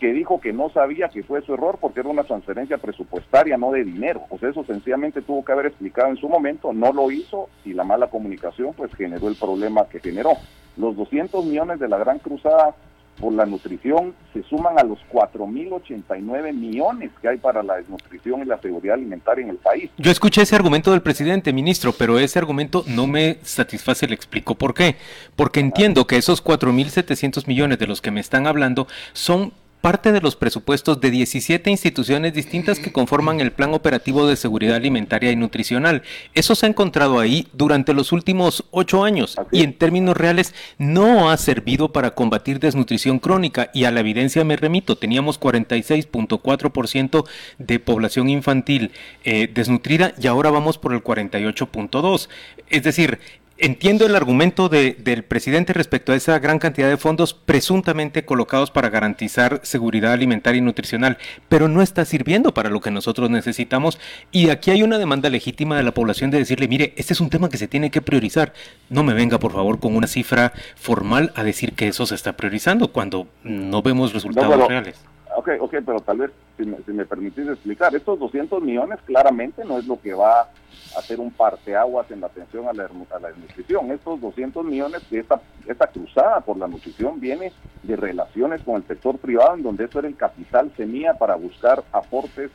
que 0.00 0.12
dijo 0.12 0.40
que 0.40 0.52
no 0.52 0.70
sabía 0.70 1.08
que 1.08 1.22
fue 1.22 1.42
su 1.42 1.54
error 1.54 1.78
porque 1.80 2.00
era 2.00 2.08
una 2.08 2.24
transferencia 2.24 2.78
presupuestaria, 2.78 3.56
no 3.56 3.72
de 3.72 3.84
dinero. 3.84 4.22
Sea, 4.40 4.50
eso 4.50 4.64
sencillamente 4.64 5.22
tuvo 5.22 5.44
que 5.44 5.52
haber 5.52 5.66
explicado 5.66 6.08
en 6.08 6.16
su 6.16 6.28
momento, 6.28 6.72
no 6.72 6.92
lo 6.92 7.10
hizo 7.10 7.48
y 7.64 7.72
la 7.72 7.84
mala 7.84 8.08
comunicación 8.08 8.74
pues 8.74 8.92
generó 8.94 9.28
el 9.28 9.36
problema 9.36 9.88
que 9.88 10.00
generó. 10.00 10.32
Los 10.76 10.96
200 10.96 11.44
millones 11.44 11.78
de 11.78 11.88
la 11.88 11.98
Gran 11.98 12.18
Cruzada 12.18 12.74
por 13.20 13.32
la 13.32 13.46
nutrición 13.46 14.14
se 14.32 14.42
suman 14.42 14.78
a 14.78 14.82
los 14.82 14.98
4.089 15.12 16.52
millones 16.52 17.12
que 17.20 17.28
hay 17.28 17.38
para 17.38 17.62
la 17.62 17.76
desnutrición 17.76 18.42
y 18.42 18.44
la 18.44 18.60
seguridad 18.60 18.94
alimentaria 18.94 19.44
en 19.44 19.50
el 19.50 19.56
país. 19.56 19.90
Yo 19.98 20.10
escuché 20.10 20.42
ese 20.42 20.56
argumento 20.56 20.90
del 20.90 21.02
presidente, 21.02 21.52
ministro, 21.52 21.92
pero 21.96 22.18
ese 22.18 22.38
argumento 22.38 22.84
no 22.88 23.06
me 23.06 23.38
satisface, 23.42 24.08
le 24.08 24.14
explico 24.14 24.56
por 24.56 24.74
qué. 24.74 24.96
Porque 25.36 25.60
entiendo 25.60 26.06
que 26.06 26.16
esos 26.16 26.44
4.700 26.44 27.46
millones 27.46 27.78
de 27.78 27.86
los 27.86 28.02
que 28.02 28.10
me 28.10 28.20
están 28.20 28.46
hablando 28.46 28.88
son 29.12 29.52
parte 29.84 30.12
de 30.12 30.22
los 30.22 30.34
presupuestos 30.34 30.98
de 31.02 31.10
17 31.10 31.68
instituciones 31.68 32.32
distintas 32.32 32.78
que 32.78 32.90
conforman 32.90 33.40
el 33.40 33.52
Plan 33.52 33.74
Operativo 33.74 34.26
de 34.26 34.34
Seguridad 34.34 34.76
Alimentaria 34.76 35.30
y 35.30 35.36
Nutricional. 35.36 36.02
Eso 36.32 36.54
se 36.54 36.64
ha 36.64 36.70
encontrado 36.70 37.20
ahí 37.20 37.48
durante 37.52 37.92
los 37.92 38.10
últimos 38.10 38.64
ocho 38.70 39.04
años 39.04 39.36
y 39.52 39.62
en 39.62 39.76
términos 39.76 40.16
reales 40.16 40.54
no 40.78 41.28
ha 41.28 41.36
servido 41.36 41.92
para 41.92 42.14
combatir 42.14 42.60
desnutrición 42.60 43.18
crónica 43.18 43.70
y 43.74 43.84
a 43.84 43.90
la 43.90 44.00
evidencia 44.00 44.42
me 44.42 44.56
remito, 44.56 44.96
teníamos 44.96 45.38
46.4% 45.38 47.26
de 47.58 47.78
población 47.78 48.30
infantil 48.30 48.90
eh, 49.22 49.50
desnutrida 49.52 50.14
y 50.18 50.28
ahora 50.28 50.48
vamos 50.48 50.78
por 50.78 50.94
el 50.94 51.04
48.2%. 51.04 52.28
Es 52.70 52.82
decir, 52.82 53.18
Entiendo 53.56 54.04
el 54.04 54.16
argumento 54.16 54.68
del 54.68 55.22
presidente 55.22 55.72
respecto 55.72 56.10
a 56.10 56.16
esa 56.16 56.40
gran 56.40 56.58
cantidad 56.58 56.88
de 56.88 56.96
fondos 56.96 57.34
presuntamente 57.34 58.24
colocados 58.24 58.72
para 58.72 58.90
garantizar 58.90 59.60
seguridad 59.62 60.12
alimentaria 60.12 60.58
y 60.58 60.62
nutricional, 60.62 61.18
pero 61.48 61.68
no 61.68 61.80
está 61.80 62.04
sirviendo 62.04 62.52
para 62.52 62.68
lo 62.68 62.80
que 62.80 62.90
nosotros 62.90 63.30
necesitamos 63.30 64.00
y 64.32 64.50
aquí 64.50 64.72
hay 64.72 64.82
una 64.82 64.98
demanda 64.98 65.30
legítima 65.30 65.76
de 65.76 65.84
la 65.84 65.94
población 65.94 66.32
de 66.32 66.38
decirle, 66.38 66.66
mire, 66.66 66.94
este 66.96 67.12
es 67.12 67.20
un 67.20 67.30
tema 67.30 67.48
que 67.48 67.58
se 67.58 67.68
tiene 67.68 67.92
que 67.92 68.02
priorizar. 68.02 68.54
No 68.90 69.04
me 69.04 69.14
venga, 69.14 69.38
por 69.38 69.52
favor, 69.52 69.78
con 69.78 69.94
una 69.94 70.08
cifra 70.08 70.52
formal 70.74 71.32
a 71.36 71.44
decir 71.44 71.74
que 71.74 71.86
eso 71.86 72.06
se 72.06 72.16
está 72.16 72.36
priorizando 72.36 72.90
cuando 72.90 73.28
no 73.44 73.82
vemos 73.82 74.12
resultados 74.12 74.66
reales. 74.66 74.96
Ok, 75.36 75.50
ok, 75.60 75.74
pero 75.84 76.00
tal 76.00 76.18
vez, 76.18 76.30
si 76.56 76.64
me, 76.64 76.76
si 76.84 76.92
me 76.92 77.04
permitís 77.04 77.48
explicar, 77.48 77.94
estos 77.94 78.18
200 78.18 78.62
millones 78.62 79.00
claramente 79.04 79.64
no 79.64 79.78
es 79.78 79.86
lo 79.86 80.00
que 80.00 80.14
va 80.14 80.48
hacer 80.96 81.20
un 81.20 81.30
parteaguas 81.30 82.10
en 82.10 82.20
la 82.20 82.28
atención 82.28 82.68
a 82.68 82.72
la, 82.72 82.84
a 82.84 83.30
nutrición. 83.36 83.90
Estos 83.90 84.20
200 84.20 84.64
millones 84.64 85.08
de 85.10 85.20
esta, 85.20 85.40
esta 85.66 85.86
cruzada 85.86 86.40
por 86.40 86.56
la 86.56 86.68
nutrición 86.68 87.20
viene 87.20 87.52
de 87.82 87.96
relaciones 87.96 88.62
con 88.62 88.76
el 88.76 88.86
sector 88.86 89.18
privado, 89.18 89.54
en 89.54 89.62
donde 89.62 89.84
eso 89.84 89.98
era 89.98 90.08
el 90.08 90.16
capital 90.16 90.72
semilla 90.76 91.14
para 91.14 91.34
buscar 91.34 91.82
aportes 91.92 92.50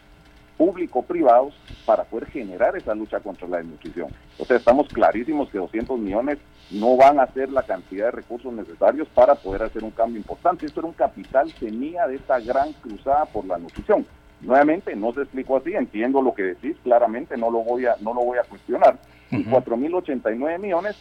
público-privados 0.60 1.54
para 1.86 2.04
poder 2.04 2.30
generar 2.30 2.76
esa 2.76 2.94
lucha 2.94 3.22
contra 3.22 3.48
la 3.48 3.58
desnutrición. 3.60 4.10
Entonces 4.32 4.58
estamos 4.58 4.90
clarísimos 4.90 5.50
que 5.50 5.58
200 5.58 5.98
millones 5.98 6.38
no 6.70 6.98
van 6.98 7.22
a 7.22 7.28
ser 7.28 7.50
la 7.50 7.64
cantidad 7.64 8.08
de 8.08 8.12
recursos 8.12 8.52
necesarios 8.52 9.08
para 9.16 9.36
poder 9.36 9.64
hacer 9.64 9.86
un 9.86 9.92
cambio 9.92 10.18
importante. 10.18 10.66
Esto 10.66 10.82
era 10.82 10.90
un 10.90 10.94
capital 10.94 11.50
semilla 11.54 12.08
de 12.08 12.18
esta 12.18 12.42
gran 12.42 12.74
cruzada 12.74 13.24
por 13.26 13.46
la 13.46 13.58
nutrición. 13.58 14.06
Nuevamente, 14.42 14.94
no 14.98 15.14
se 15.14 15.22
explicó 15.22 15.58
así, 15.58 15.74
entiendo 15.74 16.22
lo 16.22 16.34
que 16.34 16.44
decís, 16.44 16.76
claramente 16.84 17.38
no 17.38 17.50
lo 17.50 17.60
voy 17.60 17.86
a, 17.86 17.96
no 18.02 18.14
lo 18.14 18.26
voy 18.26 18.38
a 18.38 18.44
cuestionar. 18.44 19.00
Y 19.32 19.46
4.089 19.46 20.60
millones, 20.60 20.98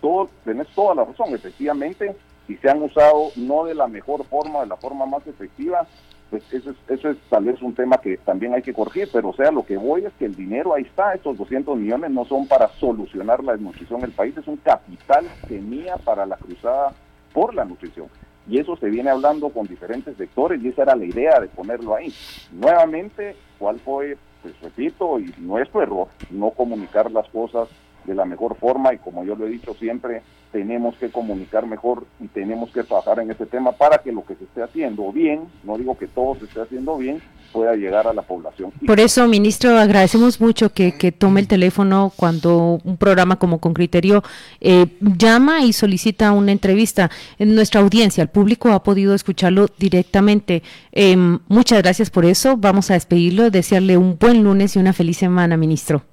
todo, 0.00 0.30
tenés 0.44 0.68
toda 0.68 0.94
la 0.94 1.04
razón, 1.04 1.34
efectivamente, 1.34 2.14
si 2.46 2.56
se 2.58 2.70
han 2.70 2.80
usado 2.80 3.30
no 3.34 3.64
de 3.64 3.74
la 3.74 3.88
mejor 3.88 4.24
forma, 4.24 4.60
de 4.60 4.66
la 4.66 4.76
forma 4.76 5.04
más 5.04 5.26
efectiva, 5.26 5.86
pues 6.30 6.42
eso 6.52 6.70
es, 6.70 6.76
eso 6.88 7.10
es 7.10 7.16
tal 7.28 7.44
vez 7.44 7.60
un 7.60 7.74
tema 7.74 7.98
que 7.98 8.16
también 8.18 8.54
hay 8.54 8.62
que 8.62 8.72
corregir, 8.72 9.08
pero 9.12 9.30
o 9.30 9.34
sea, 9.34 9.50
lo 9.50 9.64
que 9.64 9.76
voy 9.76 10.04
es 10.04 10.12
que 10.14 10.26
el 10.26 10.36
dinero 10.36 10.74
ahí 10.74 10.82
está, 10.82 11.12
estos 11.12 11.36
200 11.36 11.76
millones 11.76 12.10
no 12.10 12.24
son 12.24 12.46
para 12.46 12.68
solucionar 12.78 13.42
la 13.42 13.52
desnutrición 13.52 14.00
del 14.00 14.12
país, 14.12 14.36
es 14.36 14.46
un 14.46 14.56
capital 14.58 15.26
semilla 15.48 15.96
para 15.96 16.24
la 16.26 16.36
cruzada 16.36 16.92
por 17.32 17.54
la 17.54 17.64
nutrición 17.64 18.08
y 18.48 18.58
eso 18.58 18.76
se 18.76 18.88
viene 18.88 19.10
hablando 19.10 19.50
con 19.50 19.66
diferentes 19.66 20.16
sectores 20.16 20.62
y 20.62 20.68
esa 20.68 20.82
era 20.82 20.96
la 20.96 21.04
idea 21.04 21.38
de 21.40 21.48
ponerlo 21.48 21.94
ahí. 21.94 22.12
Nuevamente, 22.52 23.36
¿cuál 23.58 23.78
fue, 23.78 24.16
pues 24.42 24.58
repito, 24.60 25.20
y 25.20 25.32
nuestro 25.38 25.82
error, 25.82 26.08
no 26.30 26.50
comunicar 26.50 27.10
las 27.10 27.28
cosas 27.28 27.68
de 28.04 28.14
la 28.14 28.24
mejor 28.24 28.56
forma 28.56 28.92
y 28.92 28.98
como 28.98 29.24
yo 29.24 29.36
lo 29.36 29.46
he 29.46 29.50
dicho 29.50 29.74
siempre, 29.74 30.22
tenemos 30.52 30.96
que 30.96 31.10
comunicar 31.10 31.66
mejor 31.66 32.04
y 32.20 32.28
tenemos 32.28 32.70
que 32.70 32.82
trabajar 32.82 33.20
en 33.20 33.30
ese 33.30 33.46
tema 33.46 33.72
para 33.72 33.98
que 33.98 34.12
lo 34.12 34.24
que 34.24 34.34
se 34.34 34.44
esté 34.44 34.62
haciendo 34.62 35.12
bien, 35.12 35.42
no 35.64 35.78
digo 35.78 35.96
que 35.96 36.06
todo 36.06 36.34
se 36.36 36.44
esté 36.46 36.60
haciendo 36.60 36.96
bien, 36.96 37.22
pueda 37.52 37.74
llegar 37.74 38.06
a 38.06 38.12
la 38.12 38.22
población. 38.22 38.72
Por 38.86 39.00
eso, 39.00 39.26
ministro, 39.26 39.76
agradecemos 39.76 40.40
mucho 40.40 40.72
que, 40.72 40.90
tome 41.18 41.40
el 41.40 41.48
teléfono 41.48 42.12
cuando 42.14 42.78
un 42.84 42.96
programa 42.96 43.36
como 43.36 43.58
Con 43.58 43.74
Criterio 43.74 44.22
eh, 44.60 44.86
llama 45.00 45.64
y 45.64 45.72
solicita 45.72 46.32
una 46.32 46.52
entrevista. 46.52 47.10
En 47.38 47.54
nuestra 47.54 47.80
audiencia, 47.80 48.22
el 48.22 48.28
público 48.28 48.70
ha 48.70 48.82
podido 48.82 49.14
escucharlo 49.14 49.66
directamente. 49.78 50.62
Em, 50.92 51.40
muchas 51.48 51.82
gracias 51.82 52.10
por 52.10 52.24
eso. 52.24 52.56
Vamos 52.56 52.90
a 52.90 52.94
despedirlo, 52.94 53.50
desearle 53.50 53.96
un 53.96 54.18
buen 54.18 54.42
lunes 54.44 54.76
y 54.76 54.78
una 54.78 54.92
feliz 54.92 55.18
semana, 55.18 55.56
ministro. 55.56 56.09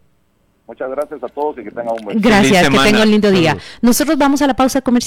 Muchas 0.67 0.89
gracias 0.89 1.23
a 1.23 1.27
todos 1.29 1.57
y 1.57 1.63
que 1.63 1.71
tengan 1.71 1.93
un 1.97 2.03
buen 2.03 2.21
día. 2.21 2.29
Gracias, 2.29 2.69
que 2.69 2.77
tengan 2.77 3.03
un 3.03 3.11
lindo 3.11 3.31
día. 3.31 3.57
Nosotros 3.81 4.17
vamos 4.17 4.41
a 4.41 4.47
la 4.47 4.53
pausa 4.53 4.81
comercial. 4.81 4.97